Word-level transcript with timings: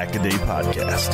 This 0.00 0.08
is 0.08 0.12
the 0.12 0.14
Pack 0.14 0.14
a 0.14 0.22
Day 0.22 0.30
Podcast. 0.30 1.12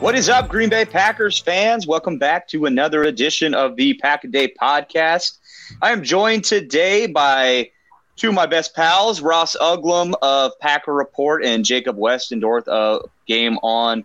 What 0.00 0.14
is 0.14 0.28
up, 0.28 0.48
Green 0.48 0.68
Bay 0.68 0.84
Packers 0.84 1.38
fans? 1.38 1.86
Welcome 1.86 2.18
back 2.18 2.48
to 2.48 2.66
another 2.66 3.04
edition 3.04 3.54
of 3.54 3.76
the 3.76 3.94
Pack 3.94 4.24
a 4.24 4.28
Day 4.28 4.52
podcast. 4.60 5.38
I 5.80 5.92
am 5.92 6.02
joined 6.02 6.44
today 6.44 7.06
by 7.06 7.70
two 8.16 8.28
of 8.28 8.34
my 8.34 8.46
best 8.46 8.74
pals, 8.74 9.22
Ross 9.22 9.56
Uglem 9.60 10.12
of 10.20 10.52
Packer 10.58 10.92
Report 10.92 11.42
and 11.44 11.64
Jacob 11.64 11.96
Westendorf 11.96 12.68
of 12.68 13.08
Game 13.26 13.56
On 13.62 14.04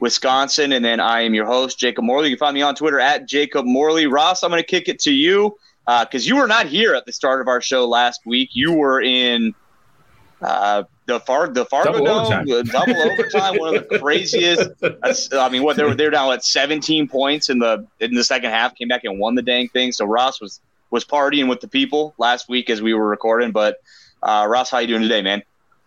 Wisconsin. 0.00 0.72
And 0.72 0.84
then 0.84 0.98
I 0.98 1.20
am 1.20 1.34
your 1.34 1.46
host, 1.46 1.78
Jacob 1.78 2.04
Morley. 2.04 2.30
You 2.30 2.36
can 2.36 2.40
find 2.40 2.54
me 2.54 2.62
on 2.62 2.74
Twitter 2.74 2.98
at 2.98 3.28
Jacob 3.28 3.66
Morley. 3.66 4.06
Ross, 4.06 4.42
I'm 4.42 4.50
going 4.50 4.62
to 4.62 4.66
kick 4.66 4.88
it 4.88 4.98
to 5.00 5.12
you 5.12 5.56
because 5.86 6.26
uh, 6.26 6.28
you 6.28 6.36
were 6.36 6.46
not 6.46 6.66
here 6.66 6.94
at 6.94 7.06
the 7.06 7.12
start 7.12 7.40
of 7.40 7.48
our 7.48 7.60
show 7.60 7.88
last 7.88 8.20
week. 8.24 8.50
You 8.52 8.72
were 8.72 9.00
in 9.00 9.54
uh, 10.40 10.84
the 11.06 11.20
Far 11.20 11.48
the 11.48 11.64
Fargo 11.64 11.92
double 11.92 12.04
Dome, 12.04 12.48
overtime. 12.48 12.64
double 12.66 13.02
overtime, 13.02 13.58
one 13.58 13.76
of 13.76 13.88
the 13.88 13.98
craziest. 13.98 14.70
I 15.32 15.48
mean, 15.48 15.62
what 15.62 15.76
they 15.76 15.84
were 15.84 15.94
they're 15.94 16.10
down 16.10 16.32
at 16.32 16.44
17 16.44 17.08
points 17.08 17.48
in 17.48 17.58
the 17.58 17.86
in 18.00 18.14
the 18.14 18.24
second 18.24 18.50
half, 18.50 18.74
came 18.74 18.88
back 18.88 19.04
and 19.04 19.18
won 19.18 19.34
the 19.34 19.42
dang 19.42 19.68
thing. 19.68 19.92
So 19.92 20.04
Ross 20.04 20.40
was 20.40 20.60
was 20.90 21.04
partying 21.04 21.48
with 21.48 21.60
the 21.60 21.68
people 21.68 22.14
last 22.18 22.48
week 22.48 22.70
as 22.70 22.82
we 22.82 22.94
were 22.94 23.08
recording. 23.08 23.50
But 23.50 23.76
uh, 24.22 24.46
Ross, 24.48 24.70
how 24.70 24.78
you 24.78 24.86
doing 24.86 25.02
today, 25.02 25.22
man? 25.22 25.42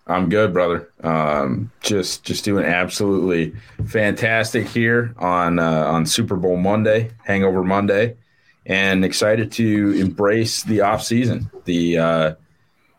I'm 0.07 0.29
good, 0.29 0.53
brother. 0.53 0.89
Um, 1.03 1.71
just 1.81 2.23
just 2.23 2.43
doing 2.43 2.65
absolutely 2.65 3.55
fantastic 3.87 4.67
here 4.67 5.15
on 5.17 5.57
uh, 5.57 5.85
on 5.85 6.05
Super 6.05 6.35
Bowl 6.35 6.57
Monday, 6.57 7.11
Hangover 7.23 7.63
Monday, 7.63 8.15
and 8.65 9.05
excited 9.05 9.51
to 9.53 9.91
embrace 9.91 10.63
the 10.63 10.81
off 10.81 11.03
season. 11.03 11.49
The 11.65 11.97
uh, 11.97 12.35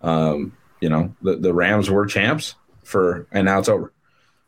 um, 0.02 0.56
you 0.80 0.88
know 0.88 1.14
the, 1.22 1.36
the 1.36 1.54
Rams 1.54 1.90
were 1.90 2.06
champs 2.06 2.54
for, 2.82 3.26
and 3.32 3.46
now 3.46 3.58
it's 3.58 3.68
over 3.68 3.92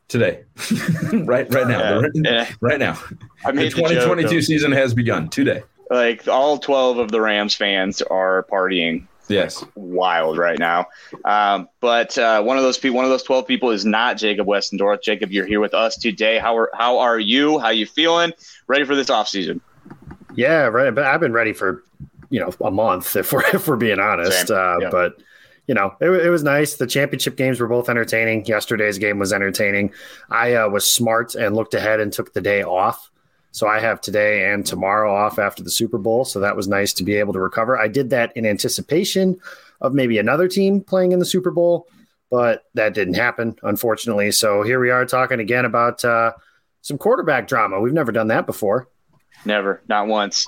today, 0.07 0.43
right 1.13 1.51
right 1.53 1.67
now, 1.67 2.01
right, 2.01 2.11
yeah. 2.13 2.49
right, 2.61 2.79
now. 2.79 2.99
I 3.45 3.51
mean, 3.51 3.65
the 3.65 3.71
2022 3.71 4.41
season 4.41 4.71
has 4.71 4.93
begun 4.93 5.29
today. 5.29 5.63
Like 5.89 6.27
all 6.27 6.59
12 6.59 6.99
of 6.99 7.11
the 7.11 7.19
Rams 7.19 7.55
fans 7.55 8.01
are 8.03 8.45
partying 8.51 9.07
Yes, 9.29 9.63
wild 9.75 10.39
right 10.39 10.57
now. 10.57 10.87
Um, 11.23 11.69
but 11.81 12.17
uh, 12.17 12.41
one 12.41 12.57
of 12.57 12.63
those 12.63 12.79
people, 12.79 12.95
one 12.95 13.05
of 13.05 13.11
those 13.11 13.21
twelve 13.21 13.45
people, 13.45 13.69
is 13.69 13.85
not 13.85 14.17
Jacob 14.17 14.47
Westendorf. 14.47 15.03
Jacob, 15.03 15.31
you're 15.31 15.45
here 15.45 15.59
with 15.59 15.75
us 15.75 15.95
today. 15.97 16.39
How 16.39 16.57
are 16.57 16.71
how 16.73 16.97
are 16.97 17.19
you? 17.19 17.59
How 17.59 17.69
you 17.69 17.85
feeling? 17.85 18.33
Ready 18.67 18.85
for 18.85 18.95
this 18.95 19.11
off 19.11 19.29
season? 19.29 19.61
Yeah, 20.39 20.67
right. 20.67 20.95
But 20.95 21.03
I've 21.03 21.19
been 21.19 21.33
ready 21.33 21.51
for 21.51 21.83
you 22.29 22.39
know 22.39 22.53
a 22.61 22.71
month 22.71 23.17
if 23.17 23.33
we're 23.33 23.43
if 23.53 23.67
we're 23.67 23.75
being 23.75 23.99
honest. 23.99 24.49
Uh, 24.49 24.77
yeah. 24.81 24.89
But 24.89 25.21
you 25.67 25.75
know, 25.75 25.93
it, 25.99 26.09
it, 26.09 26.29
was 26.29 26.43
nice. 26.43 26.75
The 26.75 26.87
championship 26.87 27.35
games 27.35 27.59
were 27.59 27.67
both 27.67 27.89
entertaining. 27.89 28.45
Yesterday's 28.45 28.97
game 28.97 29.19
was 29.19 29.33
entertaining. 29.33 29.91
I 30.31 30.55
uh, 30.55 30.69
was 30.69 30.87
smart 30.89 31.35
and 31.35 31.55
looked 31.55 31.73
ahead 31.73 31.99
and 31.99 32.11
took 32.11 32.33
the 32.33 32.41
day 32.41 32.63
off. 32.63 33.11
So 33.51 33.67
I 33.67 33.79
have 33.79 33.99
today 33.99 34.51
and 34.51 34.65
tomorrow 34.65 35.13
off 35.13 35.37
after 35.37 35.61
the 35.61 35.69
Super 35.69 35.97
Bowl. 35.97 36.23
So 36.23 36.39
that 36.39 36.55
was 36.55 36.67
nice 36.67 36.93
to 36.93 37.03
be 37.03 37.15
able 37.15 37.33
to 37.33 37.39
recover. 37.39 37.77
I 37.77 37.87
did 37.87 38.09
that 38.11 38.35
in 38.35 38.45
anticipation 38.45 39.39
of 39.81 39.93
maybe 39.93 40.17
another 40.17 40.47
team 40.47 40.81
playing 40.81 41.11
in 41.11 41.19
the 41.19 41.25
Super 41.25 41.51
Bowl, 41.51 41.87
but 42.31 42.63
that 42.75 42.93
didn't 42.93 43.15
happen, 43.15 43.55
unfortunately. 43.61 44.31
So 44.31 44.63
here 44.63 44.79
we 44.79 44.89
are 44.89 45.05
talking 45.05 45.39
again 45.39 45.65
about 45.65 46.03
uh, 46.05 46.31
some 46.81 46.97
quarterback 46.97 47.47
drama. 47.47 47.79
We've 47.79 47.93
never 47.93 48.11
done 48.11 48.29
that 48.29 48.45
before. 48.47 48.87
Never, 49.45 49.81
not 49.87 50.07
once. 50.07 50.47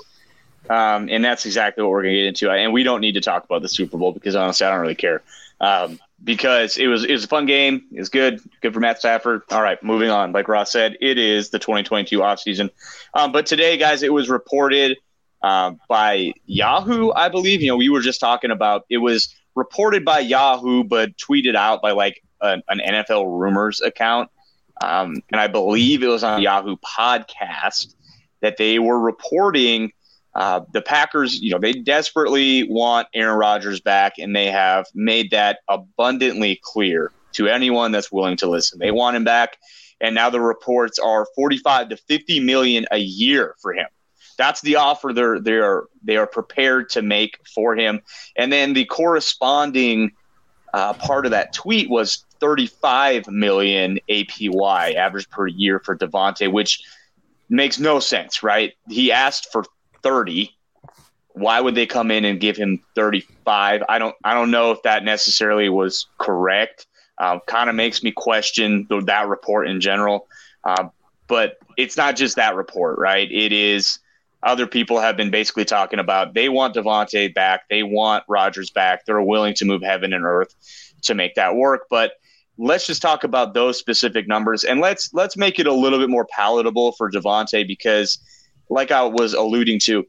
Um, 0.69 1.09
and 1.09 1.23
that's 1.23 1.45
exactly 1.45 1.83
what 1.83 1.91
we're 1.91 2.03
going 2.03 2.13
to 2.13 2.19
get 2.19 2.27
into. 2.27 2.51
And 2.51 2.71
we 2.71 2.83
don't 2.83 3.01
need 3.01 3.13
to 3.13 3.21
talk 3.21 3.43
about 3.43 3.61
the 3.61 3.69
Super 3.69 3.97
Bowl 3.97 4.11
because 4.11 4.35
honestly, 4.35 4.65
I 4.65 4.71
don't 4.71 4.81
really 4.81 4.95
care. 4.95 5.21
Um, 5.59 5.99
because 6.23 6.77
it 6.77 6.87
was 6.87 7.03
it 7.03 7.11
was 7.11 7.23
a 7.23 7.27
fun 7.27 7.45
game. 7.45 7.83
It 7.91 7.99
was 7.99 8.09
good, 8.09 8.41
good 8.61 8.73
for 8.73 8.79
Matt 8.79 8.99
Stafford. 8.99 9.41
All 9.51 9.61
right, 9.61 9.81
moving 9.83 10.09
on. 10.09 10.31
Like 10.31 10.47
Ross 10.47 10.71
said, 10.71 10.97
it 11.01 11.17
is 11.17 11.49
the 11.49 11.59
2022 11.59 12.19
offseason. 12.19 12.69
Um, 13.13 13.31
but 13.31 13.45
today, 13.45 13.77
guys, 13.77 14.03
it 14.03 14.13
was 14.13 14.29
reported 14.29 14.97
uh, 15.41 15.73
by 15.89 16.33
Yahoo, 16.45 17.11
I 17.11 17.29
believe. 17.29 17.61
You 17.61 17.69
know, 17.69 17.77
we 17.77 17.89
were 17.89 18.01
just 18.01 18.19
talking 18.19 18.51
about 18.51 18.85
it 18.89 18.97
was 18.97 19.35
reported 19.55 20.05
by 20.05 20.19
Yahoo, 20.19 20.83
but 20.83 21.17
tweeted 21.17 21.55
out 21.55 21.81
by 21.81 21.91
like 21.91 22.23
an, 22.41 22.61
an 22.69 22.79
NFL 22.79 23.39
rumors 23.39 23.81
account. 23.81 24.29
Um, 24.81 25.21
and 25.31 25.39
I 25.39 25.47
believe 25.47 26.01
it 26.03 26.07
was 26.07 26.23
on 26.23 26.41
Yahoo 26.41 26.75
podcast 26.77 27.93
that 28.41 28.57
they 28.57 28.79
were 28.79 28.99
reporting 28.99 29.91
uh, 30.33 30.61
the 30.71 30.81
Packers, 30.81 31.41
you 31.41 31.51
know, 31.51 31.59
they 31.59 31.73
desperately 31.73 32.63
want 32.63 33.07
Aaron 33.13 33.37
Rodgers 33.37 33.81
back, 33.81 34.13
and 34.17 34.35
they 34.35 34.47
have 34.47 34.85
made 34.93 35.31
that 35.31 35.59
abundantly 35.67 36.59
clear 36.63 37.11
to 37.33 37.47
anyone 37.47 37.91
that's 37.91 38.11
willing 38.11 38.37
to 38.37 38.49
listen. 38.49 38.79
They 38.79 38.91
want 38.91 39.17
him 39.17 39.23
back, 39.23 39.57
and 39.99 40.15
now 40.15 40.29
the 40.29 40.39
reports 40.39 40.99
are 40.99 41.27
45 41.35 41.89
to 41.89 41.97
50 41.97 42.39
million 42.39 42.85
a 42.91 42.97
year 42.97 43.55
for 43.61 43.73
him. 43.73 43.87
That's 44.37 44.61
the 44.61 44.77
offer 44.77 45.11
they're 45.13 45.39
they 45.39 45.57
are 45.57 45.85
they 46.01 46.17
are 46.17 46.25
prepared 46.25 46.89
to 46.91 47.01
make 47.01 47.37
for 47.53 47.75
him. 47.75 48.01
And 48.35 48.51
then 48.51 48.73
the 48.73 48.85
corresponding 48.85 50.13
uh, 50.73 50.93
part 50.93 51.25
of 51.25 51.31
that 51.31 51.53
tweet 51.53 51.89
was 51.89 52.25
35 52.39 53.27
million 53.27 53.99
APY 54.09 54.95
average 54.95 55.29
per 55.29 55.45
year 55.45 55.79
for 55.79 55.95
Davante, 55.95 56.51
which 56.51 56.81
makes 57.51 57.79
no 57.79 57.99
sense, 57.99 58.41
right? 58.41 58.73
He 58.87 59.11
asked 59.11 59.51
for 59.51 59.63
30 60.03 60.55
why 61.33 61.61
would 61.61 61.75
they 61.75 61.85
come 61.85 62.11
in 62.11 62.25
and 62.25 62.41
give 62.41 62.57
him 62.57 62.81
35 62.95 63.83
i 63.87 63.99
don't 63.99 64.15
i 64.23 64.33
don't 64.33 64.51
know 64.51 64.71
if 64.71 64.81
that 64.83 65.05
necessarily 65.05 65.69
was 65.69 66.07
correct. 66.17 66.87
Uh, 67.17 67.39
kind 67.45 67.69
of 67.69 67.75
makes 67.75 68.01
me 68.01 68.11
question 68.11 68.87
the, 68.89 68.99
that 69.01 69.27
report 69.27 69.67
in 69.67 69.79
general. 69.79 70.27
Uh, 70.63 70.89
but 71.27 71.57
it's 71.77 71.95
not 71.95 72.15
just 72.15 72.35
that 72.35 72.55
report 72.55 72.97
right? 72.97 73.31
It 73.31 73.53
is 73.53 73.99
other 74.43 74.65
people 74.65 74.99
have 74.99 75.15
been 75.15 75.29
basically 75.29 75.65
talking 75.65 75.99
about 75.99 76.33
they 76.33 76.49
want 76.49 76.75
Davante 76.75 77.33
back. 77.33 77.69
They 77.69 77.83
want 77.83 78.23
Rodgers 78.27 78.71
back. 78.71 79.05
They're 79.05 79.21
willing 79.21 79.53
to 79.55 79.65
move 79.65 79.83
heaven 79.83 80.13
and 80.13 80.25
earth 80.25 80.55
to 81.03 81.13
make 81.13 81.35
that 81.35 81.55
work. 81.55 81.83
But 81.89 82.13
let's 82.61 82.85
just 82.85 83.01
talk 83.01 83.23
about 83.23 83.53
those 83.53 83.77
specific 83.77 84.27
numbers 84.27 84.63
and 84.63 84.79
let's 84.79 85.13
let's 85.13 85.35
make 85.35 85.59
it 85.59 85.67
a 85.67 85.73
little 85.73 85.99
bit 85.99 86.09
more 86.09 86.25
palatable 86.25 86.91
for 86.93 87.11
Davante 87.11 87.67
because– 87.67 88.19
like 88.71 88.89
I 88.89 89.03
was 89.03 89.33
alluding 89.33 89.79
to, 89.81 90.05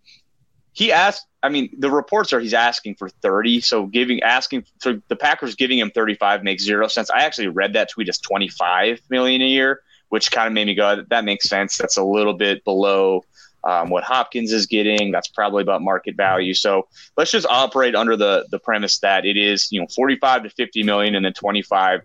he 0.73 0.91
asked. 0.91 1.27
I 1.43 1.49
mean, 1.49 1.71
the 1.77 1.91
reports 1.91 2.33
are 2.33 2.39
he's 2.39 2.55
asking 2.55 2.95
for 2.95 3.09
30. 3.09 3.61
So 3.61 3.87
giving 3.87 4.23
asking 4.23 4.65
so 4.81 5.03
the 5.09 5.17
Packers 5.17 5.57
giving 5.57 5.79
him 5.79 5.91
35 5.91 6.45
makes 6.45 6.63
zero 6.63 6.87
sense. 6.87 7.11
I 7.11 7.25
actually 7.25 7.49
read 7.49 7.73
that 7.75 7.91
tweet 7.91 8.09
as 8.09 8.19
25 8.19 9.01
million 9.11 9.43
a 9.43 9.47
year, 9.47 9.81
which 10.09 10.31
kind 10.31 10.47
of 10.47 10.53
made 10.53 10.69
me 10.69 10.75
go, 10.75 11.05
that 11.11 11.25
makes 11.25 11.49
sense. 11.49 11.77
That's 11.77 11.97
a 11.97 12.05
little 12.05 12.35
bit 12.35 12.65
below 12.65 13.25
um, 13.65 13.91
what 13.91 14.05
Hopkins 14.05 14.53
is 14.53 14.67
getting. 14.67 15.11
That's 15.11 15.29
probably 15.29 15.63
about 15.63 15.83
market 15.83 16.17
value. 16.17 16.55
So 16.55 16.87
let's 17.17 17.33
just 17.33 17.47
operate 17.47 17.97
under 17.97 18.17
the 18.17 18.47
the 18.51 18.61
premise 18.61 19.01
that 19.01 19.27
it 19.27 19.37
is 19.37 19.71
you 19.73 19.81
know 19.81 19.89
45 19.95 20.45
to 20.45 20.51
50 20.51 20.85
million 20.85 21.17
and 21.17 21.25
then 21.25 21.33
25 21.35 22.03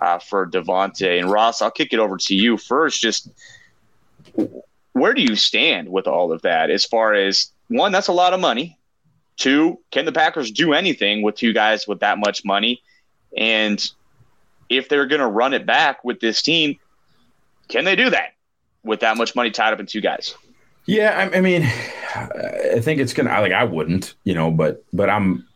uh, 0.00 0.18
for 0.18 0.46
Davante 0.46 1.18
and 1.18 1.30
Ross. 1.30 1.62
I'll 1.62 1.70
kick 1.70 1.92
it 1.92 1.98
over 1.98 2.16
to 2.16 2.34
you 2.34 2.56
first. 2.56 3.00
Just 3.00 3.28
where 4.92 5.14
do 5.14 5.22
you 5.22 5.36
stand 5.36 5.88
with 5.88 6.06
all 6.06 6.32
of 6.32 6.42
that? 6.42 6.70
As 6.70 6.84
far 6.84 7.14
as 7.14 7.50
one, 7.68 7.92
that's 7.92 8.08
a 8.08 8.12
lot 8.12 8.32
of 8.32 8.40
money. 8.40 8.78
Two, 9.36 9.78
can 9.90 10.04
the 10.04 10.12
Packers 10.12 10.50
do 10.50 10.72
anything 10.72 11.22
with 11.22 11.36
two 11.36 11.52
guys 11.52 11.86
with 11.86 12.00
that 12.00 12.18
much 12.18 12.44
money? 12.44 12.82
And 13.36 13.82
if 14.68 14.88
they're 14.88 15.06
going 15.06 15.20
to 15.20 15.26
run 15.26 15.54
it 15.54 15.64
back 15.64 16.04
with 16.04 16.20
this 16.20 16.42
team, 16.42 16.78
can 17.68 17.84
they 17.84 17.96
do 17.96 18.10
that 18.10 18.34
with 18.84 19.00
that 19.00 19.16
much 19.16 19.34
money 19.34 19.50
tied 19.50 19.72
up 19.72 19.80
in 19.80 19.86
two 19.86 20.00
guys? 20.00 20.34
Yeah, 20.86 21.30
I, 21.32 21.38
I 21.38 21.40
mean, 21.40 21.62
I 22.14 22.80
think 22.80 23.00
it's 23.00 23.12
gonna. 23.12 23.30
Like, 23.40 23.52
I 23.52 23.64
wouldn't, 23.64 24.14
you 24.24 24.34
know, 24.34 24.50
but 24.50 24.82
but 24.92 25.08
I'm 25.08 25.46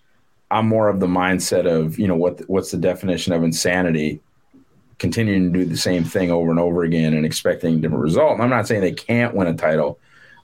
I'm 0.51 0.69
more 0.69 0.89
of 0.89 1.01
the 1.01 1.07
mindset 1.07 1.67
of 1.67 1.99
you 1.99 2.07
know 2.07 2.15
what 2.15 2.49
what's 2.49 2.71
the 2.71 2.77
definition 2.77 3.33
of 3.33 3.43
insanity? 3.43 4.21
Continuing 4.99 5.53
to 5.53 5.59
do 5.59 5.65
the 5.65 5.77
same 5.77 6.05
thing 6.05 6.31
over 6.31 6.51
and 6.51 6.61
over 6.61 6.85
again 6.85 7.15
and 7.15 7.27
expecting 7.27 7.75
a 7.75 7.79
different 7.79 8.03
result. 8.03 8.33
And 8.33 8.43
I'm 8.43 8.51
not 8.51 8.67
saying 8.67 8.81
they 8.81 8.93
can't 8.93 9.35
win 9.35 9.49
a 9.49 9.55
title 9.55 9.99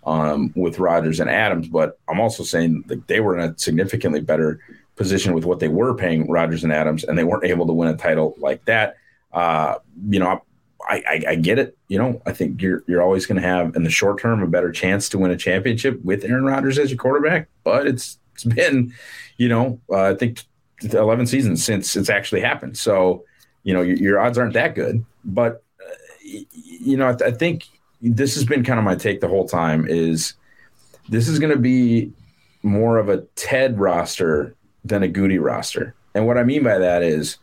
um, 0.05 0.53
with 0.57 0.79
Rodgers 0.79 1.21
and 1.21 1.31
Adams, 1.31 1.69
but 1.69 1.99
I'm 2.09 2.21
also 2.21 2.43
saying 2.43 2.85
that 2.87 3.07
they 3.07 3.21
were 3.21 3.39
in 3.39 3.51
a 3.51 3.59
significantly 3.59 4.21
better 4.21 4.61
position 4.97 5.35
with 5.35 5.45
what 5.45 5.61
they 5.61 5.69
were 5.69 5.95
paying 5.95 6.29
Rodgers 6.29 6.65
and 6.65 6.73
Adams, 6.73 7.05
and 7.05 7.17
they 7.17 7.25
weren't 7.25 7.45
able 7.45 7.67
to 7.67 7.73
win 7.73 7.89
a 7.89 7.97
title 7.97 8.35
like 8.39 8.65
that. 8.67 8.97
Uh, 9.33 9.77
you 10.09 10.19
know, 10.19 10.43
I, 10.89 10.97
I, 11.07 11.25
I, 11.29 11.35
get 11.37 11.59
it. 11.59 11.77
You 11.89 11.99
know, 11.99 12.23
I 12.27 12.33
think 12.33 12.61
you're 12.61 12.83
you're 12.87 13.03
always 13.03 13.27
going 13.27 13.41
to 13.41 13.47
have 13.47 13.77
in 13.77 13.85
the 13.85 13.91
short 13.91 14.21
term 14.21 14.43
a 14.43 14.47
better 14.47 14.73
chance 14.73 15.09
to 15.11 15.19
win 15.19 15.31
a 15.31 15.37
championship 15.37 16.03
with 16.03 16.25
Aaron 16.25 16.45
Rodgers 16.45 16.79
as 16.79 16.91
your 16.91 16.99
quarterback. 16.99 17.49
But 17.63 17.87
it's 17.87 18.19
it's 18.35 18.45
been, 18.45 18.93
you 19.37 19.49
know, 19.49 19.81
uh, 19.91 20.11
I 20.11 20.15
think 20.15 20.43
11 20.83 21.27
seasons 21.27 21.65
since 21.65 21.97
it's 21.97 22.11
actually 22.11 22.41
happened. 22.41 22.77
So, 22.79 23.25
you 23.63 23.75
know, 23.75 23.83
your, 23.83 23.97
your 23.97 24.21
odds 24.21 24.39
aren't 24.39 24.55
that 24.55 24.75
good. 24.75 25.05
But 25.25 25.63
uh, 25.81 25.95
you 26.23 26.97
know, 26.97 27.09
I, 27.09 27.27
I 27.27 27.31
think 27.31 27.65
this 28.01 28.35
has 28.35 28.45
been 28.45 28.65
kind 28.65 28.79
of 28.79 28.85
my 28.85 28.95
take 28.95 29.21
the 29.21 29.29
whole 29.29 29.49
time. 29.49 29.87
Is 29.89 30.35
this 31.09 31.29
is 31.29 31.39
going 31.39 31.53
to 31.53 31.59
be 31.59 32.13
more 32.63 32.99
of 32.99 33.09
a 33.09 33.23
Ted 33.37 33.79
roster 33.79 34.55
than 34.85 35.03
a 35.03 35.09
Gutey 35.09 35.43
roster, 35.43 35.95
and 36.15 36.27
what 36.27 36.39
I 36.39 36.45
mean 36.45 36.63
by 36.63 36.79
that 36.79 37.03
is 37.03 37.39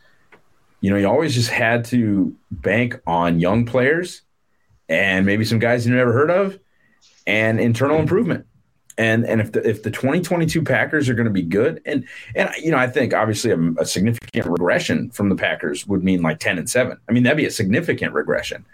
you 0.80 0.90
know, 0.90 0.96
you 0.96 1.08
always 1.08 1.34
just 1.34 1.50
had 1.50 1.84
to 1.86 2.34
bank 2.50 3.00
on 3.06 3.40
young 3.40 3.64
players 3.66 4.22
and 4.88 5.26
maybe 5.26 5.44
some 5.44 5.58
guys 5.58 5.86
you 5.86 5.94
never 5.94 6.12
heard 6.12 6.30
of 6.30 6.58
and 7.26 7.60
internal 7.60 7.98
improvement. 7.98 8.46
And 8.98 9.24
and 9.24 9.40
if 9.40 9.52
the 9.52 9.66
if 9.66 9.84
the 9.84 9.92
2022 9.92 10.62
Packers 10.62 11.08
are 11.08 11.14
going 11.14 11.26
to 11.26 11.32
be 11.32 11.42
good, 11.42 11.80
and 11.86 12.04
and 12.34 12.50
you 12.60 12.72
know, 12.72 12.78
I 12.78 12.88
think 12.88 13.14
obviously 13.14 13.52
a, 13.52 13.58
a, 13.80 13.86
significant 13.86 14.46
regression 14.46 15.10
from 15.10 15.28
the 15.28 15.36
Packers 15.36 15.86
would 15.86 16.02
mean 16.02 16.20
like 16.20 16.40
10 16.40 16.58
and 16.58 16.68
seven. 16.68 16.98
I 17.08 17.12
mean, 17.12 17.22
that'd 17.22 17.36
be 17.36 17.46
a 17.46 17.50
significant 17.50 18.12
regression. 18.12 18.66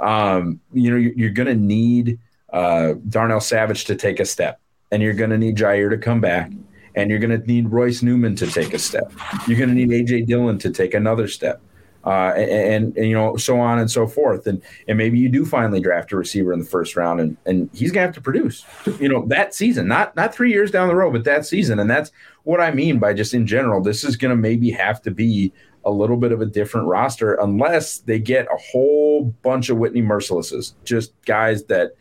Um, 0.00 0.60
you 0.72 0.90
know, 0.90 0.96
you're, 0.96 1.12
you're 1.12 1.30
going 1.30 1.46
to 1.46 1.54
need 1.54 2.18
uh, 2.52 2.94
Darnell 3.08 3.40
Savage 3.40 3.84
to 3.84 3.94
take 3.94 4.18
a 4.18 4.24
step, 4.24 4.60
and 4.90 5.00
you're 5.00 5.14
going 5.14 5.30
to 5.30 5.38
need 5.38 5.56
Jaire 5.56 5.90
to 5.90 5.98
come 5.98 6.20
back, 6.20 6.50
and 6.96 7.08
you're 7.08 7.20
going 7.20 7.40
to 7.40 7.46
need 7.46 7.70
Royce 7.70 8.02
Newman 8.02 8.34
to 8.36 8.48
take 8.48 8.74
a 8.74 8.80
step. 8.80 9.12
You're 9.46 9.58
going 9.58 9.70
to 9.70 9.76
need 9.76 9.90
AJ 9.90 10.26
Dillon 10.26 10.58
to 10.58 10.70
take 10.70 10.94
another 10.94 11.28
step. 11.28 11.62
Uh, 12.04 12.32
and, 12.36 12.96
and, 12.96 13.08
you 13.08 13.12
know 13.12 13.36
so 13.36 13.58
on 13.58 13.78
and 13.78 13.90
so 13.90 14.06
forth. 14.06 14.46
And 14.46 14.62
and 14.86 14.96
maybe 14.96 15.18
you 15.18 15.28
do 15.28 15.44
finally 15.44 15.80
draft 15.80 16.12
a 16.12 16.16
receiver 16.16 16.52
in 16.52 16.58
the 16.58 16.64
first 16.64 16.96
round 16.96 17.20
and 17.20 17.36
and 17.44 17.68
he's 17.74 17.90
gonna 17.90 18.06
have 18.06 18.14
to 18.14 18.20
produce 18.20 18.64
you 19.00 19.08
know 19.08 19.26
that 19.26 19.54
season 19.54 19.88
not 19.88 20.14
not 20.16 20.32
three 20.32 20.52
years 20.52 20.70
down 20.70 20.88
the 20.88 20.94
road 20.94 21.12
but 21.12 21.24
that 21.24 21.44
season. 21.44 21.78
And 21.80 21.90
that's 21.90 22.12
what 22.44 22.60
I 22.60 22.70
mean 22.70 22.98
by 22.98 23.14
just 23.14 23.34
in 23.34 23.46
general 23.46 23.82
this 23.82 24.04
is 24.04 24.16
gonna 24.16 24.36
maybe 24.36 24.70
have 24.70 25.02
to 25.02 25.10
be 25.10 25.52
a 25.84 25.90
little 25.90 26.16
bit 26.16 26.32
of 26.32 26.40
a 26.40 26.46
different 26.46 26.86
roster 26.86 27.34
unless 27.34 27.98
they 27.98 28.18
get 28.18 28.46
a 28.46 28.56
whole 28.56 29.24
bunch 29.42 29.68
of 29.68 29.78
Whitney 29.78 30.02
Merciluses 30.02 30.74
just 30.84 31.12
guys 31.24 31.64
that 31.64 31.92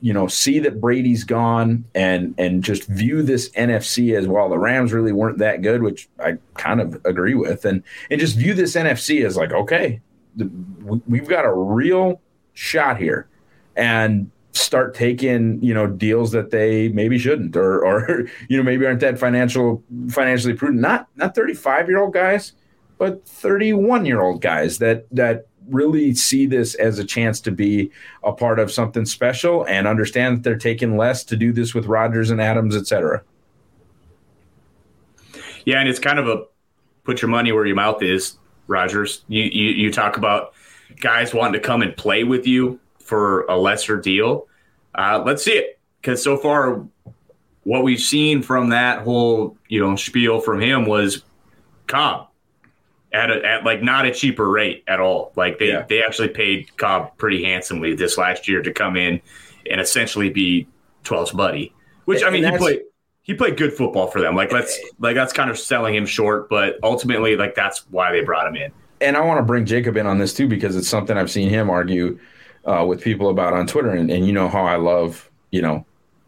you 0.00 0.12
know, 0.12 0.28
see 0.28 0.58
that 0.60 0.80
Brady's 0.80 1.24
gone 1.24 1.84
and 1.94 2.34
and 2.38 2.62
just 2.62 2.86
view 2.86 3.22
this 3.22 3.50
NFC 3.50 4.16
as 4.16 4.28
well. 4.28 4.48
The 4.48 4.58
Rams 4.58 4.92
really 4.92 5.12
weren't 5.12 5.38
that 5.38 5.62
good, 5.62 5.82
which 5.82 6.08
I 6.20 6.38
kind 6.54 6.80
of 6.80 7.00
agree 7.04 7.34
with, 7.34 7.64
and 7.64 7.82
and 8.10 8.20
just 8.20 8.36
view 8.36 8.54
this 8.54 8.76
NFC 8.76 9.24
as 9.24 9.36
like, 9.36 9.52
okay, 9.52 10.00
the, 10.36 10.48
we've 11.06 11.28
got 11.28 11.44
a 11.44 11.52
real 11.52 12.20
shot 12.54 12.98
here, 12.98 13.28
and 13.76 14.30
start 14.52 14.94
taking 14.94 15.62
you 15.62 15.74
know 15.74 15.86
deals 15.86 16.30
that 16.32 16.50
they 16.50 16.88
maybe 16.90 17.18
shouldn't 17.18 17.56
or 17.56 17.84
or 17.84 18.26
you 18.48 18.56
know 18.56 18.62
maybe 18.62 18.86
aren't 18.86 19.00
that 19.00 19.18
financial 19.18 19.82
financially 20.10 20.54
prudent. 20.54 20.80
Not 20.80 21.08
not 21.16 21.34
thirty 21.34 21.54
five 21.54 21.88
year 21.88 22.00
old 22.00 22.14
guys, 22.14 22.52
but 22.98 23.26
thirty 23.26 23.72
one 23.72 24.06
year 24.06 24.20
old 24.20 24.40
guys 24.40 24.78
that 24.78 25.06
that 25.10 25.47
really 25.70 26.14
see 26.14 26.46
this 26.46 26.74
as 26.74 26.98
a 26.98 27.04
chance 27.04 27.40
to 27.40 27.50
be 27.50 27.90
a 28.24 28.32
part 28.32 28.58
of 28.58 28.70
something 28.70 29.04
special 29.04 29.64
and 29.66 29.86
understand 29.86 30.36
that 30.36 30.42
they're 30.42 30.56
taking 30.56 30.96
less 30.96 31.24
to 31.24 31.36
do 31.36 31.52
this 31.52 31.74
with 31.74 31.86
Rodgers 31.86 32.30
and 32.30 32.40
Adams, 32.40 32.76
et 32.76 32.86
cetera. 32.86 33.22
Yeah, 35.64 35.80
and 35.80 35.88
it's 35.88 35.98
kind 35.98 36.18
of 36.18 36.28
a 36.28 36.44
put 37.04 37.22
your 37.22 37.28
money 37.28 37.52
where 37.52 37.66
your 37.66 37.76
mouth 37.76 38.02
is, 38.02 38.38
Rodgers. 38.66 39.24
You 39.28 39.42
you, 39.44 39.70
you 39.70 39.92
talk 39.92 40.16
about 40.16 40.54
guys 41.00 41.34
wanting 41.34 41.60
to 41.60 41.66
come 41.66 41.82
and 41.82 41.96
play 41.96 42.24
with 42.24 42.46
you 42.46 42.80
for 42.98 43.42
a 43.46 43.56
lesser 43.56 43.96
deal. 43.96 44.46
Uh, 44.94 45.22
let's 45.24 45.44
see 45.44 45.52
it 45.52 45.78
because 46.00 46.22
so 46.22 46.36
far, 46.36 46.86
what 47.64 47.82
we've 47.82 48.00
seen 48.00 48.42
from 48.42 48.70
that 48.70 49.02
whole 49.02 49.56
you 49.68 49.80
know 49.80 49.96
spiel 49.96 50.40
from 50.40 50.60
him 50.60 50.86
was 50.86 51.22
Cobb 51.86 52.27
at 53.12 53.30
a, 53.30 53.44
at 53.44 53.64
like 53.64 53.82
not 53.82 54.06
a 54.06 54.12
cheaper 54.12 54.48
rate 54.48 54.84
at 54.86 55.00
all. 55.00 55.32
Like 55.36 55.58
they 55.58 55.68
yeah. 55.68 55.84
they 55.88 56.02
actually 56.02 56.28
paid 56.28 56.76
Cobb 56.76 57.16
pretty 57.16 57.44
handsomely 57.44 57.94
this 57.94 58.18
last 58.18 58.48
year 58.48 58.62
to 58.62 58.72
come 58.72 58.96
in 58.96 59.20
and 59.70 59.80
essentially 59.80 60.30
be 60.30 60.66
12's 61.04 61.32
buddy. 61.32 61.74
Which 62.04 62.22
I 62.22 62.30
mean, 62.30 62.44
he 62.44 62.56
played 62.56 62.80
he 63.22 63.34
played 63.34 63.56
good 63.58 63.74
football 63.74 64.06
for 64.06 64.20
them. 64.20 64.34
Like 64.34 64.52
let's 64.52 64.78
like 64.98 65.14
that's 65.14 65.32
kind 65.32 65.50
of 65.50 65.58
selling 65.58 65.94
him 65.94 66.06
short, 66.06 66.48
but 66.48 66.78
ultimately 66.82 67.36
like 67.36 67.54
that's 67.54 67.86
why 67.90 68.10
they 68.10 68.22
brought 68.22 68.46
him 68.46 68.56
in. 68.56 68.72
And 69.00 69.16
I 69.16 69.20
want 69.20 69.38
to 69.38 69.42
bring 69.42 69.66
Jacob 69.66 69.96
in 69.96 70.06
on 70.06 70.18
this 70.18 70.32
too 70.32 70.48
because 70.48 70.74
it's 70.74 70.88
something 70.88 71.16
I've 71.16 71.30
seen 71.30 71.50
him 71.50 71.70
argue 71.70 72.18
uh, 72.64 72.84
with 72.86 73.02
people 73.02 73.28
about 73.28 73.52
on 73.52 73.66
Twitter, 73.66 73.90
and, 73.90 74.10
and 74.10 74.26
you 74.26 74.32
know 74.32 74.48
how 74.48 74.64
I 74.64 74.76
love 74.76 75.30
you 75.50 75.60
know 75.60 75.84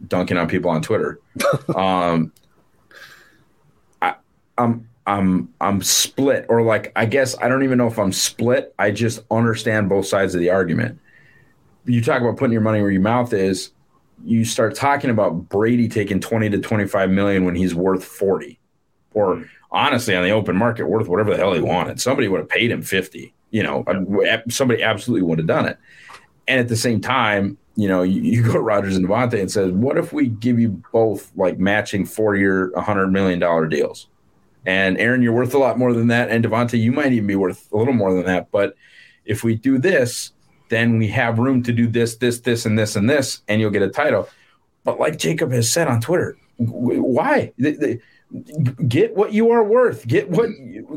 dunking 0.06 0.36
on 0.36 0.48
people 0.48 0.70
on 0.70 0.82
Twitter. 0.82 1.18
um, 1.74 2.32
I, 4.02 4.14
I'm 4.58 4.89
I'm 5.06 5.52
I'm 5.60 5.82
split 5.82 6.46
or 6.48 6.62
like 6.62 6.92
I 6.94 7.06
guess 7.06 7.36
I 7.38 7.48
don't 7.48 7.62
even 7.62 7.78
know 7.78 7.86
if 7.86 7.98
I'm 7.98 8.12
split. 8.12 8.74
I 8.78 8.90
just 8.90 9.20
understand 9.30 9.88
both 9.88 10.06
sides 10.06 10.34
of 10.34 10.40
the 10.40 10.50
argument. 10.50 10.98
You 11.86 12.02
talk 12.02 12.20
about 12.20 12.36
putting 12.36 12.52
your 12.52 12.60
money 12.60 12.80
where 12.80 12.90
your 12.90 13.00
mouth 13.00 13.32
is. 13.32 13.72
You 14.24 14.44
start 14.44 14.74
talking 14.74 15.10
about 15.10 15.48
Brady 15.48 15.88
taking 15.88 16.20
20 16.20 16.50
to 16.50 16.58
25 16.58 17.10
million 17.10 17.44
when 17.44 17.54
he's 17.54 17.74
worth 17.74 18.04
40. 18.04 18.58
Or 19.14 19.36
hmm. 19.36 19.42
honestly 19.72 20.14
on 20.14 20.22
the 20.22 20.30
open 20.30 20.56
market 20.56 20.86
worth 20.86 21.08
whatever 21.08 21.30
the 21.30 21.38
hell 21.38 21.54
he 21.54 21.60
wanted. 21.60 22.00
Somebody 22.00 22.28
would 22.28 22.40
have 22.40 22.48
paid 22.48 22.70
him 22.70 22.82
50. 22.82 23.34
You 23.50 23.62
know, 23.64 23.84
somebody 24.48 24.82
absolutely 24.82 25.26
would 25.26 25.38
have 25.38 25.48
done 25.48 25.66
it. 25.66 25.78
And 26.46 26.60
at 26.60 26.68
the 26.68 26.76
same 26.76 27.00
time, 27.00 27.58
you 27.74 27.88
know, 27.88 28.02
you, 28.02 28.20
you 28.20 28.42
go 28.42 28.52
to 28.52 28.60
Rodgers 28.60 28.96
and 28.96 29.08
Davante 29.08 29.40
and 29.40 29.50
says, 29.50 29.72
"What 29.72 29.96
if 29.96 30.12
we 30.12 30.28
give 30.28 30.60
you 30.60 30.82
both 30.92 31.32
like 31.34 31.58
matching 31.58 32.04
four-year, 32.04 32.72
hundred 32.76 33.08
million 33.08 33.38
dollar 33.38 33.66
deals?" 33.66 34.06
And 34.66 34.98
Aaron, 34.98 35.22
you're 35.22 35.32
worth 35.32 35.54
a 35.54 35.58
lot 35.58 35.78
more 35.78 35.92
than 35.92 36.08
that. 36.08 36.30
And 36.30 36.44
Davante, 36.44 36.78
you 36.78 36.92
might 36.92 37.12
even 37.12 37.26
be 37.26 37.36
worth 37.36 37.70
a 37.72 37.76
little 37.76 37.94
more 37.94 38.12
than 38.12 38.24
that. 38.26 38.50
But 38.50 38.76
if 39.24 39.42
we 39.42 39.54
do 39.54 39.78
this, 39.78 40.32
then 40.68 40.98
we 40.98 41.08
have 41.08 41.38
room 41.38 41.62
to 41.64 41.72
do 41.72 41.86
this, 41.86 42.16
this, 42.16 42.40
this, 42.40 42.66
and 42.66 42.78
this, 42.78 42.96
and 42.96 43.08
this, 43.08 43.42
and 43.48 43.60
you'll 43.60 43.70
get 43.70 43.82
a 43.82 43.88
title. 43.88 44.28
But 44.84 44.98
like 44.98 45.18
Jacob 45.18 45.52
has 45.52 45.70
said 45.70 45.88
on 45.88 46.00
Twitter, 46.00 46.36
why? 46.58 47.52
Get 48.86 49.16
what 49.16 49.32
you 49.32 49.50
are 49.50 49.64
worth. 49.64 50.06
Get 50.06 50.30
what 50.30 50.50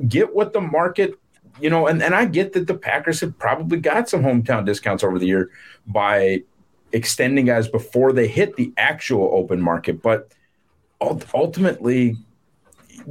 get 0.07 0.35
what 0.35 0.53
the 0.53 0.61
market, 0.61 1.15
you 1.59 1.69
know, 1.69 1.87
and, 1.87 2.03
and 2.03 2.13
I 2.13 2.25
get 2.25 2.53
that 2.53 2.67
the 2.67 2.75
Packers 2.75 3.21
have 3.21 3.37
probably 3.39 3.79
got 3.79 4.09
some 4.09 4.23
hometown 4.23 4.65
discounts 4.65 5.03
over 5.03 5.17
the 5.17 5.25
year 5.25 5.49
by 5.87 6.43
extending 6.91 7.45
guys 7.45 7.67
before 7.67 8.13
they 8.13 8.27
hit 8.27 8.55
the 8.55 8.71
actual 8.77 9.31
open 9.33 9.59
market. 9.61 10.01
But 10.01 10.31
ultimately, 11.01 12.17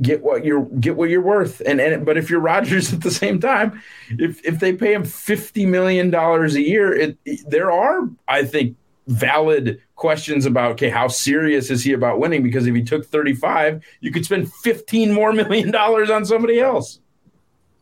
get 0.00 0.22
what 0.22 0.44
you're 0.44 0.64
get 0.80 0.96
what 0.96 1.10
you're 1.10 1.22
worth. 1.22 1.60
And 1.66 1.80
and 1.80 2.06
but 2.06 2.16
if 2.16 2.30
you're 2.30 2.40
Rodgers 2.40 2.92
at 2.94 3.02
the 3.02 3.10
same 3.10 3.40
time, 3.40 3.82
if 4.10 4.44
if 4.44 4.60
they 4.60 4.72
pay 4.72 4.94
him 4.94 5.04
fifty 5.04 5.66
million 5.66 6.10
dollars 6.10 6.54
a 6.54 6.62
year, 6.62 6.92
it, 6.92 7.18
it, 7.24 7.40
there 7.48 7.70
are 7.70 8.08
I 8.28 8.44
think 8.44 8.76
valid 9.08 9.80
questions 9.96 10.46
about 10.46 10.72
okay 10.72 10.88
how 10.88 11.08
serious 11.08 11.70
is 11.70 11.82
he 11.82 11.92
about 11.92 12.20
winning 12.20 12.42
because 12.42 12.66
if 12.68 12.74
he 12.74 12.82
took 12.82 13.04
35 13.04 13.84
you 14.00 14.12
could 14.12 14.24
spend 14.24 14.50
15 14.52 15.12
more 15.12 15.32
million 15.32 15.72
dollars 15.72 16.08
on 16.08 16.24
somebody 16.24 16.60
else 16.60 17.00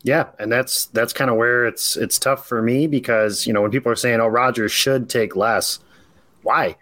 Yeah, 0.02 0.29
and 0.38 0.50
that's 0.50 0.87
that's 0.87 1.12
kind 1.12 1.31
of 1.31 1.37
where 1.37 1.67
it's 1.67 1.97
it's 1.97 2.19
tough 2.19 2.49
for 2.49 2.62
me 2.62 2.87
because 2.87 3.47
you 3.47 3.52
know 3.52 3.61
when 3.61 3.71
people 3.71 3.93
are 3.93 3.97
saying, 3.97 4.21
"Oh, 4.21 4.29
Rodgers 4.29 4.73
should 4.73 5.11
take 5.11 5.37
less," 5.37 5.79
why? 6.43 6.76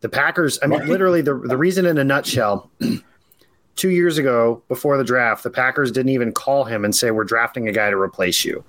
The 0.00 0.08
Packers. 0.08 0.58
I 0.62 0.66
mean, 0.66 0.86
literally 0.86 1.20
the 1.20 1.34
the 1.34 1.56
reason 1.56 1.84
in 1.84 1.98
a 1.98 2.04
nutshell. 2.04 2.70
two 3.76 3.90
years 3.90 4.18
ago, 4.18 4.62
before 4.68 4.96
the 4.96 5.04
draft, 5.04 5.42
the 5.42 5.50
Packers 5.50 5.90
didn't 5.90 6.10
even 6.10 6.32
call 6.32 6.64
him 6.64 6.84
and 6.84 6.94
say, 6.94 7.10
"We're 7.10 7.24
drafting 7.24 7.68
a 7.68 7.72
guy 7.72 7.90
to 7.90 7.96
replace 7.96 8.44
you." 8.44 8.64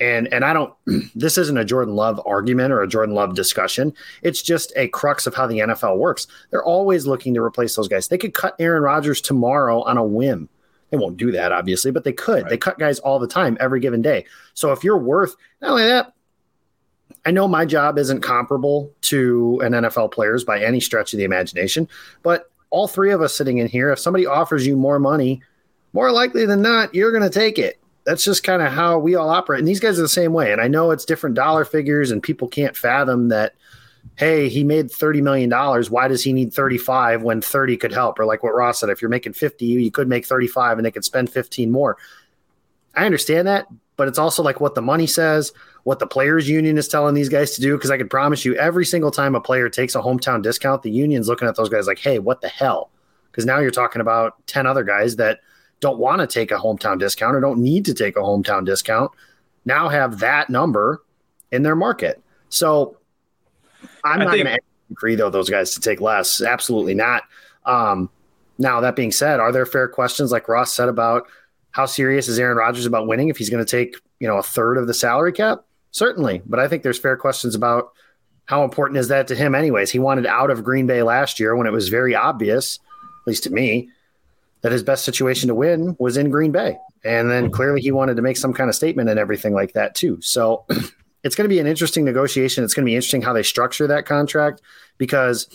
And 0.00 0.32
and 0.32 0.44
I 0.44 0.52
don't. 0.52 0.74
This 1.14 1.36
isn't 1.36 1.58
a 1.58 1.64
Jordan 1.64 1.94
Love 1.94 2.20
argument 2.24 2.72
or 2.72 2.82
a 2.82 2.88
Jordan 2.88 3.14
Love 3.14 3.34
discussion. 3.34 3.92
It's 4.22 4.42
just 4.42 4.72
a 4.76 4.88
crux 4.88 5.26
of 5.26 5.34
how 5.34 5.46
the 5.46 5.58
NFL 5.58 5.98
works. 5.98 6.26
They're 6.50 6.64
always 6.64 7.06
looking 7.06 7.34
to 7.34 7.42
replace 7.42 7.76
those 7.76 7.88
guys. 7.88 8.08
They 8.08 8.18
could 8.18 8.34
cut 8.34 8.54
Aaron 8.58 8.82
Rodgers 8.82 9.20
tomorrow 9.20 9.82
on 9.82 9.96
a 9.96 10.04
whim. 10.04 10.48
They 10.90 10.96
won't 10.96 11.16
do 11.16 11.30
that, 11.32 11.52
obviously, 11.52 11.90
but 11.90 12.04
they 12.04 12.12
could. 12.12 12.42
Right. 12.42 12.50
They 12.50 12.56
cut 12.56 12.78
guys 12.78 12.98
all 13.00 13.18
the 13.18 13.28
time, 13.28 13.56
every 13.60 13.80
given 13.80 14.02
day. 14.02 14.24
So 14.54 14.72
if 14.72 14.82
you're 14.82 14.98
worth 14.98 15.36
not 15.60 15.70
only 15.70 15.84
that, 15.84 16.12
I 17.24 17.30
know 17.30 17.46
my 17.46 17.64
job 17.64 17.98
isn't 17.98 18.22
comparable 18.22 18.92
to 19.02 19.60
an 19.62 19.72
NFL 19.72 20.12
player's 20.12 20.44
by 20.44 20.60
any 20.60 20.80
stretch 20.80 21.12
of 21.12 21.18
the 21.18 21.24
imagination, 21.24 21.88
but 22.22 22.49
all 22.70 22.88
three 22.88 23.12
of 23.12 23.20
us 23.20 23.34
sitting 23.34 23.58
in 23.58 23.68
here, 23.68 23.90
if 23.90 23.98
somebody 23.98 24.26
offers 24.26 24.66
you 24.66 24.76
more 24.76 24.98
money, 24.98 25.42
more 25.92 26.10
likely 26.12 26.46
than 26.46 26.62
not, 26.62 26.94
you're 26.94 27.10
going 27.10 27.22
to 27.22 27.30
take 27.30 27.58
it 27.58 27.80
that's 28.04 28.24
just 28.24 28.42
kind 28.42 28.62
of 28.62 28.72
how 28.72 28.98
we 28.98 29.14
all 29.14 29.28
operate. 29.28 29.60
And 29.60 29.68
these 29.68 29.80
guys 29.80 29.98
are 29.98 30.02
the 30.02 30.08
same 30.08 30.32
way. 30.32 30.52
And 30.52 30.60
I 30.60 30.68
know 30.68 30.90
it's 30.90 31.04
different 31.04 31.36
dollar 31.36 31.64
figures, 31.64 32.10
and 32.10 32.22
people 32.22 32.48
can't 32.48 32.76
fathom 32.76 33.28
that. 33.28 33.54
Hey, 34.16 34.48
he 34.48 34.64
made 34.64 34.90
thirty 34.90 35.20
million 35.20 35.50
dollars. 35.50 35.90
Why 35.90 36.08
does 36.08 36.24
he 36.24 36.32
need 36.32 36.52
thirty-five 36.52 37.22
when 37.22 37.42
thirty 37.42 37.76
could 37.76 37.92
help? 37.92 38.18
Or 38.18 38.24
like 38.24 38.42
what 38.42 38.54
Ross 38.54 38.80
said, 38.80 38.88
if 38.88 39.02
you're 39.02 39.10
making 39.10 39.34
fifty, 39.34 39.66
you 39.66 39.90
could 39.90 40.08
make 40.08 40.26
thirty-five, 40.26 40.78
and 40.78 40.84
they 40.84 40.90
could 40.90 41.04
spend 41.04 41.30
fifteen 41.30 41.70
more. 41.70 41.98
I 42.94 43.04
understand 43.04 43.46
that, 43.46 43.66
but 43.96 44.08
it's 44.08 44.18
also 44.18 44.42
like 44.42 44.60
what 44.60 44.74
the 44.74 44.82
money 44.82 45.06
says, 45.06 45.52
what 45.84 45.98
the 45.98 46.06
players' 46.06 46.48
union 46.48 46.78
is 46.78 46.88
telling 46.88 47.14
these 47.14 47.28
guys 47.28 47.52
to 47.52 47.60
do. 47.60 47.76
Because 47.76 47.90
I 47.90 47.98
can 47.98 48.08
promise 48.08 48.44
you, 48.44 48.54
every 48.56 48.84
single 48.84 49.10
time 49.10 49.34
a 49.34 49.40
player 49.40 49.68
takes 49.68 49.94
a 49.94 50.00
hometown 50.00 50.42
discount, 50.42 50.82
the 50.82 50.90
union's 50.90 51.28
looking 51.28 51.48
at 51.48 51.56
those 51.56 51.68
guys 51.68 51.86
like, 51.86 51.98
"Hey, 51.98 52.18
what 52.18 52.40
the 52.40 52.48
hell?" 52.48 52.90
Because 53.30 53.46
now 53.46 53.58
you're 53.58 53.70
talking 53.70 54.00
about 54.00 54.46
ten 54.46 54.66
other 54.66 54.84
guys 54.84 55.16
that 55.16 55.40
don't 55.80 55.98
want 55.98 56.20
to 56.20 56.26
take 56.26 56.50
a 56.50 56.56
hometown 56.56 56.98
discount 56.98 57.34
or 57.34 57.40
don't 57.40 57.60
need 57.60 57.84
to 57.86 57.94
take 57.94 58.16
a 58.16 58.20
hometown 58.20 58.66
discount 58.66 59.10
now 59.64 59.88
have 59.88 60.20
that 60.20 60.50
number 60.50 61.02
in 61.52 61.62
their 61.62 61.76
market. 61.76 62.22
So 62.48 62.96
I'm 64.04 64.20
I 64.20 64.24
not 64.24 64.34
going 64.34 64.46
to 64.46 64.58
agree 64.90 65.14
though 65.14 65.30
those 65.30 65.50
guys 65.50 65.74
to 65.74 65.80
take 65.80 66.00
less. 66.00 66.40
Absolutely 66.40 66.94
not. 66.94 67.24
Um, 67.64 68.10
now 68.58 68.80
that 68.80 68.96
being 68.96 69.12
said, 69.12 69.40
are 69.40 69.52
there 69.52 69.66
fair 69.66 69.88
questions 69.88 70.32
like 70.32 70.48
Ross 70.48 70.74
said 70.74 70.88
about 70.88 71.26
how 71.72 71.86
serious 71.86 72.28
is 72.28 72.38
Aaron 72.38 72.56
Rodgers 72.56 72.86
about 72.86 73.06
winning 73.06 73.28
if 73.28 73.36
he's 73.36 73.50
going 73.50 73.64
to 73.64 73.70
take 73.70 73.96
you 74.18 74.28
know 74.28 74.38
a 74.38 74.42
third 74.42 74.76
of 74.76 74.86
the 74.86 74.94
salary 74.94 75.32
cap? 75.32 75.64
Certainly, 75.92 76.42
but 76.46 76.60
I 76.60 76.68
think 76.68 76.82
there's 76.82 76.98
fair 76.98 77.16
questions 77.16 77.54
about 77.54 77.92
how 78.44 78.64
important 78.64 78.98
is 78.98 79.08
that 79.08 79.28
to 79.28 79.36
him. 79.36 79.54
Anyways, 79.54 79.90
he 79.90 79.98
wanted 79.98 80.26
out 80.26 80.50
of 80.50 80.64
Green 80.64 80.86
Bay 80.86 81.02
last 81.02 81.38
year 81.38 81.54
when 81.56 81.66
it 81.66 81.72
was 81.72 81.88
very 81.88 82.14
obvious, 82.14 82.78
at 83.22 83.26
least 83.26 83.44
to 83.44 83.50
me, 83.50 83.88
that 84.62 84.72
his 84.72 84.82
best 84.82 85.04
situation 85.04 85.48
to 85.48 85.54
win 85.54 85.96
was 85.98 86.16
in 86.16 86.30
Green 86.30 86.52
Bay. 86.52 86.76
And 87.04 87.30
then 87.30 87.46
hmm. 87.46 87.50
clearly 87.50 87.80
he 87.80 87.92
wanted 87.92 88.16
to 88.16 88.22
make 88.22 88.36
some 88.36 88.52
kind 88.52 88.68
of 88.68 88.76
statement 88.76 89.08
and 89.08 89.18
everything 89.18 89.54
like 89.54 89.72
that 89.72 89.94
too. 89.94 90.20
So 90.20 90.64
it's 91.22 91.34
going 91.34 91.44
to 91.44 91.54
be 91.54 91.60
an 91.60 91.66
interesting 91.66 92.04
negotiation. 92.04 92.64
It's 92.64 92.74
going 92.74 92.84
to 92.84 92.90
be 92.90 92.96
interesting 92.96 93.22
how 93.22 93.32
they 93.32 93.42
structure 93.42 93.86
that 93.86 94.06
contract 94.06 94.60
because 94.98 95.48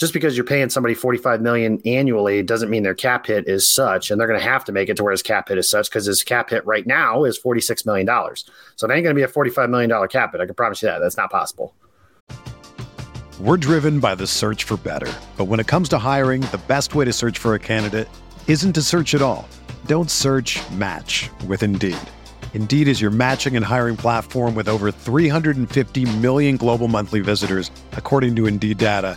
just 0.00 0.14
because 0.14 0.34
you're 0.34 0.46
paying 0.46 0.70
somebody 0.70 0.94
45 0.94 1.42
million 1.42 1.78
annually 1.84 2.42
doesn't 2.42 2.70
mean 2.70 2.82
their 2.82 2.94
cap 2.94 3.26
hit 3.26 3.46
is 3.46 3.68
such 3.68 4.10
and 4.10 4.18
they're 4.18 4.26
going 4.26 4.40
to 4.40 4.44
have 4.44 4.64
to 4.64 4.72
make 4.72 4.88
it 4.88 4.96
to 4.96 5.04
where 5.04 5.10
his 5.10 5.22
cap 5.22 5.50
hit 5.50 5.58
is 5.58 5.68
such 5.68 5.90
because 5.90 6.06
his 6.06 6.22
cap 6.22 6.48
hit 6.48 6.64
right 6.64 6.86
now 6.86 7.24
is 7.24 7.36
46 7.36 7.84
million 7.84 8.06
dollars. 8.06 8.50
So 8.76 8.88
it 8.88 8.94
ain't 8.94 9.04
going 9.04 9.14
to 9.14 9.18
be 9.18 9.22
a 9.22 9.28
45 9.28 9.68
million 9.68 9.90
dollar 9.90 10.08
cap 10.08 10.32
hit. 10.32 10.40
I 10.40 10.46
can 10.46 10.54
promise 10.54 10.80
you 10.82 10.88
that. 10.88 11.00
That's 11.00 11.18
not 11.18 11.30
possible. 11.30 11.74
We're 13.38 13.58
driven 13.58 14.00
by 14.00 14.14
the 14.14 14.26
search 14.26 14.64
for 14.64 14.78
better. 14.78 15.12
But 15.36 15.44
when 15.46 15.60
it 15.60 15.66
comes 15.66 15.90
to 15.90 15.98
hiring, 15.98 16.42
the 16.42 16.62
best 16.66 16.94
way 16.94 17.04
to 17.04 17.12
search 17.12 17.36
for 17.36 17.54
a 17.54 17.58
candidate 17.58 18.08
isn't 18.48 18.72
to 18.72 18.82
search 18.82 19.14
at 19.14 19.20
all. 19.20 19.46
Don't 19.84 20.10
search 20.10 20.58
match 20.72 21.28
with 21.46 21.62
Indeed. 21.62 21.98
Indeed 22.54 22.88
is 22.88 23.00
your 23.00 23.10
matching 23.10 23.54
and 23.54 23.64
hiring 23.64 23.96
platform 23.96 24.54
with 24.54 24.68
over 24.68 24.90
350 24.90 26.04
million 26.18 26.56
global 26.56 26.88
monthly 26.88 27.20
visitors, 27.20 27.70
according 27.92 28.36
to 28.36 28.46
Indeed 28.46 28.78
data, 28.78 29.16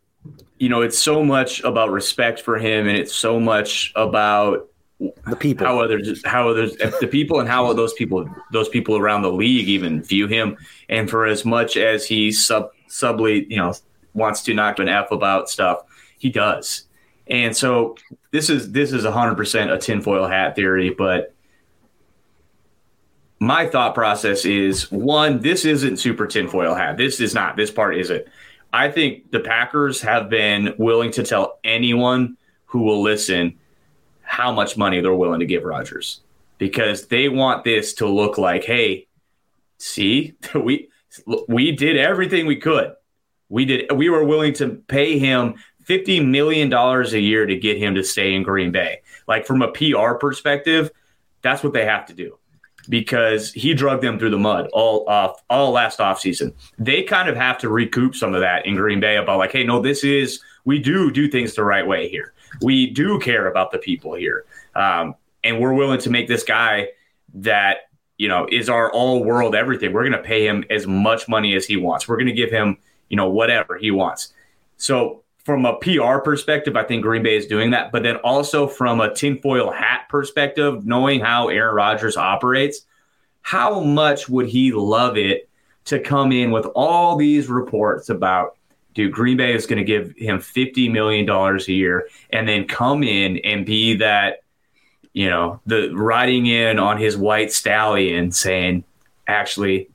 you 0.61 0.69
know, 0.69 0.81
it's 0.81 0.99
so 0.99 1.23
much 1.23 1.61
about 1.63 1.91
respect 1.91 2.41
for 2.41 2.57
him 2.57 2.87
and 2.87 2.97
it's 2.97 3.15
so 3.15 3.39
much 3.39 3.91
about 3.95 4.67
the 5.25 5.35
people 5.35 5.65
how 5.65 5.79
others 5.79 6.21
how 6.25 6.47
others 6.47 6.75
the 6.99 7.07
people 7.07 7.39
and 7.39 7.49
how 7.49 7.73
those 7.73 7.91
people 7.93 8.29
those 8.51 8.69
people 8.69 8.95
around 8.95 9.23
the 9.23 9.31
league 9.31 9.67
even 9.67 10.03
view 10.03 10.27
him 10.27 10.55
and 10.89 11.09
for 11.09 11.25
as 11.25 11.43
much 11.43 11.75
as 11.75 12.05
he 12.05 12.31
sub 12.31 12.69
subly 12.87 13.47
you 13.49 13.57
know 13.57 13.73
wants 14.13 14.43
to 14.43 14.53
knock 14.53 14.77
an 14.77 14.87
f 14.87 15.11
about 15.11 15.49
stuff 15.49 15.81
he 16.19 16.29
does 16.29 16.83
and 17.31 17.55
so 17.55 17.95
this 18.31 18.49
is 18.49 18.71
this 18.71 18.91
is 18.91 19.05
100% 19.05 19.73
a 19.73 19.77
tinfoil 19.77 20.27
hat 20.27 20.55
theory, 20.55 20.89
but 20.89 21.33
my 23.39 23.67
thought 23.67 23.95
process 23.95 24.45
is 24.45 24.91
one, 24.91 25.39
this 25.39 25.65
isn't 25.65 25.97
super 25.97 26.27
tinfoil 26.27 26.75
hat. 26.75 26.97
This 26.97 27.19
is 27.19 27.33
not. 27.33 27.55
This 27.55 27.71
part 27.71 27.97
isn't. 27.97 28.25
I 28.73 28.89
think 28.89 29.31
the 29.31 29.39
Packers 29.39 30.01
have 30.01 30.29
been 30.29 30.73
willing 30.77 31.11
to 31.11 31.23
tell 31.23 31.59
anyone 31.63 32.37
who 32.65 32.83
will 32.83 33.01
listen 33.01 33.59
how 34.21 34.51
much 34.51 34.77
money 34.77 35.01
they're 35.01 35.13
willing 35.13 35.41
to 35.41 35.45
give 35.45 35.63
Rodgers 35.63 36.21
because 36.57 37.07
they 37.07 37.27
want 37.27 37.63
this 37.63 37.93
to 37.95 38.07
look 38.07 38.37
like, 38.37 38.63
hey, 38.63 39.07
see, 39.77 40.35
we 40.55 40.89
we 41.47 41.73
did 41.73 41.97
everything 41.97 42.45
we 42.45 42.55
could. 42.55 42.93
We 43.49 43.65
did 43.65 43.91
we 43.91 44.09
were 44.09 44.23
willing 44.23 44.53
to 44.53 44.69
pay 44.87 45.19
him 45.19 45.55
$50 45.85 46.25
million 46.25 46.71
a 46.71 47.17
year 47.17 47.45
to 47.45 47.55
get 47.57 47.77
him 47.77 47.95
to 47.95 48.03
stay 48.03 48.33
in 48.33 48.43
Green 48.43 48.71
Bay. 48.71 49.01
Like 49.27 49.45
from 49.45 49.61
a 49.61 49.71
PR 49.71 50.13
perspective, 50.13 50.91
that's 51.41 51.63
what 51.63 51.73
they 51.73 51.85
have 51.85 52.05
to 52.05 52.13
do 52.13 52.37
because 52.89 53.51
he 53.53 53.73
drug 53.73 54.01
them 54.01 54.17
through 54.17 54.29
the 54.29 54.37
mud 54.37 54.69
all 54.73 55.07
off 55.07 55.43
all 55.49 55.71
last 55.71 55.99
offseason. 55.99 56.53
They 56.77 57.03
kind 57.03 57.29
of 57.29 57.35
have 57.35 57.57
to 57.59 57.69
recoup 57.69 58.15
some 58.15 58.33
of 58.33 58.41
that 58.41 58.65
in 58.65 58.75
Green 58.75 58.99
Bay 58.99 59.17
about 59.17 59.37
like, 59.37 59.51
hey, 59.51 59.63
no, 59.63 59.81
this 59.81 60.03
is 60.03 60.41
we 60.65 60.79
do 60.79 61.11
do 61.11 61.27
things 61.27 61.55
the 61.55 61.63
right 61.63 61.85
way 61.85 62.09
here. 62.09 62.33
We 62.61 62.89
do 62.89 63.19
care 63.19 63.47
about 63.47 63.71
the 63.71 63.77
people 63.77 64.13
here, 64.13 64.45
um, 64.75 65.15
and 65.43 65.59
we're 65.59 65.73
willing 65.73 65.99
to 66.01 66.09
make 66.09 66.27
this 66.27 66.43
guy 66.43 66.89
that 67.35 67.89
you 68.17 68.27
know 68.27 68.47
is 68.51 68.69
our 68.69 68.91
all 68.91 69.23
world 69.23 69.55
everything. 69.55 69.93
We're 69.93 70.07
going 70.07 70.21
to 70.21 70.27
pay 70.27 70.45
him 70.45 70.65
as 70.69 70.85
much 70.85 71.27
money 71.27 71.55
as 71.55 71.65
he 71.65 71.77
wants. 71.77 72.07
We're 72.07 72.17
going 72.17 72.27
to 72.27 72.33
give 72.33 72.51
him 72.51 72.77
you 73.09 73.17
know 73.17 73.29
whatever 73.29 73.77
he 73.77 73.91
wants. 73.91 74.33
So 74.77 75.23
from 75.43 75.65
a 75.65 75.75
PR 75.77 76.19
perspective, 76.19 76.75
I 76.75 76.83
think 76.83 77.03
Green 77.03 77.23
Bay 77.23 77.35
is 77.35 77.47
doing 77.47 77.71
that. 77.71 77.91
But 77.91 78.03
then 78.03 78.17
also 78.17 78.67
from 78.67 79.01
a 79.01 79.13
tinfoil 79.13 79.71
hat 79.71 80.07
perspective, 80.09 80.85
knowing 80.85 81.19
how 81.19 81.49
Aaron 81.49 81.75
Rodgers 81.75 82.17
operates, 82.17 82.85
how 83.41 83.79
much 83.79 84.29
would 84.29 84.47
he 84.47 84.71
love 84.71 85.17
it 85.17 85.49
to 85.85 85.99
come 85.99 86.31
in 86.31 86.51
with 86.51 86.65
all 86.75 87.15
these 87.15 87.47
reports 87.47 88.09
about, 88.09 88.55
dude, 88.93 89.11
Green 89.11 89.37
Bay 89.37 89.53
is 89.53 89.65
going 89.65 89.79
to 89.79 89.83
give 89.83 90.13
him 90.15 90.37
$50 90.37 90.91
million 90.91 91.27
a 91.29 91.71
year 91.71 92.07
and 92.31 92.47
then 92.47 92.67
come 92.67 93.03
in 93.03 93.37
and 93.39 93.65
be 93.65 93.95
that, 93.95 94.43
you 95.13 95.27
know, 95.29 95.59
the 95.65 95.89
riding 95.93 96.45
in 96.45 96.77
on 96.77 96.97
his 96.97 97.17
white 97.17 97.51
stallion 97.51 98.31
saying, 98.31 98.83
actually, 99.27 99.89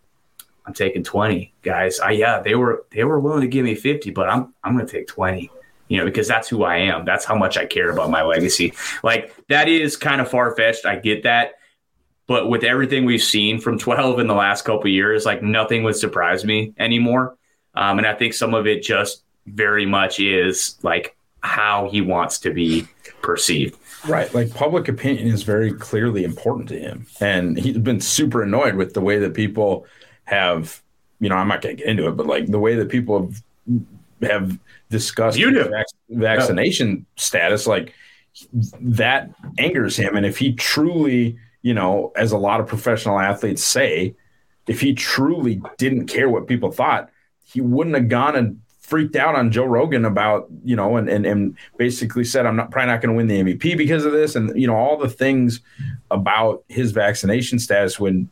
I'm 0.66 0.75
taking 0.75 1.04
20, 1.04 1.52
guys. 1.62 2.00
I 2.00 2.12
yeah, 2.12 2.40
they 2.40 2.54
were 2.54 2.85
they 2.90 3.04
were 3.04 3.20
willing 3.20 3.42
to 3.42 3.46
give 3.46 3.64
me 3.64 3.75
50, 3.75 4.11
but 4.11 4.28
I'm 4.28 4.52
I'm 4.64 4.75
going 4.75 4.87
to 4.87 4.92
take 4.92 5.06
20. 5.06 5.50
You 5.88 5.99
know, 5.99 6.04
because 6.04 6.26
that's 6.26 6.49
who 6.49 6.64
I 6.64 6.78
am. 6.78 7.04
That's 7.04 7.25
how 7.25 7.37
much 7.37 7.56
I 7.56 7.64
care 7.64 7.90
about 7.90 8.11
my 8.11 8.23
legacy. 8.23 8.73
Like 9.04 9.32
that 9.49 9.68
is 9.68 9.96
kind 9.96 10.20
of 10.20 10.28
far 10.28 10.54
fetched. 10.56 10.85
I 10.85 10.96
get 10.96 11.23
that, 11.23 11.52
but 12.26 12.50
with 12.50 12.64
everything 12.64 13.04
we've 13.04 13.23
seen 13.23 13.61
from 13.61 13.78
12 13.78 14.18
in 14.18 14.26
the 14.26 14.35
last 14.35 14.64
couple 14.64 14.90
years, 14.90 15.25
like 15.25 15.44
nothing 15.44 15.85
would 15.85 15.94
surprise 15.94 16.44
me 16.44 16.75
anymore. 16.76 17.37
Um, 17.75 17.99
and 17.99 18.06
I 18.06 18.14
think 18.14 18.35
some 18.35 18.52
of 18.52 18.66
it 18.66 18.82
just 18.82 19.23
very 19.46 19.87
much 19.87 20.18
is 20.18 20.76
like 20.82 21.16
how 21.40 21.88
he 21.88 22.00
wants 22.00 22.40
to 22.40 22.52
be 22.52 22.88
perceived. 23.23 23.78
Right. 24.08 24.32
Like 24.35 24.52
public 24.54 24.88
opinion 24.88 25.28
is 25.28 25.42
very 25.42 25.73
clearly 25.73 26.25
important 26.25 26.68
to 26.70 26.78
him. 26.78 27.06
And 27.20 27.56
he's 27.56 27.78
been 27.78 28.00
super 28.00 28.42
annoyed 28.42 28.75
with 28.75 28.94
the 28.94 29.00
way 29.00 29.18
that 29.18 29.35
people 29.35 29.87
have, 30.26 30.83
you 31.18 31.28
know, 31.28 31.37
I'm 31.37 31.49
not 31.49 31.62
going 31.62 31.76
to 31.76 31.83
get 31.83 31.90
into 31.90 32.06
it, 32.09 32.12
but 32.12 32.26
like 32.26 32.47
the 32.47 32.59
way 32.59 32.76
that 32.76 32.88
people 32.88 33.33
have, 34.21 34.30
have 34.30 34.59
discussed 34.90 35.38
you 35.38 35.64
vac- 35.64 35.87
vaccination 36.11 37.06
status, 37.16 37.66
like 37.66 37.95
that 38.80 39.30
angers 39.59 39.97
him. 39.97 40.16
And 40.16 40.26
if 40.26 40.38
he 40.38 40.52
truly, 40.52 41.38
you 41.62 41.75
know, 41.75 42.12
as 42.16 42.33
a 42.33 42.38
lot 42.38 42.61
of 42.61 42.66
professional 42.66 43.18
athletes 43.18 43.64
say, 43.64 44.14
if 44.66 44.80
he 44.80 44.95
truly 44.95 45.62
didn't 45.78 46.06
care 46.06 46.28
what 46.28 46.47
people 46.47 46.71
thought, 46.71 47.11
he 47.45 47.61
wouldn't 47.61 47.97
have 47.97 48.09
gone 48.09 48.37
and 48.37 48.61
freaked 48.80 49.16
out 49.16 49.35
on 49.35 49.50
Joe 49.50 49.64
Rogan 49.64 50.04
about, 50.04 50.49
you 50.64 50.76
know, 50.76 50.97
and 50.97 51.09
and, 51.09 51.25
and 51.25 51.56
basically 51.76 52.25
said, 52.25 52.47
I'm 52.47 52.56
not 52.56 52.71
probably 52.71 52.92
not 52.92 53.00
going 53.00 53.12
to 53.12 53.16
win 53.16 53.26
the 53.26 53.54
MVP 53.54 53.76
because 53.76 54.04
of 54.04 54.12
this. 54.12 54.37
And, 54.37 54.59
you 54.61 54.66
know, 54.66 54.76
all 54.76 54.97
the 54.97 55.09
things 55.09 55.61
about 56.11 56.64
his 56.68 56.92
vaccination 56.92 57.59
status 57.59 57.99
when 57.99 58.28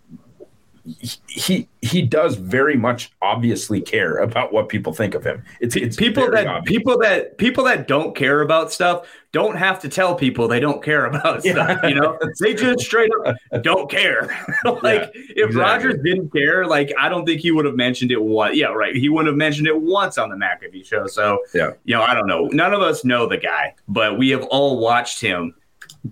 he 1.27 1.67
he 1.81 2.03
does 2.03 2.37
very 2.37 2.77
much 2.77 3.11
obviously 3.23 3.81
care 3.81 4.19
about 4.19 4.53
what 4.53 4.69
people 4.69 4.93
think 4.93 5.15
of 5.15 5.25
him. 5.25 5.43
It's, 5.61 5.77
it's 5.77 5.97
people 5.97 6.31
that 6.31 6.47
obvious. 6.47 6.69
people 6.69 6.99
that 6.99 7.39
people 7.39 7.65
that 7.65 7.89
don't 7.89 8.15
care 8.15 8.43
about 8.43 8.71
stuff 8.71 9.07
don't 9.33 9.57
have 9.57 9.81
to 9.81 9.89
tell 9.89 10.15
people 10.15 10.47
they 10.47 10.61
don't 10.61 10.83
care 10.83 11.07
about 11.07 11.43
yeah. 11.43 11.53
stuff. 11.53 11.81
You 11.85 11.95
know, 11.95 12.19
they 12.41 12.53
just 12.53 12.81
straight 12.81 13.11
up 13.25 13.37
don't 13.63 13.91
care. 13.91 14.27
like 14.83 15.11
yeah, 15.15 15.21
if 15.37 15.47
exactly. 15.47 15.55
Rodgers 15.55 16.03
didn't 16.05 16.31
care, 16.31 16.67
like 16.67 16.93
I 16.99 17.09
don't 17.09 17.25
think 17.25 17.41
he 17.41 17.51
would 17.51 17.65
have 17.65 17.77
mentioned 17.77 18.11
it 18.11 18.23
once. 18.23 18.55
Yeah, 18.55 18.67
right. 18.67 18.95
He 18.95 19.09
wouldn't 19.09 19.29
have 19.29 19.39
mentioned 19.39 19.67
it 19.67 19.81
once 19.81 20.19
on 20.19 20.29
the 20.29 20.37
McAfee 20.37 20.85
show. 20.85 21.07
So 21.07 21.39
yeah, 21.55 21.73
you 21.85 21.95
know, 21.95 22.03
I 22.03 22.13
don't 22.13 22.27
know. 22.27 22.47
None 22.53 22.75
of 22.75 22.83
us 22.83 23.07
know 23.07 23.27
the 23.27 23.39
guy, 23.39 23.75
but 23.89 24.19
we 24.19 24.29
have 24.31 24.45
all 24.45 24.79
watched 24.79 25.21
him 25.21 25.55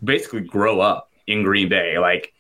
basically 0.02 0.41
grow 0.41 0.81
up 0.81 1.11
in 1.26 1.43
Green 1.43 1.69
Bay. 1.69 1.99
Like 1.99 2.33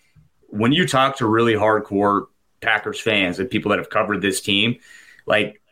when 0.52 0.70
you 0.70 0.86
talk 0.86 1.16
to 1.16 1.26
really 1.26 1.54
hardcore 1.54 2.26
Packers 2.60 3.00
fans 3.00 3.38
and 3.38 3.48
people 3.48 3.70
that 3.70 3.78
have 3.78 3.88
covered 3.88 4.20
this 4.20 4.40
team, 4.40 4.76
like 5.26 5.62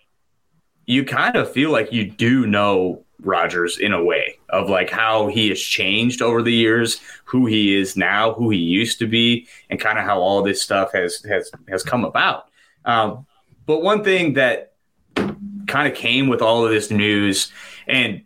you 0.86 1.04
kind 1.04 1.36
of 1.36 1.52
feel 1.52 1.70
like 1.70 1.92
you 1.92 2.10
do 2.10 2.46
know 2.46 3.04
Rodgers 3.20 3.78
in 3.78 3.92
a 3.92 4.02
way 4.02 4.38
of 4.48 4.70
like 4.70 4.88
how 4.88 5.26
he 5.26 5.50
has 5.50 5.60
changed 5.60 6.22
over 6.22 6.42
the 6.42 6.52
years, 6.52 6.98
who 7.24 7.44
he 7.44 7.76
is 7.76 7.94
now, 7.94 8.32
who 8.32 8.48
he 8.48 8.56
used 8.56 8.98
to 9.00 9.06
be, 9.06 9.46
and 9.68 9.78
kind 9.78 9.98
of 9.98 10.04
how 10.06 10.18
all 10.18 10.42
this 10.42 10.62
stuff 10.62 10.92
has 10.94 11.22
has 11.24 11.50
has 11.68 11.82
come 11.82 12.06
about. 12.06 12.48
Um, 12.86 13.26
but 13.66 13.82
one 13.82 14.02
thing 14.02 14.32
that 14.32 14.72
kind 15.14 15.86
of 15.86 15.94
came 15.94 16.28
with 16.28 16.40
all 16.40 16.64
of 16.64 16.70
this 16.70 16.90
news, 16.90 17.52
and 17.86 18.22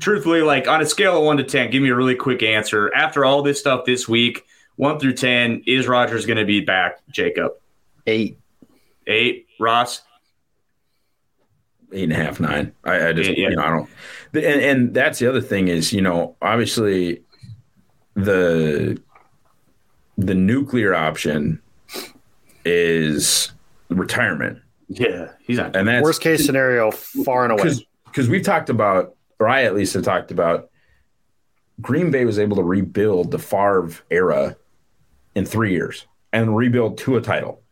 truthfully, 0.00 0.42
like 0.42 0.66
on 0.66 0.80
a 0.82 0.86
scale 0.86 1.18
of 1.18 1.24
one 1.24 1.36
to 1.36 1.44
ten, 1.44 1.70
give 1.70 1.80
me 1.80 1.90
a 1.90 1.94
really 1.94 2.16
quick 2.16 2.42
answer. 2.42 2.92
After 2.92 3.24
all 3.24 3.42
this 3.42 3.60
stuff 3.60 3.84
this 3.84 4.08
week, 4.08 4.44
one 4.82 4.98
through 4.98 5.12
10, 5.12 5.62
is 5.64 5.86
Rodgers 5.86 6.26
going 6.26 6.38
to 6.38 6.44
be 6.44 6.60
back, 6.60 6.98
Jacob? 7.08 7.52
Eight. 8.04 8.36
Eight. 9.06 9.46
Ross? 9.60 10.02
Eight 11.92 12.02
and 12.02 12.12
a 12.12 12.16
half, 12.16 12.40
nine. 12.40 12.72
I, 12.82 13.08
I 13.08 13.12
just, 13.12 13.30
yeah, 13.30 13.36
yeah. 13.36 13.48
you 13.50 13.56
know, 13.56 13.62
I 13.62 13.70
don't. 13.70 13.88
And, 14.44 14.60
and 14.60 14.94
that's 14.94 15.20
the 15.20 15.28
other 15.28 15.40
thing 15.40 15.68
is, 15.68 15.92
you 15.92 16.00
know, 16.00 16.36
obviously 16.42 17.22
the 18.14 19.00
the 20.18 20.34
nuclear 20.34 20.94
option 20.94 21.62
is 22.64 23.52
retirement. 23.88 24.58
Yeah, 24.88 25.30
he's 25.46 25.58
not. 25.58 25.76
And 25.76 25.86
that's 25.86 26.02
worst 26.02 26.22
case 26.22 26.44
scenario, 26.44 26.90
far 26.90 27.44
and 27.44 27.52
away. 27.52 27.74
Because 28.06 28.28
we've 28.28 28.44
talked 28.44 28.68
about, 28.68 29.14
or 29.38 29.48
I 29.48 29.62
at 29.62 29.76
least 29.76 29.94
have 29.94 30.02
talked 30.02 30.32
about, 30.32 30.70
Green 31.80 32.10
Bay 32.10 32.24
was 32.24 32.38
able 32.38 32.56
to 32.56 32.64
rebuild 32.64 33.30
the 33.30 33.38
Favre 33.38 33.92
era 34.10 34.56
in 35.34 35.44
three 35.44 35.72
years 35.72 36.06
and 36.32 36.56
rebuild 36.56 36.98
to 36.98 37.16
a 37.16 37.20
title. 37.20 37.62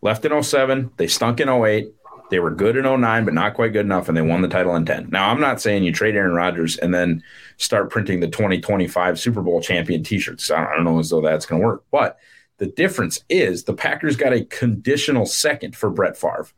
Left 0.00 0.24
in 0.24 0.42
07, 0.42 0.90
they 0.96 1.06
stunk 1.06 1.40
in 1.40 1.48
08. 1.48 1.92
They 2.30 2.40
were 2.40 2.50
good 2.50 2.76
in 2.76 2.84
09, 2.84 3.24
but 3.24 3.34
not 3.34 3.54
quite 3.54 3.72
good 3.72 3.84
enough, 3.84 4.08
and 4.08 4.16
they 4.16 4.22
won 4.22 4.42
the 4.42 4.48
title 4.48 4.74
in 4.74 4.86
10. 4.86 5.10
Now, 5.10 5.28
I'm 5.30 5.40
not 5.40 5.60
saying 5.60 5.84
you 5.84 5.92
trade 5.92 6.16
Aaron 6.16 6.34
Rodgers 6.34 6.78
and 6.78 6.92
then 6.92 7.22
start 7.58 7.90
printing 7.90 8.20
the 8.20 8.28
2025 8.28 9.20
Super 9.20 9.42
Bowl 9.42 9.60
champion 9.60 10.02
t 10.02 10.18
shirts. 10.18 10.50
I 10.50 10.74
don't 10.74 10.84
know 10.84 10.98
as 10.98 11.10
though 11.10 11.20
that's 11.20 11.46
going 11.46 11.60
to 11.60 11.66
work. 11.66 11.84
But 11.90 12.18
the 12.56 12.66
difference 12.66 13.22
is 13.28 13.64
the 13.64 13.74
Packers 13.74 14.16
got 14.16 14.32
a 14.32 14.44
conditional 14.46 15.26
second 15.26 15.76
for 15.76 15.90
Brett 15.90 16.16
Favre. 16.16 16.48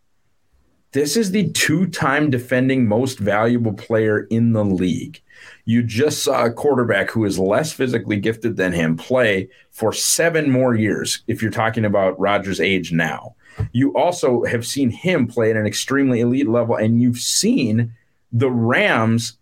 This 0.92 1.16
is 1.16 1.33
the 1.33 1.50
two 1.50 1.88
time 1.88 2.30
defending 2.30 2.87
most 2.87 3.18
valuable 3.18 3.72
player 3.72 4.28
in 4.30 4.52
the 4.52 4.64
league. 4.64 5.20
You 5.64 5.83
just 5.83 6.22
saw 6.22 6.44
a 6.44 6.52
quarterback 6.52 7.11
who 7.11 7.24
is 7.24 7.38
less 7.38 7.72
physically 7.72 8.16
gifted 8.16 8.57
than 8.57 8.72
him 8.72 8.96
play 8.96 9.48
for 9.70 9.92
seven 9.92 10.50
more 10.50 10.74
years, 10.74 11.22
if 11.26 11.42
you're 11.42 11.50
talking 11.50 11.85
about 11.85 12.18
Rodgers' 12.18 12.61
age 12.61 12.92
now. 12.92 13.35
You 13.72 13.96
also 13.96 14.44
have 14.44 14.66
seen 14.66 14.90
him 14.90 15.26
play 15.26 15.50
at 15.50 15.57
an 15.57 15.66
extremely 15.66 16.20
elite 16.20 16.48
level, 16.48 16.76
and 16.76 17.00
you've 17.00 17.18
seen 17.18 17.92
the 18.33 18.50
Rams 18.50 19.38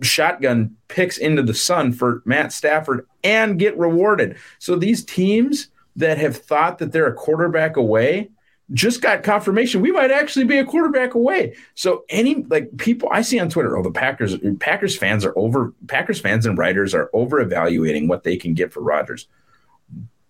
shotgun 0.00 0.76
picks 0.88 1.18
into 1.18 1.42
the 1.42 1.54
sun 1.54 1.92
for 1.92 2.22
Matt 2.24 2.52
Stafford 2.52 3.06
and 3.24 3.58
get 3.58 3.76
rewarded. 3.76 4.36
So 4.58 4.76
these 4.76 5.04
teams 5.04 5.68
that 5.96 6.18
have 6.18 6.36
thought 6.36 6.78
that 6.78 6.92
they're 6.92 7.06
a 7.06 7.14
quarterback 7.14 7.76
away 7.76 8.30
just 8.72 9.00
got 9.00 9.22
confirmation 9.22 9.80
we 9.80 9.90
might 9.90 10.10
actually 10.10 10.44
be 10.44 10.58
a 10.58 10.64
quarterback 10.64 11.14
away. 11.14 11.56
So 11.74 12.04
any 12.08 12.44
like 12.44 12.76
people 12.76 13.08
I 13.10 13.22
see 13.22 13.38
on 13.38 13.48
Twitter, 13.48 13.76
oh 13.76 13.82
the 13.82 13.90
Packers 13.90 14.36
Packers 14.60 14.96
fans 14.96 15.24
are 15.24 15.32
over 15.36 15.72
Packers 15.86 16.20
fans 16.20 16.46
and 16.46 16.58
writers 16.58 16.94
are 16.94 17.10
over 17.12 17.40
evaluating 17.40 18.08
what 18.08 18.24
they 18.24 18.36
can 18.36 18.54
get 18.54 18.72
for 18.72 18.80
Rodgers. 18.80 19.26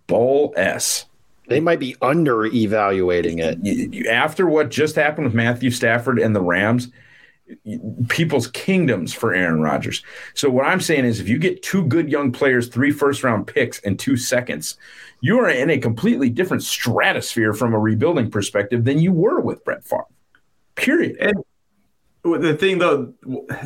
Bull 0.06 0.54
S. 0.56 1.06
They 1.48 1.60
might 1.60 1.80
be 1.80 1.96
under 2.02 2.44
evaluating 2.44 3.38
it. 3.38 4.06
After 4.06 4.46
what 4.46 4.68
just 4.68 4.96
happened 4.96 5.26
with 5.26 5.34
Matthew 5.34 5.70
Stafford 5.70 6.18
and 6.18 6.36
the 6.36 6.42
Rams, 6.42 6.88
people's 8.08 8.48
kingdoms 8.48 9.14
for 9.14 9.32
Aaron 9.32 9.62
Rodgers. 9.62 10.02
So 10.34 10.50
what 10.50 10.66
I'm 10.66 10.80
saying 10.80 11.06
is 11.06 11.20
if 11.20 11.28
you 11.28 11.38
get 11.38 11.62
two 11.62 11.84
good 11.86 12.10
young 12.10 12.32
players, 12.32 12.68
three 12.68 12.90
first 12.90 13.24
round 13.24 13.46
picks 13.46 13.80
and 13.80 13.98
two 13.98 14.16
seconds, 14.16 14.76
you 15.20 15.38
are 15.40 15.48
in 15.48 15.70
a 15.70 15.78
completely 15.78 16.30
different 16.30 16.62
stratosphere 16.62 17.52
from 17.52 17.74
a 17.74 17.78
rebuilding 17.78 18.30
perspective 18.30 18.84
than 18.84 18.98
you 18.98 19.12
were 19.12 19.40
with 19.40 19.64
Brett 19.64 19.84
Favre. 19.84 20.04
Period. 20.76 21.16
And 21.20 21.44
the 22.22 22.54
thing 22.54 22.78
though, 22.78 23.12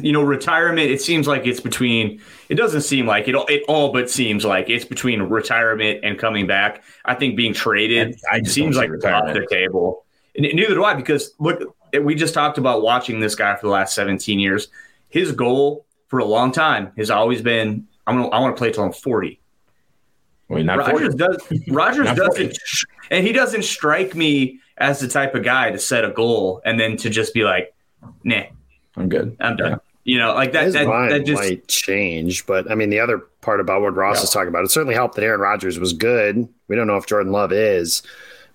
you 0.00 0.12
know, 0.12 0.22
retirement, 0.22 0.90
it 0.90 1.00
seems 1.00 1.26
like 1.26 1.46
it's 1.46 1.60
between, 1.60 2.20
it 2.48 2.54
doesn't 2.54 2.82
seem 2.82 3.06
like 3.06 3.28
it, 3.28 3.34
it 3.48 3.64
all 3.68 3.92
but 3.92 4.10
seems 4.10 4.44
like 4.44 4.70
it's 4.70 4.84
between 4.84 5.22
retirement 5.22 6.00
and 6.02 6.18
coming 6.18 6.46
back. 6.46 6.82
I 7.04 7.14
think 7.14 7.36
being 7.36 7.54
traded 7.54 8.20
I 8.30 8.42
seems 8.42 8.76
like 8.76 8.90
off 9.04 9.32
the 9.34 9.46
table. 9.50 10.04
And 10.34 10.46
neither 10.54 10.74
do 10.74 10.84
I, 10.84 10.94
because 10.94 11.34
look, 11.38 11.76
we 12.00 12.14
just 12.14 12.34
talked 12.34 12.56
about 12.56 12.82
watching 12.82 13.20
this 13.20 13.34
guy 13.34 13.54
for 13.56 13.66
the 13.66 13.72
last 13.72 13.94
17 13.94 14.38
years. 14.38 14.68
His 15.08 15.32
goal 15.32 15.84
for 16.08 16.18
a 16.18 16.24
long 16.24 16.52
time 16.52 16.92
has 16.96 17.10
always 17.10 17.42
been, 17.42 17.86
I'm 18.06 18.16
gonna, 18.16 18.28
I 18.28 18.40
want 18.40 18.56
to 18.56 18.58
play 18.58 18.72
till 18.72 18.84
I'm 18.84 18.92
40. 18.92 19.41
Well, 20.48 20.62
not 20.62 20.78
Rodgers 20.78 21.14
40. 21.14 21.16
does. 21.16 21.68
Rodgers 21.68 22.12
doesn't, 22.16 22.58
and 23.10 23.26
he 23.26 23.32
doesn't 23.32 23.64
strike 23.64 24.14
me 24.14 24.60
as 24.78 25.00
the 25.00 25.08
type 25.08 25.34
of 25.34 25.44
guy 25.44 25.70
to 25.70 25.78
set 25.78 26.04
a 26.04 26.10
goal 26.10 26.60
and 26.64 26.78
then 26.78 26.96
to 26.98 27.10
just 27.10 27.32
be 27.34 27.44
like, 27.44 27.74
"Nah, 28.24 28.42
I'm 28.96 29.08
good. 29.08 29.36
I'm 29.40 29.56
done." 29.56 29.70
Yeah. 29.72 29.76
You 30.04 30.18
know, 30.18 30.34
like 30.34 30.52
that. 30.52 30.64
His 30.64 30.74
that, 30.74 30.86
mind 30.86 31.12
that 31.12 31.24
just 31.24 31.42
might 31.42 31.68
change, 31.68 32.44
but 32.46 32.70
I 32.70 32.74
mean, 32.74 32.90
the 32.90 33.00
other 33.00 33.18
part 33.40 33.60
about 33.60 33.82
what 33.82 33.94
Ross 33.94 34.18
yeah. 34.18 34.24
is 34.24 34.30
talking 34.30 34.48
about, 34.48 34.64
it 34.64 34.70
certainly 34.70 34.94
helped 34.94 35.14
that 35.14 35.24
Aaron 35.24 35.40
Rodgers 35.40 35.78
was 35.78 35.92
good. 35.92 36.48
We 36.68 36.76
don't 36.76 36.86
know 36.86 36.96
if 36.96 37.06
Jordan 37.06 37.32
Love 37.32 37.52
is, 37.52 38.02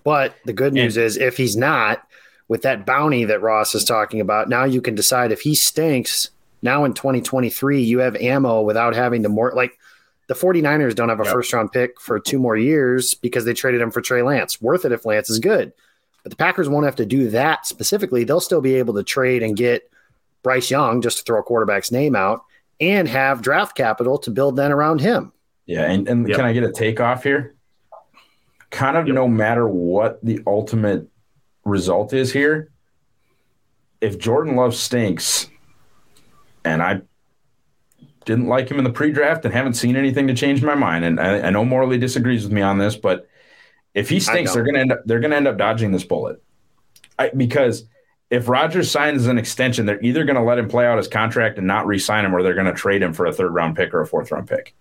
but 0.04 0.36
the 0.46 0.54
good 0.54 0.74
news 0.74 0.98
and, 0.98 1.06
is 1.06 1.18
if 1.18 1.38
he's 1.38 1.56
not, 1.56 2.08
with 2.48 2.62
that 2.62 2.86
bounty 2.86 3.26
that 3.26 3.42
Ross 3.42 3.76
is 3.76 3.84
talking 3.84 4.22
about, 4.22 4.50
now 4.50 4.64
you 4.64 4.82
can 4.82 4.96
decide 4.96 5.32
if 5.32 5.42
he 5.42 5.56
stinks. 5.56 6.30
Now 6.62 6.86
in 6.86 6.94
2023, 6.94 7.84
you 7.84 8.00
have 8.00 8.16
ammo 8.16 8.62
without 8.62 8.96
having 8.96 9.24
to 9.24 9.30
more 9.30 9.52
like 9.56 9.78
the 10.28 10.34
49ers 10.34 10.94
don't 10.94 11.10
have 11.10 11.20
a 11.20 11.24
yep. 11.24 11.34
first 11.34 11.54
round 11.54 11.72
pick 11.72 12.00
for 12.00 12.20
two 12.20 12.38
more 12.38 12.58
years 12.58 13.14
because 13.16 13.46
they 13.46 13.54
traded 13.54 13.82
him 13.82 13.92
for 13.92 14.02
Trey 14.02 14.22
Lance. 14.22 14.62
Worth 14.62 14.86
it 14.86 14.92
if 14.92 15.06
Lance 15.06 15.30
is 15.30 15.40
good. 15.40 15.74
But 16.24 16.32
the 16.32 16.36
Packers 16.36 16.68
won't 16.68 16.86
have 16.86 16.98
to 16.98 17.06
do 17.06 17.30
that 17.30 17.66
specifically. 17.66 18.26
They'll 18.26 18.42
still 18.42 18.62
be 18.62 18.76
able 18.76 18.94
to 18.96 19.04
trade 19.04 19.42
and 19.42 19.56
get 19.56 19.90
Bryce 20.44 20.70
Young, 20.70 21.02
just 21.02 21.20
to 21.20 21.24
throw 21.24 21.40
a 21.40 21.44
quarterback's 21.44 21.92
name 21.92 22.16
out, 22.16 22.44
and 22.80 23.08
have 23.08 23.42
draft 23.42 23.76
capital 23.76 24.18
to 24.20 24.32
build 24.32 24.58
then 24.58 24.72
around 24.72 25.02
him. 25.02 25.32
Yeah. 25.66 25.90
And, 25.90 26.08
and 26.08 26.28
yep. 26.28 26.38
can 26.38 26.46
I 26.46 26.54
get 26.54 26.64
a 26.64 26.72
takeoff 26.72 27.24
here? 27.24 27.56
Kind 28.70 28.98
of 28.98 29.08
yep. 29.08 29.16
no 29.16 29.28
matter 29.28 29.68
what 29.68 30.24
the 30.24 30.42
ultimate 30.46 31.08
result 31.64 32.14
is 32.14 32.34
here, 32.34 32.72
if 34.02 34.20
Jordan 34.20 34.56
Love 34.56 34.76
stinks, 34.76 35.50
and 36.64 36.84
I 36.84 37.02
didn't 38.28 38.48
like 38.48 38.70
him 38.70 38.78
in 38.78 38.84
the 38.84 38.92
pre-draft 38.92 39.44
and 39.46 39.54
haven't 39.54 39.74
seen 39.74 39.96
anything 39.96 40.28
to 40.28 40.36
change 40.36 40.62
my 40.62 40.76
mind, 40.76 41.04
and 41.04 41.20
I, 41.20 41.48
I 41.48 41.50
know 41.50 41.66
Morley 41.66 41.98
disagrees 41.98 42.44
with 42.44 42.52
me 42.52 42.62
on 42.62 42.78
this, 42.78 42.96
but 42.96 43.28
if 43.96 44.10
he 44.10 44.20
stinks, 44.20 44.54
they're 44.54 44.64
gonna 44.64 44.80
end 44.80 44.92
up 44.92 45.00
they're 45.06 45.20
gonna 45.20 45.36
end 45.36 45.48
up 45.48 45.58
dodging 45.58 45.92
this 45.92 46.04
bullet, 46.04 46.44
I, 47.18 47.30
because 47.30 47.86
if 48.30 48.50
Rodgers 48.50 48.92
signs 48.92 49.26
an 49.28 49.38
extension, 49.38 49.86
they're 49.86 50.02
either 50.02 50.26
going 50.26 50.36
to 50.36 50.42
let 50.42 50.60
him 50.60 50.68
play 50.68 50.86
out 50.86 50.98
his 50.98 51.08
contract 51.08 51.58
and 51.58 51.66
not 51.66 51.88
re-sign 51.88 52.26
him, 52.26 52.36
or 52.36 52.44
they're 52.44 52.54
going 52.54 52.66
to 52.66 52.74
trade 52.74 53.02
him 53.02 53.14
for 53.14 53.26
a 53.26 53.32
third 53.32 53.54
round 53.54 53.78
pick 53.78 53.94
or 53.94 54.02
a 54.02 54.06
fourth 54.06 54.32
round 54.32 54.50
pick. 54.50 54.76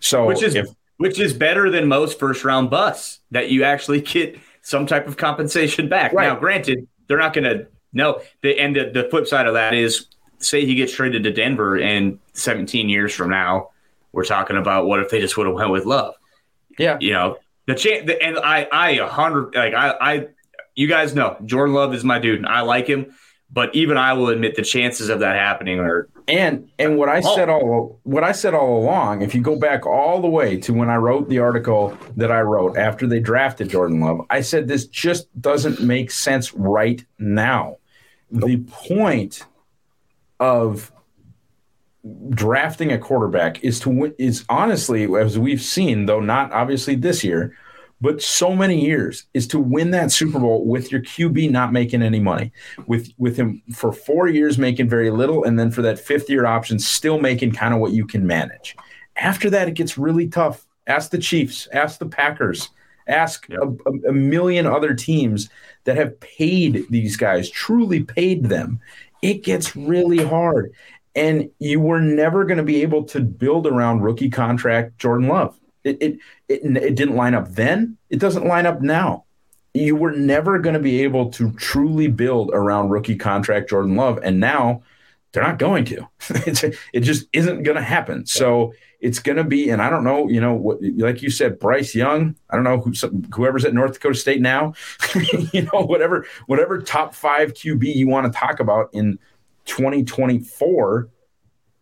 So 0.00 0.26
which 0.26 0.42
is 0.42 0.54
if, 0.54 0.68
which 0.96 1.20
is 1.20 1.34
better 1.34 1.70
than 1.70 1.88
most 1.88 2.18
first 2.18 2.44
round 2.44 2.70
busts 2.70 3.20
that 3.32 3.50
you 3.50 3.64
actually 3.64 4.00
get 4.02 4.38
some 4.62 4.86
type 4.86 5.06
of 5.06 5.16
compensation 5.16 5.88
back. 5.88 6.12
Right. 6.12 6.26
Now, 6.26 6.36
granted, 6.36 6.88
they're 7.06 7.18
not 7.18 7.34
going 7.34 7.44
to 7.44 7.66
no. 7.92 8.20
The, 8.42 8.58
and 8.58 8.74
the, 8.74 8.90
the 8.92 9.08
flip 9.10 9.26
side 9.26 9.46
of 9.46 9.54
that 9.54 9.74
is, 9.74 10.06
say 10.38 10.64
he 10.64 10.74
gets 10.74 10.92
traded 10.92 11.24
to 11.24 11.32
Denver, 11.32 11.76
and 11.76 12.18
17 12.34 12.88
years 12.88 13.14
from 13.14 13.30
now, 13.30 13.70
we're 14.12 14.24
talking 14.24 14.56
about 14.56 14.86
what 14.86 15.00
if 15.00 15.10
they 15.10 15.20
just 15.20 15.36
would 15.36 15.46
have 15.46 15.54
went 15.54 15.70
with 15.70 15.84
Love. 15.84 16.14
Yeah, 16.78 16.98
you 17.00 17.12
know 17.12 17.38
the 17.66 17.74
chance. 17.74 18.10
And 18.20 18.38
I, 18.38 18.66
I 18.72 18.90
a 18.92 19.06
hundred 19.06 19.54
like 19.54 19.74
I, 19.74 19.94
I, 20.00 20.26
you 20.74 20.88
guys 20.88 21.14
know 21.14 21.36
Jordan 21.44 21.74
Love 21.74 21.94
is 21.94 22.02
my 22.02 22.18
dude. 22.18 22.38
And 22.38 22.46
I 22.46 22.62
like 22.62 22.86
him, 22.86 23.14
but 23.50 23.74
even 23.74 23.96
I 23.96 24.14
will 24.14 24.28
admit 24.28 24.56
the 24.56 24.62
chances 24.62 25.08
of 25.08 25.20
that 25.20 25.36
happening 25.36 25.78
are 25.78 26.08
and 26.26 26.70
and 26.78 26.96
what 26.96 27.08
I 27.08 27.20
oh. 27.24 27.34
said 27.34 27.48
all 27.48 28.00
what 28.02 28.24
I 28.24 28.32
said 28.32 28.54
all 28.54 28.78
along, 28.78 29.22
if 29.22 29.34
you 29.34 29.40
go 29.40 29.56
back 29.56 29.86
all 29.86 30.20
the 30.20 30.28
way 30.28 30.56
to 30.58 30.72
when 30.72 30.90
I 30.90 30.96
wrote 30.96 31.28
the 31.28 31.38
article 31.38 31.96
that 32.16 32.30
I 32.30 32.40
wrote 32.40 32.76
after 32.76 33.06
they 33.06 33.20
drafted 33.20 33.70
Jordan 33.70 34.00
Love, 34.00 34.22
I 34.30 34.40
said 34.40 34.66
this 34.66 34.86
just 34.86 35.28
doesn't 35.40 35.80
make 35.80 36.10
sense 36.10 36.54
right 36.54 37.04
now. 37.18 37.76
The 38.30 38.58
point 38.58 39.44
of 40.40 40.92
drafting 42.30 42.92
a 42.92 42.98
quarterback 42.98 43.62
is 43.64 43.80
to 43.80 43.90
win, 43.90 44.14
is 44.18 44.44
honestly 44.48 45.04
as 45.16 45.38
we've 45.38 45.60
seen 45.60 46.06
though 46.06 46.20
not 46.20 46.52
obviously 46.52 46.94
this 46.94 47.24
year 47.24 47.54
but 48.00 48.22
so 48.22 48.54
many 48.54 48.80
years 48.80 49.24
is 49.34 49.46
to 49.48 49.58
win 49.58 49.90
that 49.90 50.12
Super 50.12 50.38
Bowl 50.38 50.64
with 50.64 50.92
your 50.92 51.00
QB 51.00 51.50
not 51.50 51.72
making 51.72 52.02
any 52.02 52.20
money, 52.20 52.52
with 52.86 53.12
with 53.18 53.36
him 53.36 53.62
for 53.74 53.92
four 53.92 54.28
years 54.28 54.58
making 54.58 54.88
very 54.88 55.10
little, 55.10 55.44
and 55.44 55.58
then 55.58 55.70
for 55.70 55.82
that 55.82 55.98
fifth 55.98 56.30
year 56.30 56.46
option 56.46 56.78
still 56.78 57.18
making 57.18 57.52
kind 57.52 57.74
of 57.74 57.80
what 57.80 57.92
you 57.92 58.06
can 58.06 58.26
manage. 58.26 58.76
After 59.16 59.50
that, 59.50 59.68
it 59.68 59.74
gets 59.74 59.98
really 59.98 60.28
tough. 60.28 60.66
Ask 60.86 61.10
the 61.10 61.18
Chiefs, 61.18 61.68
ask 61.72 61.98
the 61.98 62.06
Packers, 62.06 62.70
ask 63.08 63.48
yep. 63.48 63.60
a, 63.62 64.08
a 64.08 64.12
million 64.12 64.66
other 64.66 64.94
teams 64.94 65.50
that 65.84 65.96
have 65.96 66.18
paid 66.20 66.86
these 66.90 67.16
guys, 67.16 67.50
truly 67.50 68.04
paid 68.04 68.44
them. 68.44 68.80
It 69.22 69.44
gets 69.44 69.76
really 69.76 70.24
hard. 70.24 70.72
And 71.14 71.50
you 71.58 71.80
were 71.80 72.00
never 72.00 72.44
going 72.44 72.58
to 72.58 72.64
be 72.64 72.82
able 72.82 73.04
to 73.04 73.20
build 73.20 73.66
around 73.66 74.02
rookie 74.02 74.30
contract 74.30 74.98
Jordan 74.98 75.28
Love 75.28 75.58
it, 75.84 75.98
it, 76.00 76.18
it, 76.48 76.76
it 76.76 76.94
didn't 76.94 77.16
line 77.16 77.34
up 77.34 77.48
then. 77.48 77.96
It 78.10 78.18
doesn't 78.18 78.46
line 78.46 78.66
up 78.66 78.80
now. 78.80 79.24
You 79.74 79.96
were 79.96 80.12
never 80.12 80.58
going 80.58 80.74
to 80.74 80.80
be 80.80 81.02
able 81.02 81.30
to 81.32 81.52
truly 81.52 82.08
build 82.08 82.50
around 82.52 82.90
rookie 82.90 83.16
contract 83.16 83.70
Jordan 83.70 83.96
Love. 83.96 84.18
And 84.22 84.40
now 84.40 84.82
they're 85.32 85.42
not 85.42 85.58
going 85.58 85.84
to. 85.86 86.08
it 86.92 87.00
just 87.00 87.26
isn't 87.32 87.62
going 87.62 87.76
to 87.76 87.82
happen. 87.82 88.26
So 88.26 88.72
it's 89.00 89.20
going 89.20 89.36
to 89.36 89.44
be, 89.44 89.70
and 89.70 89.80
I 89.80 89.90
don't 89.90 90.02
know, 90.02 90.28
you 90.28 90.40
know, 90.40 90.54
what, 90.54 90.78
like 90.96 91.22
you 91.22 91.30
said, 91.30 91.58
Bryce 91.58 91.94
Young. 91.94 92.34
I 92.50 92.56
don't 92.56 92.64
know 92.64 92.80
who, 92.80 92.92
whoever's 93.34 93.64
at 93.64 93.74
North 93.74 93.92
Dakota 93.92 94.16
State 94.16 94.40
now. 94.40 94.74
you 95.52 95.62
know, 95.72 95.82
whatever, 95.82 96.26
whatever 96.46 96.80
top 96.80 97.14
five 97.14 97.54
QB 97.54 97.94
you 97.94 98.08
want 98.08 98.32
to 98.32 98.36
talk 98.36 98.58
about 98.60 98.90
in 98.92 99.18
2024 99.66 101.08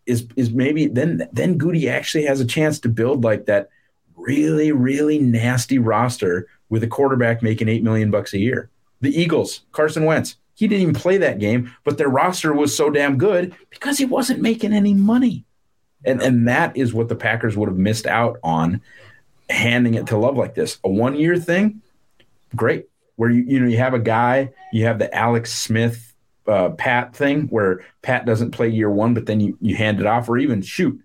is 0.05 0.27
is 0.37 0.51
maybe 0.51 0.87
then 0.87 1.29
then 1.33 1.59
Gutey 1.59 1.91
actually 1.91 2.25
has 2.27 2.41
a 2.41 2.45
chance 2.45 2.79
to 2.81 2.89
build 2.89 3.25
like 3.25 3.47
that 3.47 3.71
really, 4.15 4.73
really 4.73 5.19
nasty 5.19 5.79
roster 5.79 6.47
with 6.69 6.83
a 6.83 6.87
quarterback 6.87 7.43
making 7.43 7.69
eight 7.69 7.83
million 7.83 8.11
bucks 8.11 8.33
a 8.33 8.39
year. 8.39 8.71
The 9.01 9.11
Eagles, 9.11 9.63
Carson 9.73 10.05
Wentz, 10.05 10.37
he 10.55 10.69
didn't 10.69 10.83
even 10.83 10.95
play 10.95 11.19
that 11.19 11.39
game, 11.39 11.73
but 11.85 11.99
their 11.99 12.09
roster 12.09 12.53
was 12.53 12.77
so 12.77 12.91
damn 12.91 13.19
good 13.19 13.55
because 13.71 13.99
he 13.99 14.05
wasn't 14.05 14.41
making 14.41 14.73
any 14.73 14.95
money. 14.95 15.46
And 16.07 16.23
and 16.23 16.49
that 16.49 16.77
is 16.77 16.95
what 16.95 17.09
the 17.09 17.17
Packers 17.17 17.57
would 17.57 17.69
have 17.69 17.79
missed 17.79 18.07
out 18.07 18.39
on 18.43 18.81
handing 19.51 19.95
it 19.95 20.07
to 20.09 20.17
Love 20.17 20.37
like 20.37 20.55
this. 20.55 20.79
A 20.85 20.89
one 20.89 21.17
year 21.17 21.37
thing, 21.37 21.83
great. 22.55 22.89
Where 23.17 23.31
you 23.31 23.45
you 23.47 23.61
know 23.61 23.67
you 23.67 23.79
have 23.79 23.95
a 23.95 23.99
guy, 23.99 24.53
you 24.73 24.85
have 24.85 24.99
the 24.99 25.13
Alex 25.15 25.53
Smith 25.53 26.15
uh, 26.47 26.71
Pat 26.71 27.15
thing 27.15 27.49
where 27.49 27.85
Pat 28.03 28.27
doesn't 28.27 28.53
play 28.53 28.69
year 28.69 28.91
one, 28.91 29.15
but 29.15 29.27
then 29.27 29.41
you, 29.41 29.59
you 29.61 29.77
hand 29.77 30.01
it 30.01 30.07
off, 30.07 30.29
or 30.29 30.39
even 30.39 30.63
shoot, 30.63 31.01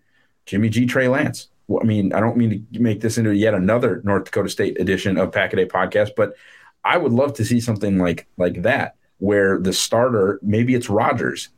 Jimmy 0.45 0.69
G, 0.69 0.85
Trey 0.85 1.07
Lance. 1.07 1.47
I 1.81 1.85
mean, 1.85 2.13
I 2.13 2.19
don't 2.19 2.37
mean 2.37 2.67
to 2.73 2.79
make 2.79 2.99
this 3.01 3.17
into 3.17 3.33
yet 3.33 3.53
another 3.53 4.01
North 4.03 4.25
Dakota 4.25 4.49
State 4.49 4.79
edition 4.79 5.17
of 5.17 5.31
Pack 5.31 5.53
a 5.53 5.55
Day 5.55 5.65
podcast, 5.65 6.11
but 6.15 6.35
I 6.83 6.97
would 6.97 7.13
love 7.13 7.33
to 7.35 7.45
see 7.45 7.59
something 7.59 7.97
like 7.97 8.27
like 8.37 8.61
that 8.63 8.95
where 9.19 9.59
the 9.59 9.71
starter, 9.71 10.39
maybe 10.41 10.73
it's 10.73 10.89
Rodgers, 10.89 11.49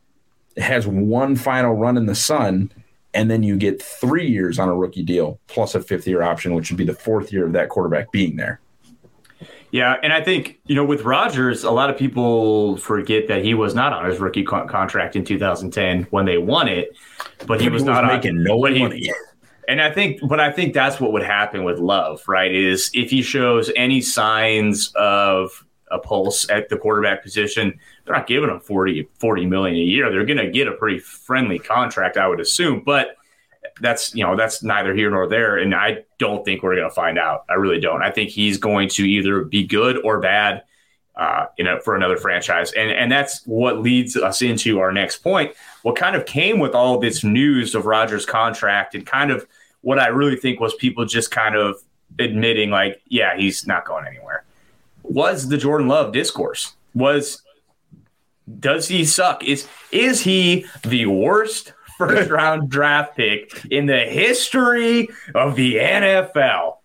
has 0.57 0.85
one 0.85 1.35
final 1.35 1.73
run 1.73 1.97
in 1.97 2.05
the 2.05 2.15
sun, 2.15 2.71
and 3.13 3.29
then 3.29 3.43
you 3.43 3.57
get 3.57 3.81
three 3.81 4.27
years 4.27 4.59
on 4.59 4.69
a 4.69 4.75
rookie 4.75 5.03
deal 5.03 5.39
plus 5.47 5.75
a 5.75 5.81
fifth 5.81 6.07
year 6.07 6.21
option, 6.21 6.53
which 6.53 6.69
would 6.71 6.77
be 6.77 6.85
the 6.85 6.93
fourth 6.93 7.31
year 7.31 7.45
of 7.45 7.53
that 7.53 7.69
quarterback 7.69 8.11
being 8.11 8.35
there. 8.35 8.59
Yeah, 9.71 9.97
and 10.03 10.13
I 10.13 10.21
think 10.21 10.59
you 10.65 10.75
know 10.75 10.85
with 10.85 11.01
Rodgers, 11.01 11.63
a 11.63 11.71
lot 11.71 11.89
of 11.89 11.97
people 11.97 12.77
forget 12.77 13.27
that 13.27 13.43
he 13.43 13.55
was 13.55 13.73
not 13.73 13.91
on 13.91 14.05
his 14.05 14.19
rookie 14.19 14.43
co- 14.43 14.67
contract 14.67 15.15
in 15.15 15.25
2010 15.25 16.03
when 16.11 16.25
they 16.25 16.37
won 16.37 16.67
it, 16.67 16.95
but 17.47 17.59
he, 17.59 17.65
he 17.65 17.69
was, 17.71 17.81
was, 17.81 17.87
not 17.87 18.05
making 18.05 18.37
on, 18.37 18.43
no 18.43 18.59
money. 18.59 19.11
And 19.67 19.81
I 19.81 19.91
think, 19.91 20.19
but 20.27 20.39
I 20.39 20.51
think 20.51 20.73
that's 20.73 20.99
what 20.99 21.11
would 21.13 21.23
happen 21.23 21.63
with 21.63 21.79
Love, 21.79 22.21
right? 22.27 22.53
Is 22.53 22.91
if 22.93 23.09
he 23.09 23.21
shows 23.21 23.71
any 23.75 24.01
signs 24.01 24.91
of 24.95 25.65
a 25.93 25.99
pulse 25.99 26.49
at 26.49 26.69
the 26.69 26.77
quarterback 26.77 27.23
position, 27.23 27.79
they're 28.05 28.15
not 28.15 28.27
giving 28.27 28.49
him 28.49 28.59
40, 28.59 29.07
40 29.19 29.45
million 29.45 29.75
a 29.75 29.79
year. 29.79 30.11
They're 30.11 30.25
going 30.25 30.37
to 30.37 30.49
get 30.49 30.67
a 30.67 30.73
pretty 30.73 30.99
friendly 30.99 31.59
contract, 31.59 32.17
I 32.17 32.27
would 32.27 32.39
assume. 32.39 32.81
But 32.85 33.15
that's 33.79 34.13
you 34.13 34.23
know 34.23 34.35
that's 34.35 34.61
neither 34.61 34.93
here 34.93 35.09
nor 35.09 35.27
there, 35.27 35.57
and 35.57 35.73
I 35.73 36.03
don't 36.19 36.43
think 36.43 36.63
we're 36.63 36.75
going 36.75 36.89
to 36.89 36.93
find 36.93 37.17
out. 37.17 37.45
I 37.49 37.53
really 37.53 37.79
don't. 37.79 38.03
I 38.03 38.11
think 38.11 38.29
he's 38.29 38.57
going 38.57 38.89
to 38.89 39.03
either 39.03 39.45
be 39.45 39.63
good 39.65 39.97
or 40.03 40.19
bad, 40.19 40.63
uh, 41.15 41.45
you 41.57 41.63
know, 41.63 41.79
for 41.79 41.95
another 41.95 42.17
franchise, 42.17 42.73
and 42.73 42.91
and 42.91 43.11
that's 43.11 43.41
what 43.45 43.79
leads 43.79 44.17
us 44.17 44.41
into 44.41 44.79
our 44.79 44.91
next 44.91 45.19
point 45.19 45.55
what 45.83 45.97
kind 45.97 46.15
of 46.15 46.25
came 46.25 46.59
with 46.59 46.73
all 46.73 46.97
this 46.97 47.23
news 47.23 47.75
of 47.75 47.85
Rodgers' 47.85 48.25
contract 48.25 48.95
and 48.95 49.05
kind 49.05 49.31
of 49.31 49.45
what 49.81 49.99
I 49.99 50.07
really 50.07 50.37
think 50.37 50.59
was 50.59 50.73
people 50.73 51.05
just 51.05 51.29
kind 51.29 51.55
of 51.55 51.75
admitting, 52.17 52.71
like, 52.71 53.01
yeah, 53.07 53.37
he's 53.37 53.67
not 53.67 53.85
going 53.85 54.07
anywhere, 54.07 54.42
was 55.13 55.47
the 55.47 55.57
Jordan 55.57 55.87
Love 55.87 56.11
discourse. 56.11 56.75
Was 56.95 57.41
does 58.59 58.87
he 58.87 59.05
suck? 59.05 59.43
Is 59.43 59.67
is 59.91 60.21
he 60.21 60.65
the 60.83 61.05
worst 61.05 61.73
first 61.97 62.29
round 62.29 62.69
draft 62.69 63.15
pick 63.15 63.65
in 63.69 63.85
the 63.85 63.99
history 63.99 65.07
of 65.35 65.55
the 65.55 65.75
NFL? 65.75 66.77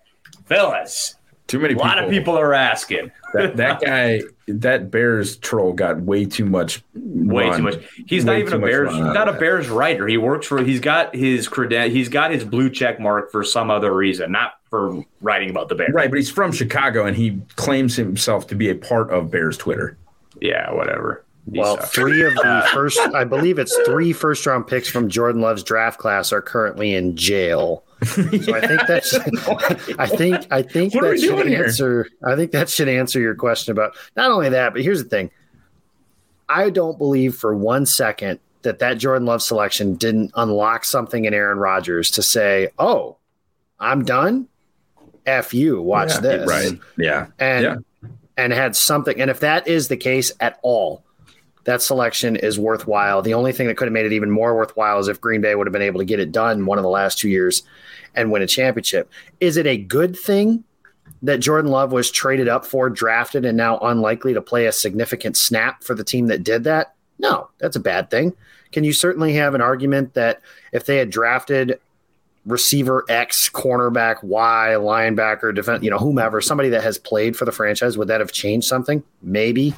Fellas, 0.46 1.16
too 1.46 1.58
many. 1.58 1.74
A 1.74 1.78
lot 1.78 2.02
of 2.02 2.10
people 2.10 2.38
are 2.38 2.54
asking. 2.54 3.10
That, 3.32 3.56
that 3.56 3.80
guy, 3.84 4.22
that 4.46 4.90
Bears 4.90 5.36
troll 5.36 5.72
got 5.72 6.00
way 6.00 6.24
too 6.24 6.44
much. 6.44 6.82
Way 7.28 7.50
too 7.54 7.62
much. 7.62 7.76
He's 8.06 8.24
not 8.24 8.38
even 8.38 8.54
a 8.54 8.58
Bears. 8.58 8.90
He's 8.90 9.00
not 9.00 9.28
a 9.28 9.34
Bears 9.34 9.68
writer. 9.68 10.06
He 10.06 10.16
works 10.16 10.46
for. 10.46 10.62
He's 10.62 10.80
got 10.80 11.14
his 11.14 11.46
credit. 11.46 11.92
He's 11.92 12.08
got 12.08 12.30
his 12.30 12.42
blue 12.42 12.70
check 12.70 12.98
mark 12.98 13.30
for 13.30 13.44
some 13.44 13.70
other 13.70 13.94
reason, 13.94 14.32
not 14.32 14.54
for 14.70 15.04
writing 15.20 15.50
about 15.50 15.68
the 15.68 15.74
Bears. 15.74 15.92
Right, 15.92 16.10
but 16.10 16.16
he's 16.16 16.30
from 16.30 16.52
Chicago 16.52 17.04
and 17.04 17.16
he 17.16 17.40
claims 17.56 17.96
himself 17.96 18.46
to 18.48 18.54
be 18.54 18.70
a 18.70 18.74
part 18.74 19.10
of 19.10 19.30
Bears 19.30 19.58
Twitter. 19.58 19.98
Yeah, 20.40 20.72
whatever. 20.72 21.24
He 21.52 21.58
well, 21.58 21.76
sucks. 21.76 21.90
three 21.90 22.24
of 22.24 22.34
the 22.34 22.68
first, 22.72 22.98
I 22.98 23.24
believe 23.24 23.58
it's 23.58 23.76
three 23.84 24.12
first 24.12 24.46
round 24.46 24.66
picks 24.66 24.88
from 24.88 25.08
Jordan 25.08 25.40
Love's 25.40 25.62
draft 25.62 25.98
class 25.98 26.32
are 26.32 26.42
currently 26.42 26.94
in 26.94 27.16
jail. 27.16 27.84
So 28.04 28.22
I 28.54 28.66
think 28.66 28.86
that's 28.86 29.14
I 29.98 30.06
think 30.06 30.46
I 30.52 30.62
think 30.62 30.94
what 30.94 31.02
that 31.02 31.20
should 31.20 31.52
answer 31.52 32.04
here? 32.04 32.12
I 32.24 32.36
think 32.36 32.52
that 32.52 32.68
should 32.68 32.88
answer 32.88 33.18
your 33.18 33.34
question 33.34 33.72
about 33.72 33.96
not 34.16 34.30
only 34.30 34.48
that, 34.50 34.72
but 34.72 34.82
here's 34.82 35.02
the 35.02 35.08
thing. 35.08 35.30
I 36.48 36.70
don't 36.70 36.98
believe 36.98 37.36
for 37.36 37.54
one 37.54 37.86
second 37.86 38.40
that 38.62 38.78
that 38.80 38.98
Jordan 38.98 39.26
Love 39.26 39.42
selection 39.42 39.94
didn't 39.94 40.32
unlock 40.34 40.84
something 40.84 41.24
in 41.24 41.34
Aaron 41.34 41.58
Rodgers 41.58 42.10
to 42.12 42.22
say, 42.22 42.68
"Oh, 42.78 43.16
I'm 43.78 44.04
done. 44.04 44.48
F 45.26 45.52
you, 45.52 45.80
watch 45.80 46.10
yeah, 46.10 46.20
this." 46.20 46.48
Right. 46.48 46.78
Yeah. 46.96 47.26
And 47.38 47.64
yeah. 47.64 48.08
and 48.36 48.52
had 48.52 48.76
something 48.76 49.20
and 49.20 49.30
if 49.30 49.40
that 49.40 49.68
is 49.68 49.88
the 49.88 49.96
case 49.96 50.32
at 50.40 50.58
all, 50.62 51.04
that 51.64 51.82
selection 51.82 52.34
is 52.36 52.58
worthwhile. 52.58 53.20
The 53.20 53.34
only 53.34 53.52
thing 53.52 53.66
that 53.66 53.76
could 53.76 53.88
have 53.88 53.92
made 53.92 54.06
it 54.06 54.12
even 54.12 54.30
more 54.30 54.56
worthwhile 54.56 54.98
is 54.98 55.08
if 55.08 55.20
Green 55.20 55.40
Bay 55.40 55.54
would 55.54 55.66
have 55.66 55.72
been 55.72 55.82
able 55.82 56.00
to 56.00 56.06
get 56.06 56.20
it 56.20 56.32
done 56.32 56.66
one 56.66 56.78
of 56.78 56.82
the 56.82 56.88
last 56.88 57.18
two 57.18 57.28
years 57.28 57.62
and 58.14 58.32
win 58.32 58.42
a 58.42 58.46
championship. 58.46 59.10
Is 59.40 59.56
it 59.56 59.66
a 59.66 59.76
good 59.76 60.18
thing? 60.18 60.64
That 61.22 61.38
Jordan 61.38 61.70
Love 61.70 61.92
was 61.92 62.10
traded 62.10 62.48
up 62.48 62.64
for, 62.64 62.88
drafted, 62.88 63.44
and 63.44 63.56
now 63.56 63.78
unlikely 63.78 64.34
to 64.34 64.42
play 64.42 64.66
a 64.66 64.72
significant 64.72 65.36
snap 65.36 65.82
for 65.82 65.94
the 65.94 66.04
team 66.04 66.26
that 66.26 66.44
did 66.44 66.64
that? 66.64 66.94
No, 67.18 67.50
that's 67.58 67.76
a 67.76 67.80
bad 67.80 68.10
thing. 68.10 68.34
Can 68.72 68.84
you 68.84 68.92
certainly 68.92 69.34
have 69.34 69.54
an 69.54 69.60
argument 69.60 70.14
that 70.14 70.40
if 70.72 70.86
they 70.86 70.98
had 70.98 71.10
drafted 71.10 71.80
receiver 72.46 73.04
X, 73.08 73.48
cornerback 73.48 74.22
Y, 74.22 74.74
linebacker, 74.78 75.54
defense, 75.54 75.82
you 75.82 75.90
know, 75.90 75.98
whomever, 75.98 76.40
somebody 76.40 76.68
that 76.70 76.82
has 76.82 76.98
played 76.98 77.36
for 77.36 77.44
the 77.44 77.52
franchise, 77.52 77.98
would 77.98 78.08
that 78.08 78.20
have 78.20 78.32
changed 78.32 78.66
something? 78.66 79.02
Maybe. 79.22 79.74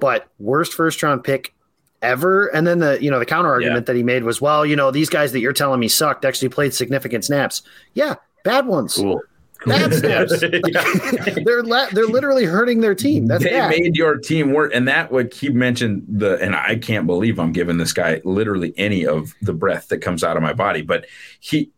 But 0.00 0.28
worst 0.38 0.74
first 0.74 1.02
round 1.02 1.24
pick 1.24 1.54
ever. 2.02 2.46
And 2.48 2.66
then 2.66 2.78
the 2.78 3.02
you 3.02 3.10
know 3.10 3.18
the 3.18 3.26
counter 3.26 3.50
argument 3.50 3.82
yeah. 3.82 3.92
that 3.92 3.96
he 3.96 4.02
made 4.02 4.24
was, 4.24 4.40
well, 4.40 4.64
you 4.64 4.76
know, 4.76 4.90
these 4.90 5.08
guys 5.08 5.32
that 5.32 5.40
you're 5.40 5.52
telling 5.52 5.80
me 5.80 5.88
sucked 5.88 6.24
actually 6.24 6.48
played 6.48 6.74
significant 6.74 7.24
snaps. 7.24 7.62
Yeah, 7.94 8.16
bad 8.44 8.66
ones. 8.66 8.94
Cool. 8.94 9.20
Bad 9.66 9.94
snaps. 9.94 10.40
they're 11.44 11.62
la- 11.62 11.88
they're 11.92 12.06
literally 12.06 12.44
hurting 12.44 12.80
their 12.80 12.94
team. 12.94 13.26
That's 13.26 13.44
they 13.44 13.50
bad. 13.50 13.70
made 13.70 13.96
your 13.96 14.16
team 14.16 14.52
work, 14.52 14.72
and 14.74 14.88
that 14.88 15.12
would 15.12 15.30
keep 15.30 15.52
mentioned 15.52 16.04
the. 16.08 16.38
And 16.38 16.56
I 16.56 16.76
can't 16.76 17.06
believe 17.06 17.38
I'm 17.38 17.52
giving 17.52 17.76
this 17.76 17.92
guy 17.92 18.20
literally 18.24 18.72
any 18.76 19.06
of 19.06 19.34
the 19.42 19.52
breath 19.52 19.88
that 19.88 19.98
comes 19.98 20.24
out 20.24 20.36
of 20.36 20.42
my 20.42 20.52
body. 20.52 20.82
But 20.82 21.06
he, 21.40 21.70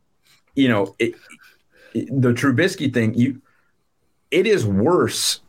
you 0.55 0.68
know, 0.68 0.95
it, 0.99 1.14
it, 1.95 2.09
the 2.09 2.33
Trubisky 2.33 2.92
thing. 2.92 3.14
You, 3.14 3.40
it 4.31 4.47
is 4.47 4.64
worse 4.64 5.40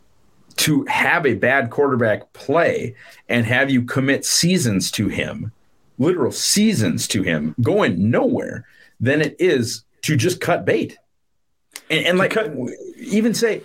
to 0.57 0.83
have 0.85 1.25
a 1.25 1.35
bad 1.35 1.69
quarterback 1.69 2.33
play 2.33 2.95
and 3.29 3.45
have 3.45 3.69
you 3.69 3.83
commit 3.83 4.25
seasons 4.25 4.91
to 4.91 5.07
him, 5.07 5.51
literal 5.97 6.31
seasons 6.31 7.07
to 7.09 7.23
him, 7.23 7.55
going 7.61 8.09
nowhere, 8.11 8.65
than 8.99 9.21
it 9.21 9.35
is 9.39 9.83
to 10.03 10.15
just 10.15 10.41
cut 10.41 10.65
bait. 10.65 10.97
And, 11.89 12.05
and 12.05 12.17
like 12.17 12.37
even 12.97 13.33
say 13.33 13.63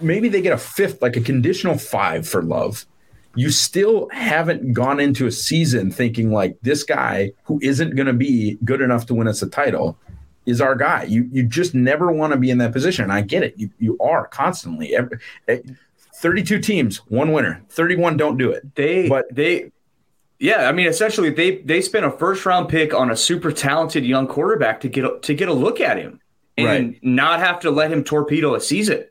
maybe 0.00 0.28
they 0.28 0.42
get 0.42 0.52
a 0.52 0.58
fifth, 0.58 1.02
like 1.02 1.16
a 1.16 1.20
conditional 1.20 1.78
five 1.78 2.28
for 2.28 2.42
love. 2.42 2.86
You 3.34 3.50
still 3.50 4.08
haven't 4.12 4.72
gone 4.72 4.98
into 4.98 5.26
a 5.26 5.30
season 5.30 5.90
thinking 5.90 6.32
like 6.32 6.56
this 6.62 6.82
guy 6.82 7.32
who 7.44 7.58
isn't 7.62 7.94
going 7.94 8.06
to 8.06 8.14
be 8.14 8.56
good 8.64 8.80
enough 8.80 9.06
to 9.06 9.14
win 9.14 9.28
us 9.28 9.42
a 9.42 9.48
title 9.48 9.98
is 10.46 10.60
our 10.60 10.74
guy. 10.74 11.02
You 11.02 11.28
you 11.30 11.42
just 11.42 11.74
never 11.74 12.10
want 12.10 12.32
to 12.32 12.38
be 12.38 12.50
in 12.50 12.58
that 12.58 12.72
position. 12.72 13.04
And 13.04 13.12
I 13.12 13.20
get 13.20 13.42
it. 13.42 13.54
You 13.56 13.70
you 13.78 13.98
are 13.98 14.26
constantly. 14.28 14.96
Every, 14.96 15.18
eh, 15.48 15.58
32 16.14 16.60
teams, 16.60 16.98
one 17.08 17.32
winner. 17.32 17.62
31 17.68 18.16
don't 18.16 18.38
do 18.38 18.50
it. 18.50 18.74
They 18.74 19.06
but 19.08 19.26
they 19.34 19.70
yeah, 20.38 20.68
I 20.68 20.72
mean 20.72 20.86
essentially 20.86 21.28
they 21.30 21.58
they 21.58 21.82
spent 21.82 22.06
a 22.06 22.10
first 22.10 22.46
round 22.46 22.70
pick 22.70 22.94
on 22.94 23.10
a 23.10 23.16
super 23.16 23.52
talented 23.52 24.06
young 24.06 24.26
quarterback 24.26 24.80
to 24.80 24.88
get 24.88 25.04
a, 25.04 25.18
to 25.20 25.34
get 25.34 25.48
a 25.48 25.52
look 25.52 25.80
at 25.80 25.98
him 25.98 26.20
and 26.56 26.66
right. 26.66 26.98
not 27.02 27.40
have 27.40 27.60
to 27.60 27.70
let 27.70 27.92
him 27.92 28.04
torpedo 28.04 28.54
a 28.54 28.60
season. 28.60 29.04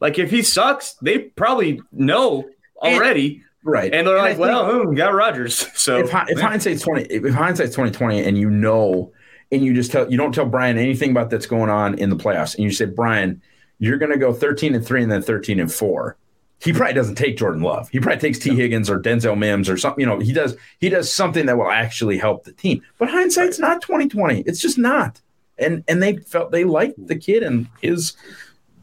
Like 0.00 0.18
if 0.18 0.30
he 0.30 0.42
sucks, 0.42 0.94
they 0.94 1.18
probably 1.18 1.80
know 1.92 2.48
already. 2.78 3.36
And, 3.36 3.44
right. 3.72 3.94
And 3.94 4.06
they're 4.06 4.16
and 4.16 4.24
like, 4.24 4.38
well, 4.38 4.70
oh, 4.70 4.84
we 4.84 4.96
got 4.96 5.14
Rodgers. 5.14 5.66
So 5.74 5.98
if, 5.98 6.10
if 6.28 6.40
hindsight's 6.40 6.82
20 6.82 7.02
if 7.04 7.34
hindsight's 7.34 7.72
2020 7.72 8.24
and 8.24 8.38
you 8.38 8.50
know 8.50 9.12
and 9.50 9.64
you 9.64 9.74
just 9.74 9.90
tell 9.92 10.10
you 10.10 10.16
don't 10.16 10.34
tell 10.34 10.46
Brian 10.46 10.78
anything 10.78 11.10
about 11.10 11.30
that's 11.30 11.46
going 11.46 11.70
on 11.70 11.98
in 11.98 12.10
the 12.10 12.16
playoffs 12.16 12.54
and 12.54 12.64
you 12.64 12.70
say, 12.70 12.84
Brian, 12.84 13.42
you're 13.78 13.98
gonna 13.98 14.16
go 14.16 14.32
13 14.32 14.74
and 14.74 14.86
3 14.86 15.02
and 15.02 15.12
then 15.12 15.22
13 15.22 15.60
and 15.60 15.72
4 15.72 16.16
he 16.62 16.72
probably 16.72 16.94
doesn't 16.94 17.16
take 17.16 17.36
Jordan 17.36 17.62
Love. 17.62 17.88
He 17.88 17.98
probably 17.98 18.20
takes 18.20 18.38
Tee 18.38 18.54
Higgins 18.54 18.88
or 18.88 19.00
Denzel 19.00 19.36
Mims 19.36 19.68
or 19.68 19.76
something. 19.76 20.00
You 20.00 20.06
know, 20.06 20.20
he 20.20 20.32
does 20.32 20.56
he 20.78 20.88
does 20.88 21.12
something 21.12 21.46
that 21.46 21.58
will 21.58 21.70
actually 21.70 22.18
help 22.18 22.44
the 22.44 22.52
team. 22.52 22.82
But 22.98 23.10
hindsight's 23.10 23.58
not 23.58 23.82
twenty 23.82 24.08
twenty. 24.08 24.42
It's 24.42 24.60
just 24.60 24.78
not. 24.78 25.20
And 25.62 25.84
and 25.88 26.02
they 26.02 26.16
felt 26.16 26.50
they 26.50 26.64
liked 26.64 27.06
the 27.06 27.14
hmm. 27.14 27.20
kid 27.20 27.42
and 27.42 27.68
his 27.80 28.14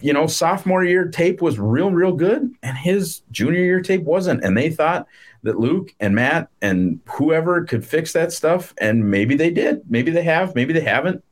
you 0.02 0.14
know 0.14 0.28
sophomore 0.28 0.84
year 0.84 1.10
tape 1.10 1.42
was 1.42 1.60
real 1.60 1.92
real 1.92 2.14
good 2.14 2.50
and 2.64 2.78
his 2.78 3.22
junior 3.32 3.62
year 3.62 3.82
tape 3.82 4.04
wasn't. 4.04 4.44
And 4.44 4.58
they 4.58 4.70
thought 4.70 5.08
that 5.44 5.60
Luke 5.60 5.94
and 6.00 6.16
Matt 6.16 6.50
and 6.62 7.00
whoever 7.06 7.64
could 7.64 7.86
fix 7.86 8.14
that 8.14 8.32
stuff. 8.32 8.74
And 8.80 9.10
maybe 9.10 9.36
they 9.36 9.50
did. 9.50 9.82
Maybe 9.90 10.12
they 10.12 10.24
have. 10.24 10.56
Maybe 10.56 10.74
they 10.74 10.82
haven't. 10.82 11.24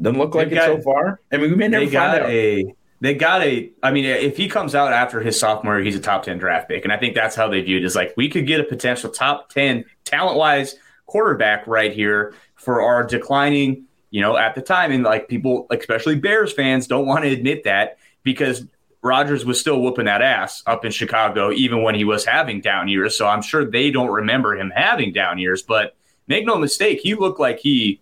Doesn't 0.00 0.18
look 0.18 0.34
like 0.34 0.52
it 0.52 0.58
so 0.58 0.80
far. 0.82 1.20
I 1.32 1.38
mean, 1.38 1.50
we 1.50 1.56
may 1.56 1.68
never 1.68 1.86
find 1.86 2.22
out. 2.22 2.30
A- 2.30 2.74
they 3.00 3.14
got 3.14 3.42
a 3.42 3.70
i 3.82 3.90
mean 3.90 4.04
if 4.04 4.36
he 4.36 4.48
comes 4.48 4.74
out 4.74 4.92
after 4.92 5.20
his 5.20 5.38
sophomore 5.38 5.76
year 5.76 5.84
he's 5.84 5.96
a 5.96 6.00
top 6.00 6.22
10 6.22 6.38
draft 6.38 6.68
pick 6.68 6.84
and 6.84 6.92
i 6.92 6.96
think 6.96 7.14
that's 7.14 7.36
how 7.36 7.48
they 7.48 7.60
viewed 7.60 7.82
it 7.82 7.86
is 7.86 7.94
like 7.94 8.12
we 8.16 8.28
could 8.28 8.46
get 8.46 8.60
a 8.60 8.64
potential 8.64 9.10
top 9.10 9.50
10 9.50 9.84
talent 10.04 10.36
wise 10.36 10.76
quarterback 11.06 11.66
right 11.66 11.92
here 11.92 12.34
for 12.54 12.82
our 12.82 13.04
declining 13.04 13.84
you 14.10 14.20
know 14.20 14.36
at 14.36 14.54
the 14.54 14.62
time 14.62 14.92
and 14.92 15.04
like 15.04 15.28
people 15.28 15.66
especially 15.70 16.16
bears 16.16 16.52
fans 16.52 16.86
don't 16.86 17.06
want 17.06 17.24
to 17.24 17.30
admit 17.30 17.64
that 17.64 17.98
because 18.22 18.66
Rodgers 19.02 19.44
was 19.44 19.60
still 19.60 19.80
whooping 19.80 20.06
that 20.06 20.20
ass 20.20 20.62
up 20.66 20.84
in 20.84 20.90
Chicago, 20.90 21.52
even 21.52 21.82
when 21.82 21.94
he 21.94 22.04
was 22.04 22.24
having 22.24 22.60
down 22.60 22.88
years. 22.88 23.16
So 23.16 23.26
I'm 23.26 23.40
sure 23.40 23.64
they 23.64 23.90
don't 23.92 24.10
remember 24.10 24.56
him 24.56 24.72
having 24.74 25.12
down 25.12 25.38
years. 25.38 25.62
But 25.62 25.94
make 26.26 26.44
no 26.44 26.58
mistake, 26.58 27.00
he 27.00 27.14
looked 27.14 27.38
like 27.38 27.60
he 27.60 28.00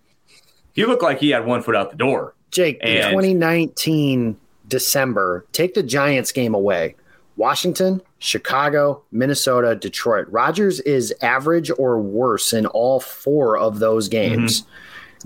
he 0.73 0.85
looked 0.87 1.03
like 1.03 1.19
he 1.19 1.31
had 1.31 1.47
one 1.47 1.63
foot 1.63 1.77
out 1.77 1.91
the 1.91 1.97
door. 1.97 2.35
Jake, 2.51 2.79
and, 2.83 3.11
2019 3.11 4.37
December, 4.67 5.45
take 5.53 5.75
the 5.75 5.83
Giants 5.83 6.33
game 6.33 6.55
away. 6.55 6.97
Washington, 7.37 8.01
Chicago, 8.19 9.03
Minnesota, 9.11 9.75
Detroit. 9.75 10.27
Rodgers 10.31 10.81
is 10.81 11.13
average 11.21 11.71
or 11.79 12.01
worse 12.01 12.53
in 12.53 12.67
all 12.67 13.01
four 13.01 13.59
of 13.59 13.81
those 13.81 14.09
games. 14.09 14.63
Mm-hmm. 14.63 14.71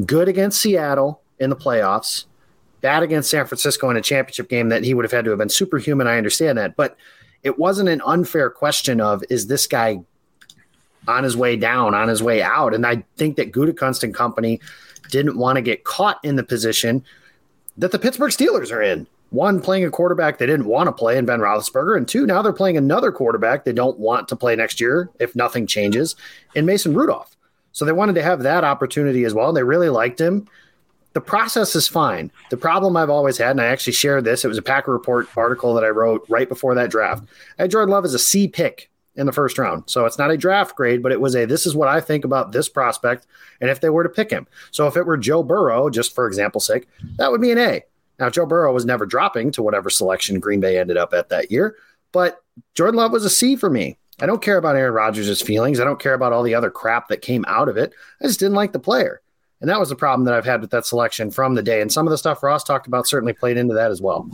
Good 0.05 0.29
against 0.29 0.61
Seattle 0.61 1.21
in 1.39 1.51
the 1.51 1.57
playoffs, 1.57 2.25
bad 2.81 3.03
against 3.03 3.31
San 3.31 3.47
Francisco 3.47 3.91
in 3.91 3.97
a 3.97 4.03
championship 4.03 4.49
game 4.49 4.69
that 4.69 4.85
he 4.85 4.95
would 4.95 5.05
have 5.05 5.13
had 5.13 5.25
to 5.25 5.31
have 5.31 5.39
been 5.39 5.49
superhuman. 5.49 6.07
I 6.07 6.19
understand 6.19 6.59
that. 6.59 6.77
But 6.77 6.97
it 7.43 7.59
wasn't 7.59 7.89
an 7.89 8.03
unfair 8.05 8.51
question 8.51 9.01
of 9.01 9.23
is 9.31 9.47
this 9.47 9.67
guy 9.67 10.01
on 11.07 11.25
his 11.25 11.37
way 11.37 11.57
down, 11.57 11.95
on 11.95 12.09
his 12.09 12.23
way 12.23 12.43
out? 12.43 12.75
And 12.75 12.87
I 12.87 13.05
think 13.17 13.37
that 13.37 13.53
Gutekunst 13.53 14.03
and 14.03 14.15
company 14.15 14.61
didn't 15.11 15.39
want 15.39 15.57
to 15.57 15.63
get 15.63 15.85
caught 15.85 16.19
in 16.23 16.37
the 16.37 16.45
position 16.45 17.05
that 17.77 17.93
the 17.93 17.99
Pittsburgh 17.99 18.33
Steelers 18.33 18.73
are 18.73 18.83
in 18.83 19.07
one, 19.31 19.61
playing 19.61 19.85
a 19.85 19.91
quarterback 19.91 20.39
they 20.39 20.47
didn't 20.47 20.67
want 20.67 20.87
to 20.87 20.93
play 20.93 21.19
in 21.19 21.27
Ben 21.27 21.41
Roethlisberger, 21.41 21.97
and 21.97 22.09
two, 22.09 22.27
now 22.27 22.41
they're 22.41 22.53
playing 22.53 22.77
another 22.77 23.13
quarterback 23.13 23.65
they 23.65 23.73
don't 23.73 23.99
want 23.99 24.29
to 24.29 24.37
play 24.37 24.57
next 24.57 24.81
year 24.81 25.11
if 25.19 25.37
nothing 25.37 25.67
changes 25.67 26.17
in 26.55 26.65
Mason 26.65 26.95
Rudolph. 26.95 27.37
So 27.79 27.85
they 27.85 27.93
wanted 27.93 28.17
to 28.17 28.25
have 28.25 28.43
that 28.43 28.65
opportunity 28.65 29.23
as 29.23 29.35
well. 29.35 29.47
And 29.47 29.57
they 29.57 29.63
really 29.63 29.89
liked 29.89 30.21
him. 30.21 30.49
The 31.13 31.21
process 31.21 31.77
is 31.77 31.87
fine. 31.87 32.33
The 32.51 32.57
problem 32.57 32.97
I've 32.97 33.09
always 33.09 33.39
had, 33.39 33.53
and 33.53 33.61
I 33.61 33.67
actually 33.67 33.93
shared 33.93 34.25
this, 34.25 34.45
it 34.45 34.49
was 34.49 34.59
a 34.59 34.63
Packer 34.63 34.93
Report 34.93 35.29
article 35.37 35.75
that 35.75 35.85
I 35.85 35.91
wrote 35.91 36.27
right 36.29 36.49
before 36.49 36.75
that 36.75 36.91
draft. 36.91 37.23
I 37.57 37.63
had 37.63 37.71
Jordan 37.71 37.93
Love 37.93 38.05
as 38.05 38.15
a 38.15 38.19
C 38.19 38.49
pick 38.49 38.91
in 39.15 39.27
the 39.27 39.33
first 39.33 39.59
round. 39.59 39.85
So 39.87 40.07
it's 40.07 40.19
not 40.19 40.33
a 40.33 40.37
draft 40.37 40.75
grade, 40.75 41.05
but 41.05 41.13
it 41.13 41.21
was 41.21 41.37
a 41.37 41.45
this 41.45 41.67
is 41.67 41.77
what 41.77 41.87
I 41.87 42.01
think 42.01 42.25
about 42.25 42.51
this 42.51 42.69
prospect 42.69 43.29
and 43.61 43.71
if 43.71 43.81
they 43.81 43.91
were 43.91 44.03
to 44.03 44.09
pick 44.09 44.29
him. 44.29 44.49
So 44.73 44.89
if 44.89 44.97
it 44.97 45.07
were 45.07 45.17
Joe 45.17 45.45
Burrow, 45.45 45.89
just 45.89 46.17
for 46.17 46.27
example's 46.27 46.67
sake, 46.67 46.89
that 47.19 47.31
would 47.31 47.41
be 47.41 47.53
an 47.53 47.59
A. 47.59 47.85
Now, 48.19 48.29
Joe 48.29 48.45
Burrow 48.45 48.75
was 48.75 48.87
never 48.87 49.07
dropping 49.07 49.53
to 49.53 49.63
whatever 49.63 49.89
selection 49.89 50.41
Green 50.41 50.59
Bay 50.59 50.81
ended 50.81 50.97
up 50.97 51.15
at 51.15 51.29
that 51.29 51.53
year, 51.53 51.77
but 52.11 52.43
Jordan 52.75 52.97
Love 52.97 53.13
was 53.13 53.25
a 53.25 53.31
C 53.31 53.55
for 53.55 53.71
me. 53.71 53.99
I 54.21 54.27
don't 54.27 54.43
care 54.43 54.57
about 54.57 54.77
Aaron 54.77 54.95
Rodgers' 54.95 55.41
feelings. 55.41 55.79
I 55.79 55.85
don't 55.85 56.01
care 56.01 56.15
about 56.15 56.33
all 56.33 56.43
the 56.43 56.55
other 56.55 56.71
crap 56.71 57.09
that 57.09 57.23
came 57.23 57.45
out 57.47 57.69
of 57.69 57.77
it. 57.77 57.93
I 58.21 58.27
just 58.27 58.41
didn't 58.41 58.57
like 58.57 58.73
the 58.73 58.81
player. 58.81 59.21
And 59.61 59.71
that 59.71 59.81
was 59.81 59.89
the 59.89 59.97
problem 59.97 60.25
that 60.25 60.35
I've 60.35 60.45
had 60.45 60.61
with 60.61 60.71
that 60.71 60.87
selection 60.87 61.31
from 61.31 61.55
the 61.55 61.63
day. 61.63 61.81
And 61.81 61.93
some 61.93 62.07
of 62.07 62.11
the 62.11 62.19
stuff 62.19 62.43
Ross 62.43 62.65
talked 62.65 62.87
about 62.87 63.07
certainly 63.07 63.33
played 63.33 63.57
into 63.57 63.75
that 63.75 63.91
as 63.91 64.01
well. 64.01 64.31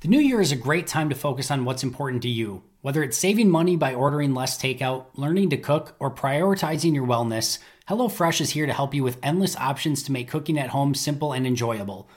The 0.00 0.08
new 0.08 0.18
year 0.18 0.40
is 0.40 0.50
a 0.50 0.56
great 0.56 0.88
time 0.88 1.08
to 1.10 1.14
focus 1.14 1.50
on 1.50 1.64
what's 1.64 1.84
important 1.84 2.22
to 2.22 2.28
you. 2.28 2.64
Whether 2.80 3.04
it's 3.04 3.16
saving 3.16 3.48
money 3.48 3.76
by 3.76 3.94
ordering 3.94 4.34
less 4.34 4.58
takeout, 4.58 5.06
learning 5.14 5.50
to 5.50 5.56
cook, 5.56 5.94
or 6.00 6.12
prioritizing 6.12 6.94
your 6.94 7.06
wellness, 7.06 7.58
HelloFresh 7.88 8.40
is 8.40 8.50
here 8.50 8.66
to 8.66 8.72
help 8.72 8.94
you 8.94 9.04
with 9.04 9.18
endless 9.22 9.56
options 9.56 10.02
to 10.02 10.12
make 10.12 10.28
cooking 10.28 10.58
at 10.58 10.70
home 10.70 10.96
simple 10.96 11.32
and 11.32 11.46
enjoyable. 11.46 12.08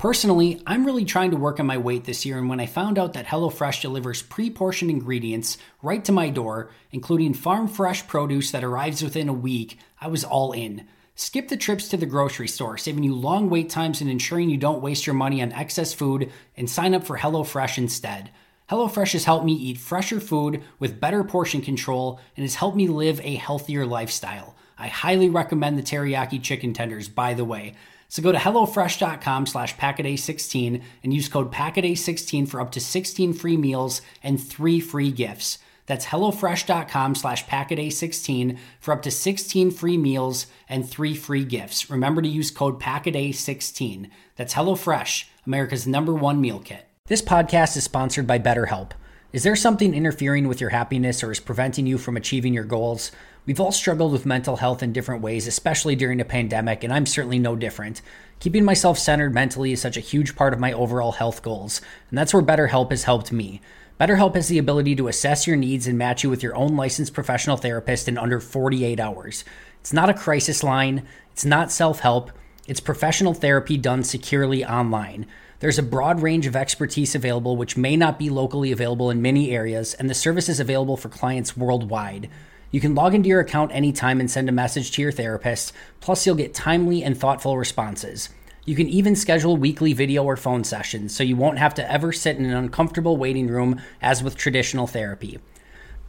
Personally, 0.00 0.62
I'm 0.66 0.86
really 0.86 1.04
trying 1.04 1.30
to 1.32 1.36
work 1.36 1.60
on 1.60 1.66
my 1.66 1.76
weight 1.76 2.04
this 2.04 2.24
year, 2.24 2.38
and 2.38 2.48
when 2.48 2.58
I 2.58 2.64
found 2.64 2.98
out 2.98 3.12
that 3.12 3.26
HelloFresh 3.26 3.82
delivers 3.82 4.22
pre 4.22 4.48
portioned 4.48 4.90
ingredients 4.90 5.58
right 5.82 6.02
to 6.06 6.10
my 6.10 6.30
door, 6.30 6.70
including 6.90 7.34
farm 7.34 7.68
fresh 7.68 8.06
produce 8.06 8.50
that 8.50 8.64
arrives 8.64 9.02
within 9.02 9.28
a 9.28 9.34
week, 9.34 9.78
I 10.00 10.08
was 10.08 10.24
all 10.24 10.52
in. 10.52 10.86
Skip 11.16 11.48
the 11.48 11.56
trips 11.58 11.86
to 11.88 11.98
the 11.98 12.06
grocery 12.06 12.48
store, 12.48 12.78
saving 12.78 13.04
you 13.04 13.14
long 13.14 13.50
wait 13.50 13.68
times 13.68 14.00
and 14.00 14.08
ensuring 14.08 14.48
you 14.48 14.56
don't 14.56 14.80
waste 14.80 15.06
your 15.06 15.12
money 15.12 15.42
on 15.42 15.52
excess 15.52 15.92
food, 15.92 16.32
and 16.56 16.70
sign 16.70 16.94
up 16.94 17.04
for 17.04 17.18
HelloFresh 17.18 17.76
instead. 17.76 18.30
HelloFresh 18.70 19.12
has 19.12 19.26
helped 19.26 19.44
me 19.44 19.52
eat 19.52 19.76
fresher 19.76 20.18
food 20.18 20.62
with 20.78 20.98
better 20.98 21.22
portion 21.22 21.60
control 21.60 22.18
and 22.38 22.44
has 22.44 22.54
helped 22.54 22.78
me 22.78 22.88
live 22.88 23.20
a 23.20 23.34
healthier 23.34 23.84
lifestyle. 23.84 24.56
I 24.78 24.88
highly 24.88 25.28
recommend 25.28 25.76
the 25.76 25.82
teriyaki 25.82 26.42
chicken 26.42 26.72
tenders, 26.72 27.06
by 27.06 27.34
the 27.34 27.44
way. 27.44 27.74
So 28.10 28.24
go 28.24 28.32
to 28.32 28.38
HelloFresh.com 28.38 29.46
slash 29.46 29.76
Packaday16 29.76 30.82
and 31.04 31.14
use 31.14 31.28
code 31.28 31.52
Packaday16 31.52 32.48
for 32.48 32.60
up 32.60 32.72
to 32.72 32.80
16 32.80 33.32
free 33.32 33.56
meals 33.56 34.02
and 34.20 34.42
three 34.42 34.80
free 34.80 35.12
gifts. 35.12 35.58
That's 35.86 36.06
HelloFresh.com 36.06 37.14
slash 37.14 37.46
Packaday16 37.46 38.58
for 38.80 38.92
up 38.92 39.02
to 39.02 39.12
16 39.12 39.70
free 39.70 39.96
meals 39.96 40.46
and 40.68 40.88
three 40.88 41.14
free 41.14 41.44
gifts. 41.44 41.88
Remember 41.88 42.20
to 42.20 42.28
use 42.28 42.50
code 42.50 42.80
Packaday16. 42.80 44.10
That's 44.34 44.54
HelloFresh, 44.54 45.26
America's 45.46 45.86
number 45.86 46.12
one 46.12 46.40
meal 46.40 46.58
kit. 46.58 46.88
This 47.06 47.22
podcast 47.22 47.76
is 47.76 47.84
sponsored 47.84 48.26
by 48.26 48.40
BetterHelp. 48.40 48.90
Is 49.32 49.44
there 49.44 49.54
something 49.54 49.94
interfering 49.94 50.48
with 50.48 50.60
your 50.60 50.70
happiness 50.70 51.22
or 51.22 51.30
is 51.30 51.38
preventing 51.38 51.86
you 51.86 51.96
from 51.96 52.16
achieving 52.16 52.54
your 52.54 52.64
goals? 52.64 53.12
We've 53.46 53.60
all 53.60 53.72
struggled 53.72 54.12
with 54.12 54.26
mental 54.26 54.56
health 54.56 54.82
in 54.82 54.92
different 54.92 55.22
ways, 55.22 55.46
especially 55.46 55.96
during 55.96 56.20
a 56.20 56.26
pandemic, 56.26 56.84
and 56.84 56.92
I'm 56.92 57.06
certainly 57.06 57.38
no 57.38 57.56
different. 57.56 58.02
Keeping 58.38 58.64
myself 58.64 58.98
centered 58.98 59.32
mentally 59.32 59.72
is 59.72 59.80
such 59.80 59.96
a 59.96 60.00
huge 60.00 60.36
part 60.36 60.52
of 60.52 60.60
my 60.60 60.72
overall 60.72 61.12
health 61.12 61.42
goals, 61.42 61.80
and 62.10 62.18
that's 62.18 62.34
where 62.34 62.42
BetterHelp 62.42 62.90
has 62.90 63.04
helped 63.04 63.32
me. 63.32 63.62
BetterHelp 63.98 64.34
has 64.34 64.48
the 64.48 64.58
ability 64.58 64.94
to 64.96 65.08
assess 65.08 65.46
your 65.46 65.56
needs 65.56 65.86
and 65.86 65.96
match 65.96 66.22
you 66.22 66.30
with 66.30 66.42
your 66.42 66.54
own 66.54 66.76
licensed 66.76 67.14
professional 67.14 67.56
therapist 67.56 68.08
in 68.08 68.18
under 68.18 68.40
48 68.40 69.00
hours. 69.00 69.44
It's 69.80 69.92
not 69.92 70.10
a 70.10 70.14
crisis 70.14 70.62
line, 70.62 71.06
it's 71.32 71.44
not 71.44 71.72
self 71.72 72.00
help, 72.00 72.30
it's 72.66 72.80
professional 72.80 73.32
therapy 73.32 73.78
done 73.78 74.02
securely 74.02 74.64
online. 74.64 75.26
There's 75.60 75.78
a 75.78 75.82
broad 75.82 76.22
range 76.22 76.46
of 76.46 76.56
expertise 76.56 77.14
available, 77.14 77.56
which 77.56 77.76
may 77.76 77.96
not 77.96 78.18
be 78.18 78.30
locally 78.30 78.70
available 78.70 79.10
in 79.10 79.20
many 79.20 79.50
areas, 79.50 79.94
and 79.94 80.08
the 80.08 80.14
service 80.14 80.48
is 80.48 80.60
available 80.60 80.96
for 80.96 81.08
clients 81.08 81.56
worldwide. 81.56 82.30
You 82.72 82.80
can 82.80 82.94
log 82.94 83.14
into 83.14 83.28
your 83.28 83.40
account 83.40 83.72
anytime 83.72 84.20
and 84.20 84.30
send 84.30 84.48
a 84.48 84.52
message 84.52 84.92
to 84.92 85.02
your 85.02 85.10
therapist, 85.10 85.72
plus, 86.00 86.24
you'll 86.24 86.36
get 86.36 86.54
timely 86.54 87.02
and 87.02 87.18
thoughtful 87.18 87.58
responses. 87.58 88.28
You 88.64 88.76
can 88.76 88.88
even 88.88 89.16
schedule 89.16 89.56
weekly 89.56 89.92
video 89.92 90.22
or 90.22 90.36
phone 90.36 90.62
sessions, 90.62 91.14
so 91.14 91.24
you 91.24 91.34
won't 91.34 91.58
have 91.58 91.74
to 91.74 91.90
ever 91.90 92.12
sit 92.12 92.36
in 92.36 92.44
an 92.44 92.54
uncomfortable 92.54 93.16
waiting 93.16 93.48
room 93.48 93.80
as 94.00 94.22
with 94.22 94.36
traditional 94.36 94.86
therapy. 94.86 95.40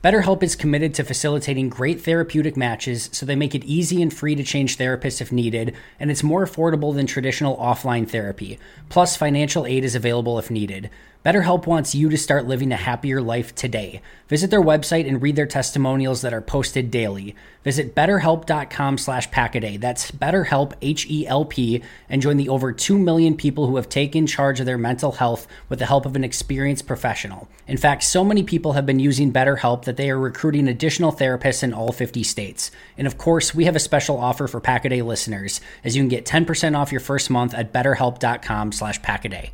BetterHelp 0.04 0.44
is 0.44 0.56
committed 0.56 0.94
to 0.96 1.04
facilitating 1.04 1.70
great 1.70 2.02
therapeutic 2.02 2.58
matches 2.58 3.10
so 3.12 3.26
they 3.26 3.36
make 3.36 3.56
it 3.56 3.64
easy 3.64 4.02
and 4.02 4.14
free 4.14 4.36
to 4.36 4.44
change 4.44 4.78
therapists 4.78 5.22
if 5.22 5.32
needed, 5.32 5.76
and 6.00 6.12
it's 6.12 6.24
more 6.24 6.46
affordable 6.46 6.94
than 6.94 7.08
traditional 7.08 7.58
offline 7.58 8.08
therapy. 8.08 8.60
Plus, 8.90 9.16
financial 9.16 9.66
aid 9.66 9.84
is 9.84 9.96
available 9.96 10.38
if 10.38 10.52
needed. 10.52 10.90
BetterHelp 11.24 11.68
wants 11.68 11.94
you 11.94 12.10
to 12.10 12.18
start 12.18 12.48
living 12.48 12.72
a 12.72 12.76
happier 12.76 13.22
life 13.22 13.54
today. 13.54 14.02
Visit 14.28 14.50
their 14.50 14.62
website 14.62 15.08
and 15.08 15.22
read 15.22 15.36
their 15.36 15.46
testimonials 15.46 16.22
that 16.22 16.34
are 16.34 16.42
posted 16.42 16.90
daily. 16.90 17.36
Visit 17.64 17.94
betterhelp.com 17.94 18.98
slash 18.98 19.30
packaday. 19.30 19.80
That's 19.80 20.10
betterhelp, 20.10 20.74
H-E-L-P, 20.82 21.84
and 22.10 22.24
join 22.24 22.38
the 22.38 22.50
over 22.50 22.72
2 22.72 22.98
million 22.98 23.38
people 23.38 23.68
who 23.68 23.76
have 23.76 23.88
taken 23.88 24.26
charge 24.26 24.60
of 24.60 24.66
their 24.66 24.80
mental 24.80 25.12
health 25.12 25.46
with 25.70 25.78
the 25.78 25.86
help 25.86 26.08
of 26.08 26.16
an 26.16 26.24
experienced 26.24 26.88
professional. 26.88 27.48
In 27.68 27.78
fact, 27.78 28.02
so 28.02 28.24
many 28.24 28.42
people 28.42 28.74
have 28.74 28.88
been 28.88 29.00
using 29.00 29.32
BetterHelp 29.32 29.86
that 29.86 29.98
they 29.98 30.10
are 30.10 30.18
recruiting 30.18 30.68
additional 30.68 31.14
therapists 31.14 31.62
in 31.62 31.72
all 31.72 31.92
50 31.92 32.24
states. 32.24 32.72
And 32.98 33.06
of 33.06 33.20
course, 33.20 33.54
we 33.54 33.66
have 33.66 33.76
a 33.76 33.80
special 33.80 34.18
offer 34.18 34.48
for 34.48 34.60
Packaday 34.60 35.06
listeners, 35.06 35.62
as 35.84 35.96
you 35.96 36.02
can 36.02 36.10
get 36.10 36.26
10% 36.26 36.76
off 36.76 36.92
your 36.92 37.00
first 37.00 37.30
month 37.30 37.54
at 37.54 37.72
betterhelp.com 37.72 38.72
slash 38.72 39.00
packaday. 39.02 39.52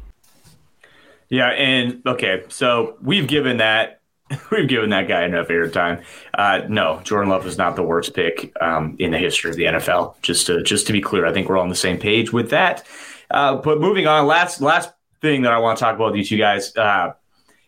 Yeah, 1.30 1.50
and 1.50 2.02
okay, 2.06 2.44
so 2.48 2.98
we've 3.02 3.28
given 3.28 3.58
that 3.58 3.98
we've 4.52 4.68
given 4.68 4.90
that 4.90 5.08
guy 5.08 5.24
enough 5.24 5.48
airtime. 5.48 6.04
Uh, 6.34 6.62
no, 6.68 7.02
Jordan 7.04 7.30
Love 7.30 7.46
is 7.46 7.58
not 7.58 7.76
the 7.76 7.84
worst 7.84 8.14
pick 8.14 8.54
um, 8.62 8.96
in 9.00 9.12
the 9.12 9.18
history 9.18 9.50
of 9.50 9.58
the 9.58 9.64
NFL. 9.64 10.16
Just 10.22 10.48
to 10.48 10.62
just 10.64 10.88
to 10.88 10.94
be 10.94 11.02
clear, 11.02 11.26
I 11.26 11.34
think 11.34 11.50
we're 11.50 11.58
all 11.58 11.64
on 11.64 11.70
the 11.70 11.76
same 11.76 11.98
page 11.98 12.34
with 12.34 12.50
that. 12.50 12.86
Uh, 13.32 13.56
but 13.56 13.80
moving 13.80 14.08
on, 14.08 14.26
last 14.26 14.62
last 14.62 14.92
thing 15.22 15.42
that 15.44 15.54
I 15.54 15.60
want 15.60 15.78
to 15.78 15.84
talk 15.84 15.96
about 15.96 16.12
with 16.12 16.20
you 16.20 16.26
two 16.26 16.38
guys, 16.38 16.76
uh, 16.76 17.14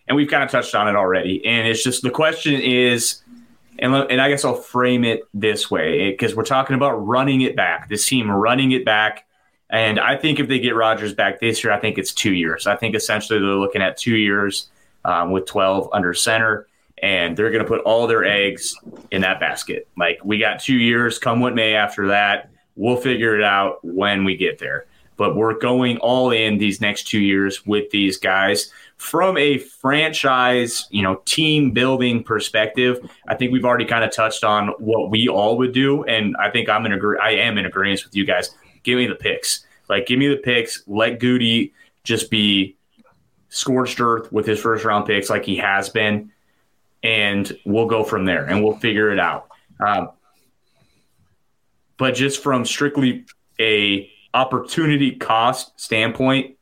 and 0.08 0.16
we've 0.16 0.30
kind 0.30 0.44
of 0.44 0.50
touched 0.50 0.76
on 0.76 0.88
it 0.88 0.96
already, 0.96 1.46
and 1.46 1.68
it's 1.68 1.84
just 1.84 2.02
the 2.02 2.12
question 2.12 2.60
is. 2.60 3.22
And, 3.82 3.96
and 3.96 4.20
I 4.20 4.28
guess 4.28 4.44
I'll 4.44 4.56
frame 4.56 5.06
it 5.06 5.22
this 5.34 5.72
way 5.72 6.12
because 6.12 6.36
we're 6.36 6.44
talking 6.44 6.76
about 6.76 6.96
running 6.96 7.40
it 7.40 7.56
back. 7.56 7.88
This 7.88 8.06
team 8.06 8.30
running 8.30 8.74
it 8.74 8.84
back 8.84 9.26
and 9.70 10.00
I 10.00 10.16
think 10.16 10.40
if 10.40 10.48
they 10.48 10.60
get 10.60 10.76
Rodgers 10.76 11.14
back 11.14 11.40
this 11.40 11.64
year, 11.64 11.72
I 11.72 11.80
think 11.80 11.98
it's 11.98 12.12
two 12.12 12.34
years. 12.34 12.66
I 12.66 12.76
think 12.76 12.96
essentially 12.96 13.40
they're 13.40 13.50
looking 13.50 13.82
at 13.82 13.98
two 13.98 14.16
years 14.16 14.70
um, 15.06 15.32
with 15.32 15.46
12 15.46 15.90
under 15.94 16.14
center, 16.14 16.68
and 17.04 17.38
they're 17.38 17.52
going 17.52 17.64
to 17.64 17.68
put 17.68 17.82
all 17.82 18.08
their 18.08 18.26
eggs 18.26 18.76
in 19.12 19.22
that 19.22 19.40
basket. 19.40 19.88
Like, 19.96 20.20
we 20.24 20.40
got 20.40 20.60
two 20.60 20.78
years, 20.78 21.20
come 21.20 21.40
what 21.40 21.54
may 21.54 21.76
after 21.76 22.08
that. 22.08 22.50
We'll 22.76 22.98
figure 22.98 23.36
it 23.36 23.44
out 23.44 23.84
when 23.84 24.24
we 24.24 24.36
get 24.36 24.58
there. 24.58 24.86
But 25.18 25.36
we're 25.36 25.60
going 25.60 25.98
all 25.98 26.32
in 26.32 26.58
these 26.58 26.82
next 26.82 27.08
two 27.08 27.20
years 27.20 27.66
with 27.66 27.92
these 27.92 28.18
guys 28.18 28.72
from 28.96 29.38
a 29.38 29.58
franchise, 29.58 30.88
you 30.90 31.04
know, 31.04 31.22
team 31.26 31.72
building 31.72 32.24
perspective. 32.24 33.00
I 33.28 33.36
think 33.36 33.52
we've 33.52 33.66
already 33.66 33.86
kind 33.86 34.04
of 34.04 34.12
touched 34.12 34.44
on 34.44 34.70
what 34.80 35.12
we 35.12 35.28
all 35.28 35.58
would 35.58 35.74
do, 35.74 36.06
and 36.06 36.36
I 36.38 36.50
think 36.50 36.70
I'm 36.70 36.86
in 36.86 36.94
agree. 36.94 37.20
I 37.22 37.32
am 37.32 37.58
in 37.58 37.66
agreement 37.66 38.04
with 38.06 38.16
you 38.16 38.26
guys 38.26 38.56
give 38.84 38.98
me 38.98 39.08
the 39.08 39.16
picks. 39.16 39.66
Like, 39.88 40.06
give 40.06 40.20
me 40.20 40.28
the 40.28 40.38
picks. 40.38 40.84
Let 40.88 41.20
Gutey 41.20 41.72
just 42.04 42.30
be 42.30 42.76
scorched 43.50 44.00
earth 44.00 44.32
with 44.32 44.46
his 44.46 44.60
first 44.60 44.86
round 44.86 45.06
picks 45.06 45.30
like 45.30 45.46
he 45.46 45.58
has 45.58 45.90
been, 45.90 46.32
and 47.04 47.52
we'll 47.66 47.88
go 47.88 48.04
from 48.04 48.26
there 48.26 48.46
and 48.46 48.64
we'll 48.64 48.78
figure 48.78 49.12
it 49.12 49.20
out. 49.20 49.48
Um, 49.80 50.10
but 51.98 52.16
just 52.16 52.42
from 52.42 52.66
strictly 52.66 53.26
a 53.60 54.10
opportunity 54.34 55.16
cost 55.16 55.80
standpoint, 55.80 56.56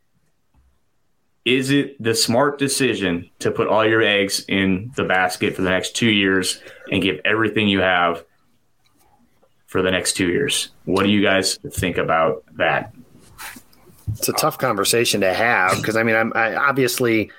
is 1.45 1.71
it 1.71 2.01
the 2.01 2.13
smart 2.13 2.59
decision 2.59 3.29
to 3.39 3.51
put 3.51 3.67
all 3.67 3.85
your 3.85 4.01
eggs 4.01 4.43
in 4.49 4.91
the 4.95 5.03
basket 5.03 5.55
for 5.55 5.61
the 5.61 5.69
next 5.69 5.95
two 5.95 6.09
years 6.09 6.61
and 6.91 7.01
give 7.01 7.21
everything 7.23 7.67
you 7.67 7.79
have 7.79 8.25
for 9.77 9.83
the 9.83 9.91
next 9.91 10.13
two 10.13 10.29
years. 10.29 10.69
What 10.85 11.03
do 11.03 11.09
you 11.09 11.21
guys 11.21 11.57
think 11.57 11.99
about 11.99 12.43
that? 12.55 12.95
It's 14.13 14.27
a 14.27 14.33
tough 14.33 14.57
conversation 14.57 15.21
to 15.21 15.31
have 15.31 15.77
because 15.77 15.95
I 15.95 16.01
mean, 16.01 16.15
I'm 16.15 16.33
I, 16.33 16.55
obviously 16.55 17.29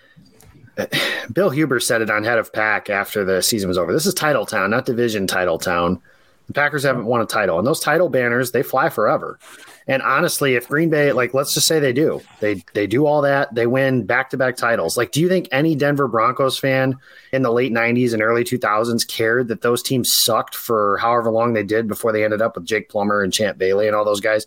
Bill 1.32 1.50
Huber 1.50 1.80
said 1.80 2.00
it 2.00 2.10
on 2.10 2.22
Head 2.22 2.38
of 2.38 2.52
Pack 2.52 2.90
after 2.90 3.24
the 3.24 3.42
season 3.42 3.66
was 3.66 3.76
over. 3.76 3.92
This 3.92 4.06
is 4.06 4.14
title 4.14 4.46
town, 4.46 4.70
not 4.70 4.86
division 4.86 5.26
title 5.26 5.58
town. 5.58 6.00
The 6.46 6.52
Packers 6.52 6.84
haven't 6.84 7.06
won 7.06 7.20
a 7.20 7.26
title, 7.26 7.58
and 7.58 7.66
those 7.66 7.80
title 7.80 8.08
banners 8.08 8.52
they 8.52 8.62
fly 8.62 8.88
forever. 8.88 9.40
And 9.88 10.02
honestly, 10.02 10.54
if 10.54 10.68
Green 10.68 10.90
Bay, 10.90 11.12
like, 11.12 11.32
let's 11.32 11.54
just 11.54 11.66
say 11.66 11.80
they 11.80 11.94
do, 11.94 12.20
they 12.40 12.62
they 12.74 12.86
do 12.86 13.06
all 13.06 13.22
that, 13.22 13.54
they 13.54 13.66
win 13.66 14.04
back 14.04 14.28
to 14.30 14.36
back 14.36 14.54
titles. 14.54 14.98
Like, 14.98 15.12
do 15.12 15.20
you 15.20 15.30
think 15.30 15.48
any 15.50 15.74
Denver 15.74 16.06
Broncos 16.06 16.58
fan 16.58 16.98
in 17.32 17.40
the 17.40 17.50
late 17.50 17.72
'90s 17.72 18.12
and 18.12 18.20
early 18.20 18.44
2000s 18.44 19.08
cared 19.08 19.48
that 19.48 19.62
those 19.62 19.82
teams 19.82 20.12
sucked 20.12 20.54
for 20.54 20.98
however 20.98 21.30
long 21.30 21.54
they 21.54 21.62
did 21.62 21.88
before 21.88 22.12
they 22.12 22.22
ended 22.22 22.42
up 22.42 22.54
with 22.54 22.66
Jake 22.66 22.90
Plummer 22.90 23.22
and 23.22 23.32
Champ 23.32 23.56
Bailey 23.56 23.86
and 23.86 23.96
all 23.96 24.04
those 24.04 24.20
guys? 24.20 24.46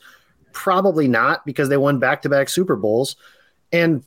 Probably 0.53 1.07
not, 1.07 1.43
because 1.43 1.69
they 1.69 1.77
won 1.77 1.97
back 1.97 2.21
to 2.21 2.29
back 2.29 2.47
Super 2.47 2.75
Bowls, 2.75 3.15
and 3.73 4.03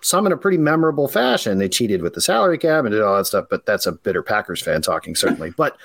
some 0.00 0.26
in 0.26 0.32
a 0.32 0.36
pretty 0.36 0.58
memorable 0.58 1.06
fashion. 1.06 1.58
They 1.58 1.68
cheated 1.68 2.02
with 2.02 2.14
the 2.14 2.20
salary 2.20 2.58
cap 2.58 2.84
and 2.84 2.90
did 2.92 3.00
all 3.00 3.16
that 3.16 3.26
stuff, 3.26 3.46
but 3.48 3.64
that's 3.64 3.86
a 3.86 3.92
bitter 3.92 4.24
Packers 4.24 4.60
fan 4.60 4.82
talking, 4.82 5.14
certainly. 5.14 5.52
But. 5.56 5.76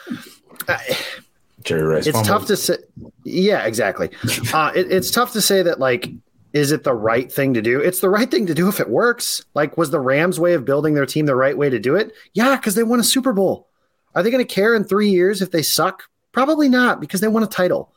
I, 0.68 0.98
Jerry 1.64 1.84
Rice. 1.84 2.08
It's 2.08 2.22
tough 2.22 2.46
to 2.48 2.58
say. 2.58 2.78
Yeah, 3.24 3.66
exactly. 3.66 4.10
Uh, 4.54 4.72
it, 4.76 4.92
it's 4.92 5.12
tough 5.12 5.34
to 5.34 5.42
say 5.42 5.62
that 5.62 5.80
like, 5.80 6.10
is 6.54 6.72
it 6.72 6.84
the 6.84 6.94
right 6.94 7.32
thing 7.32 7.54
to 7.54 7.62
do? 7.62 7.80
It's 7.80 8.00
the 8.00 8.10
right 8.10 8.30
thing 8.30 8.48
to 8.48 8.56
do 8.56 8.68
if 8.68 8.80
it 8.80 8.90
works. 8.90 9.44
Like, 9.54 9.78
was 9.78 9.92
the 9.92 10.00
Rams' 10.00 10.40
way 10.40 10.54
of 10.54 10.66
building 10.66 10.96
their 10.96 11.06
team 11.06 11.26
the 11.26 11.36
right 11.36 11.58
way 11.58 11.70
to 11.70 11.78
do 11.78 11.96
it? 11.96 12.14
Yeah, 12.34 12.56
because 12.56 12.76
they 12.76 12.84
won 12.84 13.00
a 13.00 13.04
Super 13.04 13.34
Bowl. 13.34 13.68
Are 14.16 14.24
they 14.24 14.32
going 14.32 14.46
to 14.46 14.54
care 14.54 14.74
in 14.74 14.84
three 14.84 15.10
years 15.10 15.42
if 15.42 15.52
they 15.52 15.62
suck? 15.62 16.04
Probably 16.32 16.68
not, 16.68 17.00
because 17.00 17.22
they 17.22 17.28
won 17.28 17.44
a 17.44 17.48
title. 17.48 17.94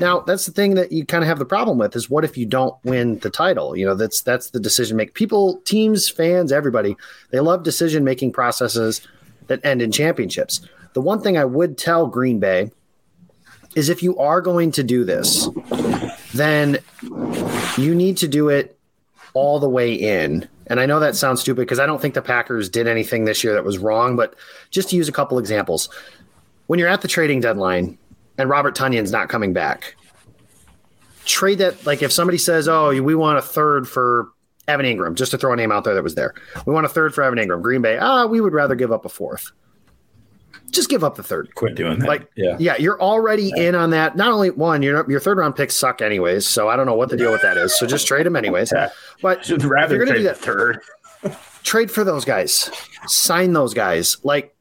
Now, 0.00 0.20
that's 0.20 0.46
the 0.46 0.52
thing 0.52 0.74
that 0.74 0.92
you 0.92 1.06
kind 1.06 1.22
of 1.22 1.28
have 1.28 1.38
the 1.38 1.44
problem 1.44 1.78
with 1.78 1.94
is 1.94 2.10
what 2.10 2.24
if 2.24 2.36
you 2.36 2.46
don't 2.46 2.74
win 2.84 3.18
the 3.20 3.30
title? 3.30 3.76
You 3.76 3.86
know, 3.86 3.94
that's 3.94 4.22
that's 4.22 4.50
the 4.50 4.60
decision 4.60 4.96
make. 4.96 5.14
People, 5.14 5.60
teams, 5.62 6.08
fans, 6.08 6.52
everybody, 6.52 6.96
they 7.30 7.40
love 7.40 7.62
decision 7.62 8.04
making 8.04 8.32
processes 8.32 9.06
that 9.46 9.64
end 9.64 9.82
in 9.82 9.92
championships. 9.92 10.60
The 10.94 11.00
one 11.00 11.20
thing 11.20 11.36
I 11.36 11.44
would 11.44 11.78
tell 11.78 12.06
Green 12.06 12.38
Bay 12.40 12.70
is 13.74 13.88
if 13.88 14.02
you 14.02 14.16
are 14.18 14.40
going 14.40 14.70
to 14.72 14.82
do 14.82 15.04
this, 15.04 15.48
then 16.32 16.78
you 17.76 17.94
need 17.94 18.16
to 18.18 18.28
do 18.28 18.48
it 18.48 18.78
all 19.34 19.58
the 19.58 19.68
way 19.68 19.92
in. 19.92 20.48
And 20.66 20.80
I 20.80 20.86
know 20.86 21.00
that 21.00 21.16
sounds 21.16 21.40
stupid 21.40 21.62
because 21.62 21.78
I 21.78 21.86
don't 21.86 22.00
think 22.00 22.14
the 22.14 22.22
Packers 22.22 22.68
did 22.68 22.86
anything 22.86 23.24
this 23.24 23.44
year 23.44 23.52
that 23.54 23.64
was 23.64 23.78
wrong, 23.78 24.16
but 24.16 24.34
just 24.70 24.90
to 24.90 24.96
use 24.96 25.08
a 25.08 25.12
couple 25.12 25.38
examples. 25.38 25.88
When 26.66 26.78
you're 26.78 26.88
at 26.88 27.02
the 27.02 27.08
trading 27.08 27.40
deadline 27.40 27.98
and 28.38 28.48
Robert 28.48 28.74
Tonyan's 28.74 29.12
not 29.12 29.28
coming 29.28 29.52
back, 29.52 29.96
trade 31.26 31.58
that 31.58 31.84
like 31.84 32.02
if 32.02 32.12
somebody 32.12 32.38
says, 32.38 32.68
"Oh, 32.68 32.90
we 33.02 33.14
want 33.14 33.38
a 33.38 33.42
third 33.42 33.86
for 33.86 34.28
Evan 34.66 34.86
Engram," 34.86 35.14
just 35.14 35.30
to 35.32 35.38
throw 35.38 35.52
a 35.52 35.56
name 35.56 35.70
out 35.70 35.84
there 35.84 35.94
that 35.94 36.02
was 36.02 36.14
there. 36.14 36.34
We 36.64 36.72
want 36.72 36.86
a 36.86 36.88
third 36.88 37.14
for 37.14 37.22
Evan 37.22 37.38
Engram. 37.38 37.60
Green 37.60 37.82
Bay, 37.82 37.98
ah, 37.98 38.24
we 38.24 38.40
would 38.40 38.54
rather 38.54 38.74
give 38.74 38.92
up 38.92 39.04
a 39.04 39.10
fourth 39.10 39.52
just 40.74 40.88
give 40.88 41.04
up 41.04 41.16
the 41.16 41.22
third. 41.22 41.54
Quit 41.54 41.74
doing 41.74 41.98
that. 42.00 42.08
Like, 42.08 42.30
yeah, 42.36 42.56
yeah, 42.58 42.76
you're 42.76 43.00
already 43.00 43.52
yeah. 43.56 43.68
in 43.68 43.74
on 43.74 43.90
that. 43.90 44.16
Not 44.16 44.32
only 44.32 44.50
one, 44.50 44.82
your 44.82 45.08
your 45.10 45.20
third 45.20 45.38
round 45.38 45.56
picks 45.56 45.76
suck 45.76 46.02
anyways, 46.02 46.46
so 46.46 46.68
I 46.68 46.76
don't 46.76 46.86
know 46.86 46.94
what 46.94 47.10
the 47.10 47.16
deal 47.16 47.32
with 47.32 47.42
that 47.42 47.56
is. 47.56 47.78
So 47.78 47.86
just 47.86 48.06
trade 48.06 48.26
them 48.26 48.36
anyways. 48.36 48.72
Yeah. 48.72 48.90
But 49.22 49.44
Should 49.44 49.64
rather 49.64 49.96
you're 49.96 50.06
gonna 50.06 50.18
do 50.18 50.24
that 50.24 50.38
third. 50.38 50.80
trade 51.62 51.90
for 51.90 52.04
those 52.04 52.24
guys, 52.24 52.70
sign 53.06 53.52
those 53.52 53.74
guys. 53.74 54.18
Like, 54.24 54.54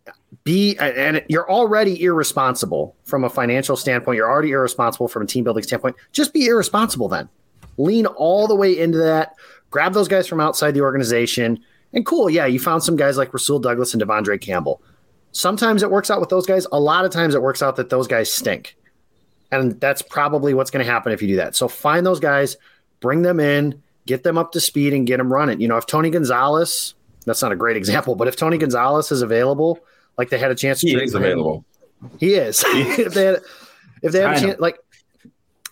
be 0.44 0.78
and 0.78 1.24
you're 1.30 1.50
already 1.50 2.04
irresponsible 2.04 2.96
from 3.06 3.24
a 3.24 3.30
financial 3.30 3.76
standpoint. 3.76 4.18
You're 4.18 4.30
already 4.30 4.52
irresponsible 4.52 5.08
from 5.08 5.24
a 5.24 5.26
team 5.26 5.44
building 5.44 5.64
standpoint. 5.64 5.96
Just 6.12 6.34
be 6.34 6.46
irresponsible 6.46 7.08
then. 7.08 7.30
Lean 7.78 8.06
all 8.06 8.48
the 8.48 8.56
way 8.56 8.78
into 8.78 9.00
that 9.00 9.36
grab 9.74 9.94
those 9.94 10.08
guys 10.08 10.28
from 10.28 10.40
outside 10.40 10.72
the 10.72 10.82
organization. 10.82 11.60
And 11.94 12.06
cool, 12.06 12.30
yeah, 12.30 12.46
you 12.46 12.60
found 12.60 12.84
some 12.84 12.96
guys 12.96 13.18
like 13.18 13.34
Rasul 13.34 13.60
Douglas 13.60 13.94
and 13.94 14.02
De'Vondre 14.02 14.40
Campbell. 14.40 14.82
Sometimes 15.34 15.84
it 15.84 15.92
works 15.92 16.10
out 16.10 16.20
with 16.20 16.30
those 16.30 16.46
guys. 16.46 16.66
A 16.72 16.80
lot 16.80 17.06
of 17.06 17.12
times 17.12 17.36
it 17.36 17.42
works 17.42 17.62
out 17.62 17.76
that 17.76 17.90
those 17.90 18.08
guys 18.08 18.32
stink. 18.32 18.78
And 19.52 19.80
that's 19.80 20.02
probably 20.02 20.54
what's 20.54 20.72
going 20.72 20.86
to 20.86 20.92
happen 20.92 21.12
if 21.12 21.22
you 21.22 21.28
do 21.28 21.36
that. 21.38 21.56
So 21.56 21.68
find 21.68 22.06
those 22.06 22.20
guys, 22.20 22.56
bring 23.02 23.24
them 23.24 23.40
in, 23.40 23.82
get 24.06 24.24
them 24.24 24.38
up 24.38 24.52
to 24.54 24.60
speed, 24.60 24.94
and 24.94 25.06
get 25.06 25.18
them 25.18 25.34
running. 25.34 25.60
You 25.60 25.68
know, 25.68 25.78
if 25.78 25.86
Tony 25.86 26.10
Gonzalez, 26.10 26.94
that's 27.26 27.42
not 27.42 27.52
a 27.52 27.56
great 27.56 27.78
example, 27.84 28.16
but 28.16 28.28
if 28.28 28.36
Tony 28.36 28.58
Gonzalez 28.58 29.12
is 29.12 29.22
available, 29.22 29.80
like 30.18 30.30
they 30.30 30.38
had 30.38 30.52
a 30.52 30.56
chance 30.56 30.82
to 30.82 30.88
he 30.88 30.96
is 30.96 31.14
available. 31.14 31.66
He 32.20 32.36
is. 32.36 32.64
if 32.68 33.14
they 33.14 33.26
had, 33.26 33.42
if 34.02 34.12
they 34.12 34.20
have 34.20 34.38
a 34.38 34.40
chance, 34.40 34.60
like 34.60 34.78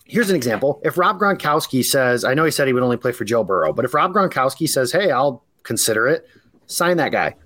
here's 0.06 0.30
an 0.30 0.36
example. 0.36 0.80
If 0.84 0.98
Rob 0.98 1.18
Gronkowski 1.20 1.84
says, 1.84 2.24
I 2.24 2.34
know 2.34 2.44
he 2.44 2.50
said 2.50 2.66
he 2.66 2.72
would 2.72 2.82
only 2.82 2.96
play 2.96 3.12
for 3.12 3.24
Joe 3.24 3.44
Burrow, 3.44 3.72
but 3.72 3.84
if 3.84 3.94
Rob 3.94 4.12
Gronkowski 4.12 4.68
says, 4.68 4.90
Hey, 4.90 5.10
I'll 5.10 5.44
consider 5.62 6.08
it, 6.08 6.26
sign 6.66 6.96
that 6.96 7.12
guy. 7.12 7.36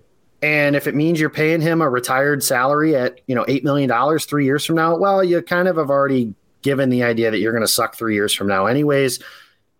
And 0.42 0.76
if 0.76 0.86
it 0.86 0.94
means 0.94 1.18
you're 1.18 1.30
paying 1.30 1.60
him 1.60 1.80
a 1.80 1.88
retired 1.88 2.44
salary 2.44 2.94
at, 2.94 3.20
you 3.26 3.34
know, 3.34 3.44
$8 3.44 3.64
million 3.64 3.88
three 3.88 4.18
three 4.20 4.44
years 4.44 4.64
from 4.64 4.76
now, 4.76 4.96
well, 4.96 5.24
you 5.24 5.40
kind 5.42 5.66
of 5.66 5.76
have 5.76 5.90
already 5.90 6.34
given 6.62 6.90
the 6.90 7.02
idea 7.02 7.30
that 7.30 7.38
you're 7.38 7.52
going 7.52 7.62
to 7.62 7.68
suck 7.68 7.94
three 7.94 8.14
years 8.14 8.34
from 8.34 8.46
now. 8.46 8.66
Anyways, 8.66 9.22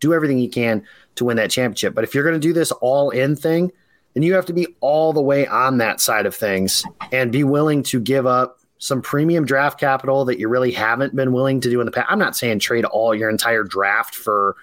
do 0.01 0.15
everything 0.15 0.39
you 0.39 0.49
can 0.49 0.83
to 1.17 1.25
win 1.25 1.37
that 1.37 1.51
championship. 1.51 1.95
But 1.95 2.05
if 2.05 2.15
you're 2.15 2.25
going 2.25 2.41
to 2.41 2.41
do 2.41 2.53
this 2.53 2.73
all 2.73 3.11
in 3.11 3.37
thing, 3.37 3.73
then 4.15 4.23
you 4.23 4.35
have 4.35 4.47
to 4.47 4.53
be 4.53 4.67
all 4.81 5.13
the 5.13 5.21
way 5.21 5.47
on 5.47 5.79
that 5.79 6.01
side 6.01 6.27
of 6.27 6.35
things 6.35 6.85
and 7.13 7.31
be 7.31 7.45
willing 7.45 7.83
to 7.85 8.01
give 8.01 8.27
up 8.27 8.61
some 8.79 9.03
premium 9.03 9.45
draft 9.45 9.81
capital 9.81 10.25
that 10.25 10.39
you 10.39 10.49
really 10.49 10.71
haven't 10.71 11.15
been 11.15 11.33
willing 11.33 11.61
to 11.61 11.71
do 11.71 11.81
in 11.81 11.87
the 11.87 11.93
past. 11.93 12.07
I'm 12.11 12.19
not 12.19 12.37
saying 12.37 12.61
trade 12.61 12.85
all 12.85 13.15
your 13.15 13.31
entire 13.31 13.65
draft 13.65 14.15
for 14.15 14.57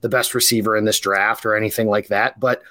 the 0.00 0.08
best 0.08 0.34
receiver 0.34 0.76
in 0.76 0.84
this 0.84 0.98
draft 0.98 1.44
or 1.44 1.56
anything 1.56 1.88
like 1.88 2.08
that, 2.08 2.38
but 2.40 2.62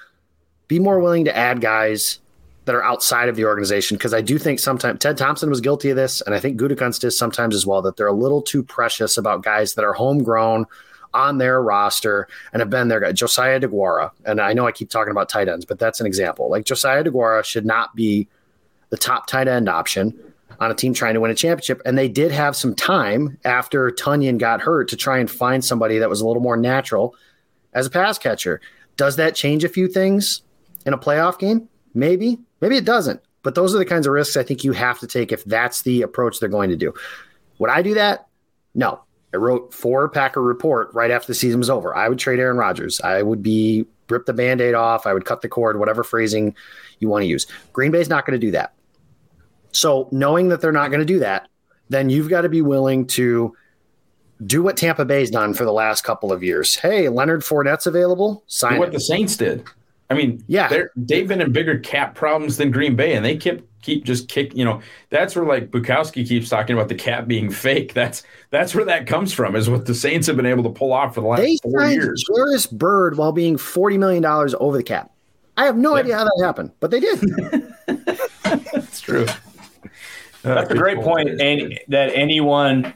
be 0.68 0.78
more 0.78 1.00
willing 1.00 1.24
to 1.24 1.36
add 1.36 1.60
guys 1.60 2.20
that 2.64 2.74
are 2.74 2.84
outside 2.84 3.28
of 3.28 3.36
the 3.36 3.44
organization 3.44 3.96
because 3.96 4.14
I 4.14 4.20
do 4.20 4.38
think 4.38 4.58
sometimes 4.58 4.98
Ted 5.00 5.16
Thompson 5.16 5.50
was 5.50 5.60
guilty 5.60 5.90
of 5.90 5.96
this, 5.96 6.20
and 6.20 6.34
I 6.34 6.40
think 6.40 6.60
Gutekunst 6.60 7.04
is 7.04 7.16
sometimes 7.16 7.54
as 7.54 7.66
well 7.66 7.82
that 7.82 7.96
they're 7.96 8.06
a 8.06 8.12
little 8.12 8.42
too 8.42 8.62
precious 8.62 9.16
about 9.16 9.42
guys 9.42 9.74
that 9.74 9.84
are 9.84 9.94
homegrown 9.94 10.66
on 11.12 11.38
their 11.38 11.60
roster 11.60 12.28
and 12.52 12.60
have 12.60 12.70
been 12.70 12.88
there. 12.88 13.12
Josiah 13.12 13.60
Deguara, 13.60 14.10
and 14.24 14.40
I 14.40 14.52
know 14.52 14.66
I 14.66 14.72
keep 14.72 14.90
talking 14.90 15.10
about 15.10 15.28
tight 15.28 15.48
ends, 15.48 15.64
but 15.64 15.78
that's 15.78 16.00
an 16.00 16.06
example. 16.06 16.50
Like 16.50 16.64
Josiah 16.64 17.02
Deguara 17.02 17.44
should 17.44 17.66
not 17.66 17.94
be 17.96 18.28
the 18.90 18.96
top 18.96 19.26
tight 19.26 19.48
end 19.48 19.68
option 19.68 20.18
on 20.60 20.70
a 20.70 20.74
team 20.74 20.92
trying 20.92 21.14
to 21.14 21.20
win 21.20 21.30
a 21.30 21.34
championship. 21.34 21.80
And 21.84 21.96
they 21.96 22.08
did 22.08 22.30
have 22.30 22.54
some 22.54 22.74
time 22.74 23.38
after 23.44 23.90
Tonyan 23.90 24.38
got 24.38 24.60
hurt 24.60 24.88
to 24.88 24.96
try 24.96 25.18
and 25.18 25.30
find 25.30 25.64
somebody 25.64 25.98
that 25.98 26.10
was 26.10 26.20
a 26.20 26.26
little 26.26 26.42
more 26.42 26.56
natural 26.56 27.14
as 27.72 27.86
a 27.86 27.90
pass 27.90 28.18
catcher. 28.18 28.60
Does 28.96 29.16
that 29.16 29.34
change 29.34 29.64
a 29.64 29.68
few 29.68 29.88
things 29.88 30.42
in 30.84 30.92
a 30.92 30.98
playoff 30.98 31.38
game? 31.38 31.68
Maybe. 31.94 32.38
Maybe 32.60 32.76
it 32.76 32.84
doesn't. 32.84 33.20
But 33.42 33.54
those 33.54 33.74
are 33.74 33.78
the 33.78 33.86
kinds 33.86 34.06
of 34.06 34.12
risks 34.12 34.36
I 34.36 34.42
think 34.42 34.64
you 34.64 34.72
have 34.72 34.98
to 35.00 35.06
take 35.06 35.32
if 35.32 35.44
that's 35.44 35.82
the 35.82 36.02
approach 36.02 36.40
they're 36.40 36.48
going 36.48 36.70
to 36.70 36.76
do. 36.76 36.92
Would 37.58 37.70
I 37.70 37.82
do 37.82 37.94
that? 37.94 38.26
No. 38.74 39.02
I 39.32 39.36
wrote 39.36 39.72
for 39.72 40.08
Packer 40.08 40.42
Report 40.42 40.90
right 40.92 41.10
after 41.10 41.28
the 41.28 41.34
season 41.34 41.60
was 41.60 41.70
over. 41.70 41.94
I 41.96 42.08
would 42.08 42.18
trade 42.18 42.40
Aaron 42.40 42.56
Rodgers. 42.56 43.00
I 43.00 43.22
would 43.22 43.42
be 43.42 43.86
rip 44.08 44.26
the 44.26 44.32
band 44.32 44.60
aid 44.60 44.74
off. 44.74 45.06
I 45.06 45.14
would 45.14 45.24
cut 45.24 45.40
the 45.40 45.48
cord, 45.48 45.78
whatever 45.78 46.02
phrasing 46.02 46.54
you 46.98 47.08
want 47.08 47.22
to 47.22 47.26
use. 47.26 47.46
Green 47.72 47.92
Bay's 47.92 48.08
not 48.08 48.26
going 48.26 48.38
to 48.38 48.44
do 48.44 48.50
that. 48.50 48.74
So 49.72 50.08
knowing 50.10 50.48
that 50.48 50.60
they're 50.60 50.72
not 50.72 50.88
going 50.88 51.00
to 51.00 51.06
do 51.06 51.20
that, 51.20 51.48
then 51.88 52.10
you've 52.10 52.28
got 52.28 52.42
to 52.42 52.48
be 52.48 52.60
willing 52.60 53.06
to 53.08 53.56
do 54.44 54.62
what 54.62 54.76
Tampa 54.76 55.04
Bay's 55.04 55.30
done 55.30 55.54
for 55.54 55.64
the 55.64 55.72
last 55.72 56.02
couple 56.02 56.32
of 56.32 56.42
years. 56.42 56.76
Hey, 56.76 57.08
Leonard 57.08 57.42
Fournette's 57.42 57.86
available. 57.86 58.42
Sign 58.46 58.78
what 58.78 58.92
the 58.92 59.00
Saints 59.00 59.36
did. 59.36 59.64
I 60.10 60.14
mean, 60.14 60.42
yeah, 60.48 60.86
they've 60.96 61.28
been 61.28 61.40
in 61.40 61.52
bigger 61.52 61.78
cap 61.78 62.16
problems 62.16 62.56
than 62.56 62.72
Green 62.72 62.96
Bay, 62.96 63.14
and 63.14 63.24
they 63.24 63.36
keep 63.36 63.64
keep 63.80 64.04
just 64.04 64.28
kick. 64.28 64.54
You 64.56 64.64
know, 64.64 64.80
that's 65.08 65.36
where 65.36 65.44
like 65.44 65.70
Bukowski 65.70 66.26
keeps 66.26 66.48
talking 66.48 66.74
about 66.74 66.88
the 66.88 66.96
cap 66.96 67.28
being 67.28 67.48
fake. 67.48 67.94
That's 67.94 68.24
that's 68.50 68.74
where 68.74 68.84
that 68.86 69.06
comes 69.06 69.32
from. 69.32 69.54
Is 69.54 69.70
what 69.70 69.86
the 69.86 69.94
Saints 69.94 70.26
have 70.26 70.36
been 70.36 70.46
able 70.46 70.64
to 70.64 70.70
pull 70.70 70.92
off 70.92 71.14
for 71.14 71.20
the 71.20 71.28
last 71.28 71.42
they 71.42 71.56
four 71.62 71.84
years. 71.86 72.24
Jairus 72.28 72.66
Byrd 72.66 73.18
while 73.18 73.30
being 73.30 73.56
forty 73.56 73.98
million 73.98 74.22
dollars 74.22 74.52
over 74.58 74.76
the 74.76 74.82
cap. 74.82 75.12
I 75.56 75.64
have 75.64 75.76
no 75.76 75.94
yeah. 75.94 76.00
idea 76.00 76.16
how 76.16 76.24
that 76.24 76.42
happened, 76.42 76.72
but 76.80 76.90
they 76.90 76.98
did. 77.00 77.20
that's 78.44 79.00
true. 79.00 79.26
That's 80.42 80.70
a 80.70 80.74
great 80.74 80.96
point. 80.96 81.28
point, 81.28 81.40
and 81.40 81.78
that 81.88 82.12
anyone 82.14 82.94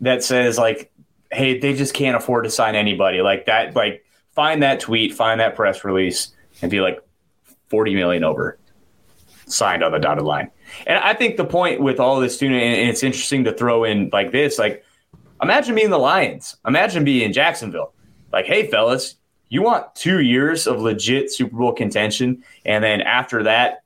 that 0.00 0.22
says 0.22 0.56
like, 0.56 0.90
"Hey, 1.30 1.58
they 1.58 1.74
just 1.74 1.92
can't 1.92 2.16
afford 2.16 2.44
to 2.44 2.50
sign 2.50 2.74
anybody," 2.74 3.20
like 3.20 3.46
that, 3.46 3.76
like 3.76 4.04
find 4.34 4.62
that 4.62 4.80
tweet, 4.80 5.12
find 5.14 5.40
that 5.40 5.56
press 5.56 5.84
release, 5.84 6.32
and 6.62 6.70
be 6.70 6.80
like, 6.80 7.00
forty 7.68 7.94
million 7.94 8.24
over, 8.24 8.58
signed 9.46 9.82
on 9.82 9.92
the 9.92 9.98
dotted 9.98 10.24
line. 10.24 10.50
And 10.86 10.98
I 10.98 11.14
think 11.14 11.36
the 11.36 11.44
point 11.44 11.80
with 11.80 12.00
all 12.00 12.20
this 12.20 12.34
student, 12.34 12.62
and 12.62 12.88
it's 12.88 13.02
interesting 13.02 13.44
to 13.44 13.52
throw 13.52 13.84
in 13.84 14.10
like 14.12 14.32
this, 14.32 14.58
like, 14.58 14.84
imagine 15.42 15.74
being 15.74 15.90
the 15.90 15.98
Lions, 15.98 16.56
imagine 16.66 17.04
being 17.04 17.22
in 17.22 17.32
Jacksonville, 17.32 17.92
like, 18.32 18.46
hey, 18.46 18.68
fellas, 18.68 19.16
you 19.48 19.62
want 19.62 19.94
two 19.94 20.20
years 20.20 20.66
of 20.66 20.80
legit 20.80 21.32
Super 21.32 21.56
Bowl 21.56 21.72
contention, 21.72 22.42
and 22.64 22.82
then 22.82 23.00
after 23.00 23.44
that, 23.44 23.82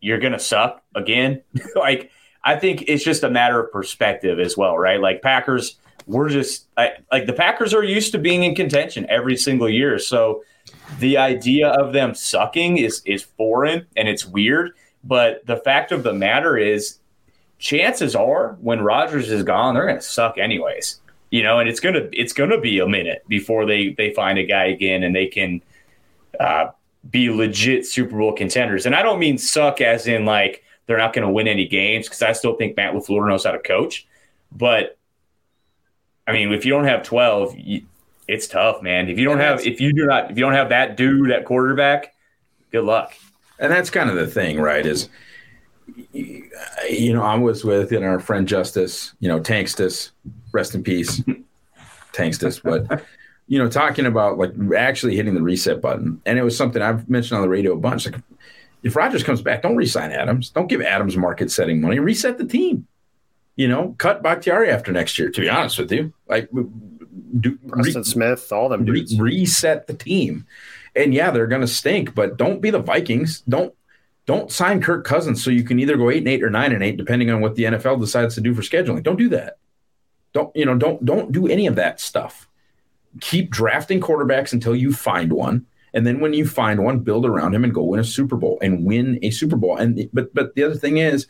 you're 0.00 0.18
gonna 0.18 0.38
suck 0.38 0.82
again, 0.94 1.42
like 1.74 2.10
I 2.44 2.56
think 2.56 2.84
it's 2.86 3.04
just 3.04 3.24
a 3.24 3.30
matter 3.30 3.60
of 3.60 3.72
perspective 3.72 4.40
as 4.40 4.56
well, 4.56 4.78
right? 4.78 5.00
Like 5.00 5.22
Packers, 5.22 5.78
we're 6.06 6.28
just 6.28 6.66
I, 6.76 6.92
like 7.12 7.26
the 7.26 7.32
Packers 7.32 7.74
are 7.74 7.84
used 7.84 8.12
to 8.12 8.18
being 8.18 8.42
in 8.42 8.54
contention 8.54 9.06
every 9.08 9.36
single 9.36 9.68
year. 9.68 9.98
So 9.98 10.44
the 10.98 11.16
idea 11.16 11.68
of 11.68 11.92
them 11.92 12.14
sucking 12.14 12.78
is 12.78 13.02
is 13.04 13.22
foreign 13.22 13.86
and 13.96 14.08
it's 14.08 14.24
weird. 14.26 14.72
But 15.04 15.46
the 15.46 15.56
fact 15.56 15.92
of 15.92 16.02
the 16.02 16.12
matter 16.12 16.56
is, 16.56 16.98
chances 17.58 18.16
are 18.16 18.56
when 18.60 18.80
Rodgers 18.80 19.30
is 19.30 19.42
gone, 19.42 19.74
they're 19.74 19.86
going 19.86 19.96
to 19.96 20.02
suck 20.02 20.38
anyways. 20.38 21.00
You 21.30 21.42
know, 21.42 21.58
and 21.60 21.68
it's 21.68 21.80
gonna 21.80 22.08
it's 22.12 22.32
gonna 22.32 22.60
be 22.60 22.78
a 22.78 22.88
minute 22.88 23.22
before 23.28 23.66
they 23.66 23.90
they 23.90 24.14
find 24.14 24.38
a 24.38 24.44
guy 24.44 24.64
again 24.66 25.02
and 25.02 25.14
they 25.14 25.26
can 25.26 25.60
uh, 26.40 26.70
be 27.10 27.30
legit 27.30 27.86
Super 27.86 28.16
Bowl 28.16 28.32
contenders. 28.32 28.86
And 28.86 28.94
I 28.94 29.02
don't 29.02 29.18
mean 29.18 29.36
suck 29.38 29.80
as 29.80 30.06
in 30.06 30.24
like 30.24 30.62
they're 30.86 30.98
not 30.98 31.12
going 31.12 31.26
to 31.26 31.32
win 31.32 31.46
any 31.46 31.66
games 31.66 32.06
because 32.06 32.22
I 32.22 32.32
still 32.32 32.54
think 32.54 32.76
Matt 32.76 32.94
LaFleur 32.94 33.28
knows 33.28 33.44
how 33.44 33.52
to 33.52 33.58
coach. 33.58 34.06
But 34.50 34.96
I 36.26 36.32
mean, 36.32 36.52
if 36.52 36.64
you 36.64 36.72
don't 36.72 36.84
have 36.84 37.02
12, 37.02 37.54
you, 37.58 37.82
it's 38.28 38.46
tough, 38.46 38.82
man. 38.82 39.08
If 39.08 39.18
you 39.18 39.24
don't 39.24 39.40
have, 39.40 39.66
if 39.66 39.80
you 39.80 39.92
do 39.92 40.06
not, 40.06 40.30
if 40.30 40.36
you 40.36 40.44
don't 40.44 40.52
have 40.52 40.68
that 40.68 40.96
dude 40.96 41.30
at 41.30 41.46
quarterback, 41.46 42.14
good 42.70 42.84
luck. 42.84 43.14
And 43.58 43.72
that's 43.72 43.90
kind 43.90 44.10
of 44.10 44.16
the 44.16 44.26
thing, 44.26 44.60
right? 44.60 44.84
Is 44.84 45.08
you 46.12 47.12
know, 47.12 47.22
I 47.22 47.36
was 47.36 47.64
with 47.64 47.90
you 47.90 48.00
know, 48.00 48.06
our 48.06 48.20
friend 48.20 48.46
Justice, 48.46 49.14
you 49.20 49.28
know, 49.28 49.40
Tankstus, 49.40 50.10
rest 50.52 50.74
in 50.74 50.82
peace, 50.82 51.22
Tankstus, 52.12 52.62
but 52.62 53.02
you 53.46 53.58
know, 53.58 53.68
talking 53.68 54.04
about 54.04 54.36
like 54.36 54.52
actually 54.76 55.16
hitting 55.16 55.34
the 55.34 55.42
reset 55.42 55.80
button, 55.80 56.20
and 56.26 56.38
it 56.38 56.42
was 56.42 56.56
something 56.56 56.82
I've 56.82 57.08
mentioned 57.08 57.36
on 57.36 57.42
the 57.42 57.48
radio 57.48 57.72
a 57.72 57.78
bunch. 57.78 58.04
Like, 58.04 58.20
if 58.82 58.94
Rodgers 58.94 59.24
comes 59.24 59.40
back, 59.40 59.62
don't 59.62 59.74
resign 59.76 60.12
Adams. 60.12 60.50
Don't 60.50 60.68
give 60.68 60.82
Adams 60.82 61.16
market 61.16 61.50
setting 61.50 61.80
money. 61.80 61.98
Reset 61.98 62.36
the 62.36 62.46
team. 62.46 62.86
You 63.56 63.66
know, 63.66 63.96
cut 63.98 64.22
Bakhtiari 64.22 64.70
after 64.70 64.92
next 64.92 65.18
year. 65.18 65.30
To 65.30 65.40
be 65.40 65.48
honest 65.48 65.78
with 65.78 65.90
you, 65.90 66.12
like 66.28 66.48
do, 67.40 67.56
Preston 67.68 68.02
re, 68.02 68.04
Smith, 68.04 68.52
all 68.52 68.68
them 68.68 68.84
re, 68.84 69.06
reset 69.18 69.86
the 69.86 69.94
team. 69.94 70.46
And 70.96 71.14
yeah, 71.14 71.30
they're 71.30 71.46
going 71.46 71.60
to 71.60 71.66
stink, 71.66 72.14
but 72.14 72.36
don't 72.36 72.60
be 72.60 72.70
the 72.70 72.80
Vikings. 72.80 73.42
Don't 73.48 73.74
don't 74.26 74.52
sign 74.52 74.82
Kirk 74.82 75.06
Cousins 75.06 75.42
so 75.42 75.50
you 75.50 75.64
can 75.64 75.78
either 75.78 75.96
go 75.96 76.10
eight 76.10 76.18
and 76.18 76.28
eight 76.28 76.42
or 76.42 76.50
nine 76.50 76.72
and 76.72 76.82
eight, 76.82 76.98
depending 76.98 77.30
on 77.30 77.40
what 77.40 77.54
the 77.54 77.64
NFL 77.64 78.00
decides 78.00 78.34
to 78.34 78.42
do 78.42 78.54
for 78.54 78.62
scheduling. 78.62 79.02
Don't 79.02 79.16
do 79.16 79.30
that. 79.30 79.58
Don't 80.32 80.54
you 80.54 80.66
know? 80.66 80.76
Don't 80.76 81.04
don't 81.04 81.32
do 81.32 81.46
any 81.46 81.66
of 81.66 81.76
that 81.76 82.00
stuff. 82.00 82.48
Keep 83.20 83.50
drafting 83.50 84.00
quarterbacks 84.00 84.52
until 84.52 84.76
you 84.76 84.92
find 84.92 85.32
one 85.32 85.66
and 85.94 86.06
then 86.06 86.20
when 86.20 86.32
you 86.34 86.46
find 86.46 86.84
one, 86.84 87.00
build 87.00 87.24
around 87.24 87.54
him 87.54 87.64
and 87.64 87.72
go 87.72 87.82
win 87.82 88.00
a 88.00 88.04
Super 88.04 88.36
Bowl 88.36 88.58
and 88.60 88.84
win 88.84 89.18
a 89.22 89.30
Super 89.30 89.56
Bowl. 89.56 89.76
And 89.76 90.08
but 90.12 90.32
but 90.34 90.54
the 90.54 90.62
other 90.64 90.74
thing 90.74 90.98
is, 90.98 91.26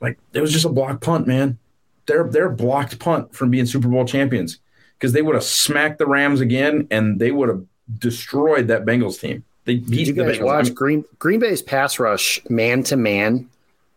like 0.00 0.18
it 0.32 0.40
was 0.40 0.52
just 0.52 0.64
a 0.64 0.68
blocked 0.68 1.02
punt, 1.02 1.26
man. 1.26 1.58
They're 2.06 2.28
they're 2.28 2.50
blocked 2.50 2.98
punt 2.98 3.34
from 3.34 3.50
being 3.50 3.66
Super 3.66 3.88
Bowl 3.88 4.04
champions 4.04 4.60
because 4.98 5.12
they 5.12 5.22
would 5.22 5.34
have 5.34 5.44
smacked 5.44 5.98
the 5.98 6.06
Rams 6.06 6.40
again 6.40 6.88
and 6.90 7.18
they 7.18 7.30
would 7.30 7.48
have 7.48 7.64
destroyed 7.98 8.68
that 8.68 8.84
Bengals 8.84 9.20
team. 9.20 9.44
They 9.64 9.76
beat 9.76 10.08
you 10.08 10.12
guys 10.12 10.38
watch 10.40 10.66
I 10.66 10.68
mean, 10.68 10.74
Green 10.74 11.04
Green 11.18 11.40
Bay's 11.40 11.62
pass 11.62 11.98
rush 11.98 12.40
man 12.48 12.82
to 12.84 12.96
man 12.96 13.48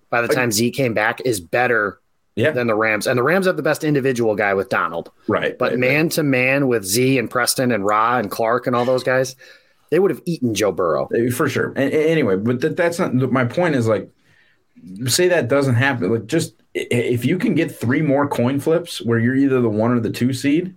by 0.10 0.22
the 0.22 0.28
time 0.28 0.52
Z 0.52 0.72
came 0.72 0.94
back 0.94 1.22
is 1.22 1.42
better 1.42 2.00
yeah. 2.36 2.52
than 2.52 2.68
the 2.68 2.76
Rams. 2.76 3.08
And 3.08 3.18
the 3.18 3.24
Rams 3.24 3.48
have 3.48 3.58
the 3.58 3.64
best 3.64 3.84
individual 3.84 4.36
guy 4.36 4.54
with 4.54 4.70
Donald. 4.70 5.12
Right. 5.28 5.58
But 5.58 5.78
man 5.78 6.10
to 6.10 6.24
man 6.24 6.68
with 6.68 6.86
Z 6.86 7.18
and 7.18 7.30
Preston 7.30 7.72
and 7.72 7.86
Ra 7.86 8.18
and 8.18 8.32
Clark 8.32 8.68
and 8.68 8.76
all 8.76 8.86
those 8.86 9.04
guys, 9.04 9.36
they 9.90 10.00
would 10.00 10.12
have 10.12 10.22
eaten 10.26 10.54
Joe 10.54 10.72
Burrow 10.72 11.10
for 11.32 11.50
sure. 11.50 11.74
And, 11.76 11.92
anyway, 11.92 12.38
but 12.38 12.62
that, 12.62 12.78
that's 12.78 13.00
not 13.00 13.14
my 13.14 13.46
point. 13.46 13.76
Is 13.76 13.88
like, 13.88 14.10
say 15.08 15.28
that 15.30 15.48
doesn't 15.48 15.76
happen. 15.76 16.12
Like, 16.12 16.28
just 16.28 16.54
if 16.74 17.26
you 17.26 17.38
can 17.38 17.56
get 17.56 17.76
three 17.76 18.02
more 18.02 18.28
coin 18.28 18.60
flips 18.60 19.02
where 19.02 19.20
you're 19.20 19.36
either 19.36 19.60
the 19.60 19.70
one 19.70 19.92
or 19.92 20.00
the 20.00 20.12
two 20.12 20.32
seed, 20.32 20.76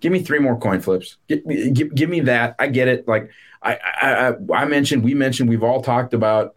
Give 0.00 0.12
me 0.12 0.22
three 0.22 0.38
more 0.38 0.58
coin 0.58 0.80
flips. 0.80 1.16
Give, 1.28 1.44
give, 1.74 1.94
give 1.94 2.10
me 2.10 2.20
that. 2.20 2.54
I 2.58 2.68
get 2.68 2.88
it. 2.88 3.08
Like 3.08 3.30
I, 3.62 3.78
I, 3.82 4.34
I 4.54 4.64
mentioned, 4.66 5.02
we 5.02 5.14
mentioned, 5.14 5.48
we've 5.48 5.64
all 5.64 5.82
talked 5.82 6.14
about 6.14 6.54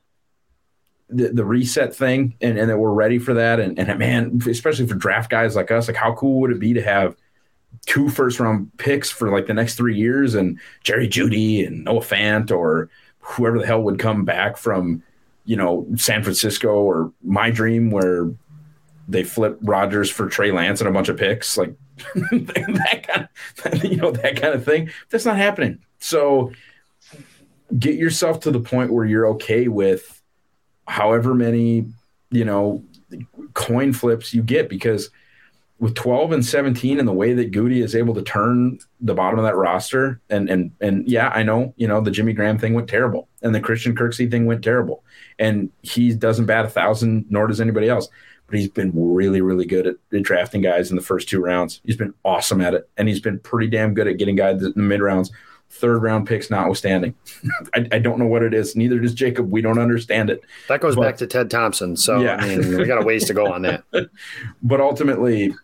the, 1.09 1.29
the 1.29 1.45
reset 1.45 1.95
thing 1.95 2.35
and, 2.41 2.57
and 2.57 2.69
that 2.69 2.77
we're 2.77 2.93
ready 2.93 3.19
for 3.19 3.33
that. 3.33 3.59
And, 3.59 3.77
and 3.79 3.99
man, 3.99 4.41
especially 4.47 4.87
for 4.87 4.95
draft 4.95 5.29
guys 5.29 5.55
like 5.55 5.71
us, 5.71 5.87
like 5.87 5.97
how 5.97 6.13
cool 6.13 6.41
would 6.41 6.51
it 6.51 6.59
be 6.59 6.73
to 6.73 6.81
have 6.81 7.15
two 7.85 8.09
first 8.09 8.39
round 8.39 8.75
picks 8.77 9.09
for 9.09 9.31
like 9.31 9.47
the 9.47 9.53
next 9.53 9.75
three 9.75 9.97
years 9.97 10.35
and 10.35 10.59
Jerry 10.83 11.07
Jeudy 11.07 11.65
and 11.65 11.83
Noah 11.83 12.01
Fant 12.01 12.51
or 12.51 12.89
whoever 13.19 13.59
the 13.59 13.65
hell 13.65 13.81
would 13.81 13.99
come 13.99 14.23
back 14.25 14.57
from, 14.57 15.03
you 15.45 15.55
know, 15.55 15.87
San 15.95 16.21
Francisco 16.23 16.69
or 16.69 17.11
my 17.23 17.49
dream 17.49 17.89
where 17.91 18.31
they 19.07 19.23
flip 19.23 19.57
Rodgers 19.61 20.09
for 20.09 20.29
Trey 20.29 20.51
Lance 20.51 20.79
and 20.79 20.87
a 20.87 20.93
bunch 20.93 21.09
of 21.09 21.17
picks, 21.17 21.57
like 21.57 21.73
that 22.31 23.05
kind 23.07 23.73
of, 23.73 23.83
you 23.83 23.97
know, 23.97 24.11
that 24.11 24.39
kind 24.41 24.53
of 24.53 24.65
thing. 24.65 24.89
That's 25.09 25.25
not 25.25 25.37
happening. 25.37 25.79
So 25.99 26.51
get 27.77 27.95
yourself 27.95 28.41
to 28.41 28.51
the 28.51 28.59
point 28.59 28.91
where 28.91 29.05
you're 29.05 29.27
okay 29.27 29.67
with 29.67 30.21
however 30.87 31.33
many, 31.33 31.87
you 32.29 32.45
know, 32.45 32.83
coin 33.53 33.93
flips 33.93 34.33
you 34.33 34.41
get 34.41 34.69
because 34.69 35.09
with 35.79 35.95
12 35.95 36.31
and 36.31 36.45
17 36.45 36.99
and 36.99 37.07
the 37.07 37.13
way 37.13 37.33
that 37.33 37.51
Gutey 37.51 37.83
is 37.83 37.95
able 37.95 38.13
to 38.13 38.21
turn 38.21 38.77
the 38.99 39.15
bottom 39.15 39.39
of 39.39 39.45
that 39.45 39.55
roster 39.55 40.21
and 40.29 40.47
and 40.47 40.71
and 40.79 41.07
yeah, 41.09 41.29
I 41.29 41.41
know, 41.41 41.73
you 41.75 41.87
know, 41.87 42.01
the 42.01 42.11
Jimmy 42.11 42.33
Graham 42.33 42.59
thing 42.59 42.75
went 42.75 42.87
terrible 42.87 43.27
and 43.41 43.53
the 43.53 43.59
Christian 43.59 43.95
Kirksey 43.95 44.29
thing 44.29 44.45
went 44.45 44.63
terrible. 44.63 45.03
And 45.39 45.71
he 45.81 46.13
doesn't 46.13 46.45
bat 46.45 46.65
a 46.65 46.69
thousand, 46.69 47.25
nor 47.29 47.47
does 47.47 47.59
anybody 47.59 47.89
else. 47.89 48.09
But 48.51 48.59
he's 48.59 48.69
been 48.69 48.91
really, 48.93 49.41
really 49.41 49.65
good 49.65 49.87
at, 49.87 49.95
at 50.13 50.23
drafting 50.23 50.61
guys 50.61 50.89
in 50.89 50.95
the 50.95 51.01
first 51.01 51.27
two 51.27 51.41
rounds. 51.41 51.81
He's 51.85 51.97
been 51.97 52.13
awesome 52.23 52.61
at 52.61 52.73
it. 52.73 52.89
And 52.97 53.07
he's 53.07 53.19
been 53.19 53.39
pretty 53.39 53.67
damn 53.67 53.93
good 53.93 54.07
at 54.07 54.17
getting 54.17 54.35
guys 54.35 54.61
in 54.61 54.73
the 54.75 54.81
mid 54.81 55.01
rounds 55.01 55.31
third 55.71 56.03
round 56.03 56.27
picks 56.27 56.49
notwithstanding. 56.49 57.15
I, 57.73 57.87
I, 57.93 57.99
don't 57.99 58.19
know 58.19 58.27
what 58.27 58.43
it 58.43 58.53
is. 58.53 58.75
Neither 58.75 58.99
does 58.99 59.13
Jacob. 59.13 59.49
We 59.49 59.61
don't 59.61 59.79
understand 59.79 60.29
it. 60.29 60.41
That 60.67 60.81
goes 60.81 60.95
but, 60.95 61.03
back 61.03 61.17
to 61.17 61.27
Ted 61.27 61.49
Thompson. 61.49 61.95
So 61.95 62.19
yeah. 62.19 62.35
I 62.35 62.47
mean, 62.47 62.77
we 62.77 62.85
got 62.85 63.01
a 63.01 63.05
ways 63.05 63.25
to 63.27 63.33
go 63.33 63.51
on 63.51 63.61
that. 63.63 63.83
but 64.61 64.81
ultimately, 64.81 65.55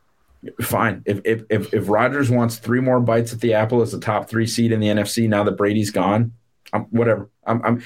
fine. 0.62 1.04
If 1.06 1.20
if 1.26 1.44
if, 1.50 1.74
if 1.74 1.90
Rodgers 1.90 2.30
wants 2.30 2.58
three 2.58 2.80
more 2.80 3.00
bites 3.00 3.34
at 3.34 3.42
the 3.42 3.54
apple 3.54 3.82
as 3.82 3.92
the 3.92 4.00
top 4.00 4.30
three 4.30 4.48
seed 4.48 4.72
in 4.72 4.80
the 4.80 4.88
NFC 4.88 5.28
now 5.28 5.44
that 5.44 5.58
Brady's 5.58 5.92
gone, 5.92 6.32
I'm, 6.74 6.84
whatever. 6.84 7.30
I'm, 7.46 7.62
I'm, 7.64 7.84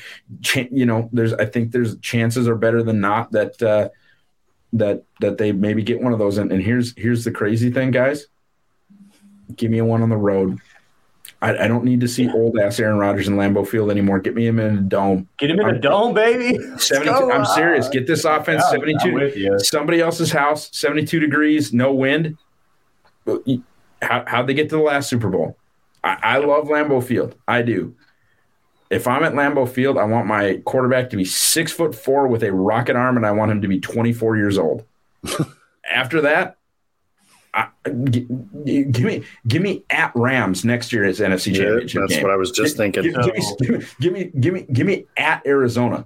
you 0.71 0.85
know, 0.85 1.09
there's. 1.11 1.33
I 1.33 1.45
think 1.45 1.71
there's 1.71 1.97
chances 1.99 2.47
are 2.47 2.55
better 2.55 2.83
than 2.83 2.99
not 3.01 3.31
that 3.31 3.61
uh, 3.61 3.89
that 4.74 5.03
that 5.19 5.38
they 5.38 5.51
maybe 5.51 5.84
get 5.84 6.01
one 6.01 6.13
of 6.13 6.19
those. 6.19 6.38
And, 6.38 6.51
and 6.51 6.61
here's 6.61 6.93
here's 6.97 7.24
the 7.24 7.32
crazy 7.32 7.72
thing, 7.72 7.91
guys. 7.91 8.28
Give 9.55 9.69
me 9.69 9.80
a 9.80 9.86
one 9.86 10.01
on 10.01 10.09
the 10.09 10.17
road 10.17 10.59
I, 11.41 11.65
I, 11.65 11.67
don't 11.67 11.84
need 11.84 12.01
to 12.01 12.07
see 12.07 12.30
old 12.30 12.57
ass 12.59 12.80
Aaron 12.80 12.99
Rodgers 12.99 13.28
in 13.28 13.36
Lambeau 13.36 13.67
Field 13.67 13.89
anymore. 13.89 14.19
Get 14.19 14.36
me 14.36 14.45
him 14.45 14.59
in 14.59 14.78
a 14.78 14.82
dome. 14.82 15.28
Get 15.38 15.49
him 15.49 15.59
in 15.59 15.65
I'm, 15.65 15.76
a 15.76 15.80
dome, 15.80 16.13
baby. 16.13 16.59
72, 16.78 17.32
I'm 17.32 17.45
serious. 17.45 17.89
Get 17.89 18.05
this 18.05 18.26
offense 18.26 18.63
yeah, 18.65 18.72
72. 18.72 19.59
Somebody 19.59 20.01
else's 20.01 20.32
house, 20.32 20.69
72 20.72 21.19
degrees, 21.19 21.74
no 21.74 21.93
wind. 21.93 22.38
How, 24.01 24.24
how'd 24.28 24.47
they 24.47 24.53
get 24.53 24.69
to 24.69 24.76
the 24.76 24.82
last 24.82 25.09
Super 25.09 25.30
Bowl? 25.30 25.57
I, 26.03 26.17
I 26.22 26.38
love 26.38 26.67
Lambeau 26.67 27.03
Field. 27.03 27.36
I 27.47 27.63
do. 27.63 27.95
If 28.91 29.07
I'm 29.07 29.23
at 29.23 29.31
Lambeau 29.31 29.67
Field, 29.67 29.97
I 29.97 30.03
want 30.03 30.27
my 30.27 30.61
quarterback 30.65 31.09
to 31.11 31.17
be 31.17 31.23
six 31.23 31.71
foot 31.71 31.95
four 31.95 32.27
with 32.27 32.43
a 32.43 32.51
rocket 32.51 32.97
arm, 32.97 33.15
and 33.15 33.25
I 33.25 33.31
want 33.31 33.49
him 33.49 33.61
to 33.61 33.67
be 33.69 33.79
24 33.79 34.35
years 34.35 34.57
old. 34.57 34.83
After 35.91 36.19
that, 36.21 36.57
I, 37.53 37.69
give 37.85 38.29
me 38.29 39.23
give 39.47 39.61
me 39.61 39.83
at 39.89 40.11
Rams 40.13 40.65
next 40.65 40.91
year 40.91 41.05
as 41.05 41.19
NFC 41.19 41.47
yeah, 41.47 41.63
Championship. 41.63 42.01
That's 42.01 42.13
game. 42.15 42.23
what 42.23 42.31
I 42.31 42.35
was 42.35 42.51
just 42.51 42.75
thinking. 42.75 43.03
Give, 43.03 43.15
give, 43.15 43.33
me, 43.33 43.85
give, 43.99 44.13
me, 44.13 44.31
give 44.39 44.53
me 44.53 44.67
give 44.73 44.87
me 44.87 45.05
at 45.15 45.45
Arizona. 45.45 46.05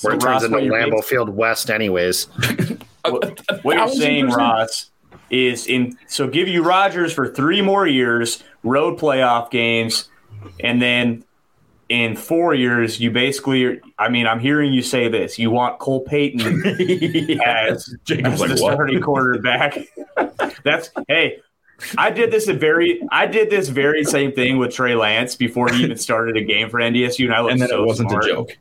Where 0.00 0.12
so 0.12 0.16
it 0.16 0.20
turns 0.20 0.44
into 0.44 0.56
Lambeau 0.58 1.04
Field 1.04 1.28
West, 1.28 1.70
anyways. 1.70 2.24
what, 3.04 3.40
what 3.62 3.76
you're 3.76 3.88
saying, 3.88 4.28
Ross, 4.28 4.90
is 5.28 5.66
in 5.66 5.98
so 6.06 6.26
give 6.26 6.48
you 6.48 6.62
Rodgers 6.62 7.12
for 7.12 7.28
three 7.28 7.60
more 7.60 7.86
years, 7.86 8.42
road 8.62 8.98
playoff 8.98 9.50
games, 9.50 10.08
and 10.60 10.80
then 10.80 11.24
in 11.88 12.16
four 12.16 12.54
years, 12.54 13.00
you 13.00 13.10
basically, 13.10 13.80
I 13.98 14.08
mean, 14.08 14.26
I'm 14.26 14.40
hearing 14.40 14.72
you 14.72 14.82
say 14.82 15.08
this. 15.08 15.38
You 15.38 15.50
want 15.50 15.78
Cole 15.78 16.00
Payton 16.00 16.40
as, 17.44 17.94
as 18.10 18.40
like, 18.40 18.50
the 18.50 18.56
starting 18.56 19.00
quarterback. 19.00 19.78
That's, 20.64 20.90
hey, 21.06 21.40
I 21.96 22.10
did 22.10 22.32
this 22.32 22.48
a 22.48 22.54
very, 22.54 23.00
I 23.12 23.26
did 23.26 23.50
this 23.50 23.68
very 23.68 24.02
same 24.02 24.32
thing 24.32 24.58
with 24.58 24.74
Trey 24.74 24.94
Lance 24.96 25.36
before 25.36 25.72
he 25.72 25.84
even 25.84 25.96
started 25.96 26.36
a 26.36 26.42
game 26.42 26.70
for 26.70 26.80
NDSU, 26.80 27.26
and 27.26 27.34
I 27.34 27.40
looked 27.40 27.52
and 27.52 27.62
then 27.62 27.68
so 27.68 27.82
it 27.82 27.86
wasn't 27.86 28.10
smart. 28.10 28.24
a 28.24 28.28
joke. 28.28 28.58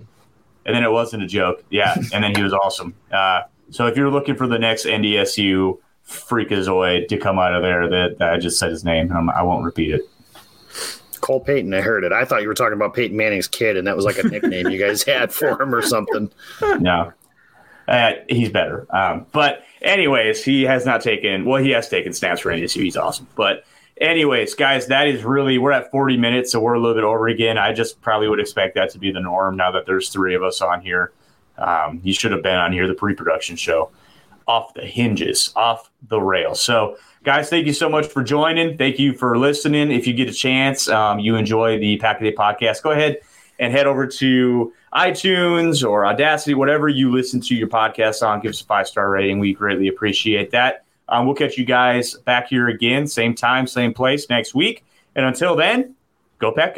And 0.67 0.75
then 0.75 0.83
it 0.83 0.91
wasn't 0.91 1.23
a 1.23 1.27
joke, 1.27 1.63
yeah. 1.69 1.95
And 2.13 2.23
then 2.23 2.35
he 2.35 2.41
was 2.41 2.53
awesome. 2.53 2.95
Uh, 3.11 3.43
so 3.69 3.87
if 3.87 3.95
you're 3.95 4.09
looking 4.09 4.35
for 4.35 4.47
the 4.47 4.59
next 4.59 4.85
NDSU 4.85 5.79
freakazoid 6.07 7.07
to 7.07 7.17
come 7.17 7.39
out 7.39 7.53
of 7.53 7.63
there, 7.63 7.89
that, 7.89 8.17
that 8.19 8.33
I 8.33 8.37
just 8.37 8.59
said 8.59 8.71
his 8.71 8.83
name, 8.83 9.11
and 9.11 9.29
I 9.31 9.41
won't 9.41 9.63
repeat 9.63 9.95
it. 9.95 10.01
Cole 11.25 11.39
Payton. 11.39 11.73
I 11.73 11.81
heard 11.81 12.03
it. 12.03 12.11
I 12.11 12.23
thought 12.23 12.43
you 12.43 12.47
were 12.47 12.53
talking 12.53 12.75
about 12.75 12.93
Peyton 12.93 13.17
Manning's 13.17 13.47
kid, 13.47 13.77
and 13.77 13.87
that 13.87 13.95
was 13.95 14.05
like 14.05 14.19
a 14.19 14.27
nickname 14.27 14.69
you 14.69 14.77
guys 14.77 15.01
had 15.01 15.33
for 15.33 15.59
him 15.59 15.73
or 15.73 15.81
something. 15.81 16.31
No, 16.79 17.11
uh, 17.87 18.11
he's 18.29 18.51
better. 18.51 18.85
Um, 18.95 19.25
but 19.31 19.63
anyways, 19.81 20.43
he 20.43 20.61
has 20.63 20.85
not 20.85 21.01
taken. 21.01 21.43
Well, 21.43 21.63
he 21.63 21.71
has 21.71 21.89
taken 21.89 22.13
snaps 22.13 22.41
for 22.41 22.51
NDSU. 22.51 22.83
He's 22.83 22.95
awesome. 22.95 23.27
But 23.35 23.65
anyways, 23.99 24.53
guys, 24.53 24.85
that 24.87 25.07
is 25.07 25.23
really 25.23 25.57
we're 25.57 25.71
at 25.71 25.89
40 25.89 26.15
minutes, 26.15 26.51
so 26.51 26.59
we're 26.59 26.75
a 26.75 26.79
little 26.79 26.95
bit 26.95 27.03
over 27.03 27.27
again. 27.27 27.57
I 27.57 27.73
just 27.73 28.01
probably 28.01 28.27
would 28.27 28.39
expect 28.39 28.75
that 28.75 28.91
to 28.91 28.99
be 28.99 29.11
the 29.11 29.19
norm 29.19 29.57
now 29.57 29.71
that 29.71 29.87
there's 29.87 30.09
three 30.09 30.35
of 30.35 30.43
us 30.43 30.61
on 30.61 30.81
here. 30.81 31.11
Um, 31.57 32.01
you 32.03 32.13
should 32.13 32.33
have 32.33 32.43
been 32.43 32.57
on 32.57 32.71
here 32.71 32.87
the 32.87 32.93
pre-production 32.93 33.55
show, 33.55 33.89
off 34.45 34.75
the 34.75 34.85
hinges, 34.85 35.51
off 35.55 35.89
the 36.07 36.21
rails. 36.21 36.61
So 36.61 36.97
guys, 37.25 37.49
thank 37.49 37.65
you 37.65 37.73
so 37.73 37.89
much 37.89 38.05
for 38.05 38.23
joining. 38.23 38.77
Thank 38.77 38.99
you 38.99 39.13
for 39.13 39.37
listening. 39.37 39.91
If 39.91 40.05
you 40.05 40.13
get 40.13 40.29
a 40.29 40.33
chance, 40.33 40.87
um, 40.87 41.19
you 41.19 41.35
enjoy 41.35 41.79
the 41.79 41.97
Pack 41.97 42.21
a 42.21 42.23
Day 42.23 42.33
podcast, 42.33 42.83
go 42.83 42.91
ahead 42.91 43.17
and 43.57 43.73
head 43.73 43.87
over 43.87 44.05
to 44.05 44.73
iTunes 44.93 45.87
or 45.87 46.05
Audacity, 46.05 46.53
whatever 46.53 46.87
you 46.87 47.11
listen 47.11 47.41
to 47.41 47.55
your 47.55 47.67
podcast 47.67 48.25
on. 48.25 48.41
Give 48.41 48.51
us 48.51 48.61
a 48.61 48.65
five 48.65 48.87
star 48.87 49.09
rating. 49.09 49.39
We 49.39 49.53
greatly 49.53 49.87
appreciate 49.87 50.51
that. 50.51 50.85
Um, 51.09 51.25
we'll 51.25 51.35
catch 51.35 51.57
you 51.57 51.65
guys 51.65 52.13
back 52.13 52.47
here 52.49 52.67
again, 52.67 53.07
same 53.07 53.35
time, 53.35 53.67
same 53.67 53.93
place 53.93 54.29
next 54.29 54.53
week. 54.55 54.83
And 55.15 55.25
until 55.25 55.55
then, 55.55 55.95
go 56.39 56.51
Pack 56.51 56.77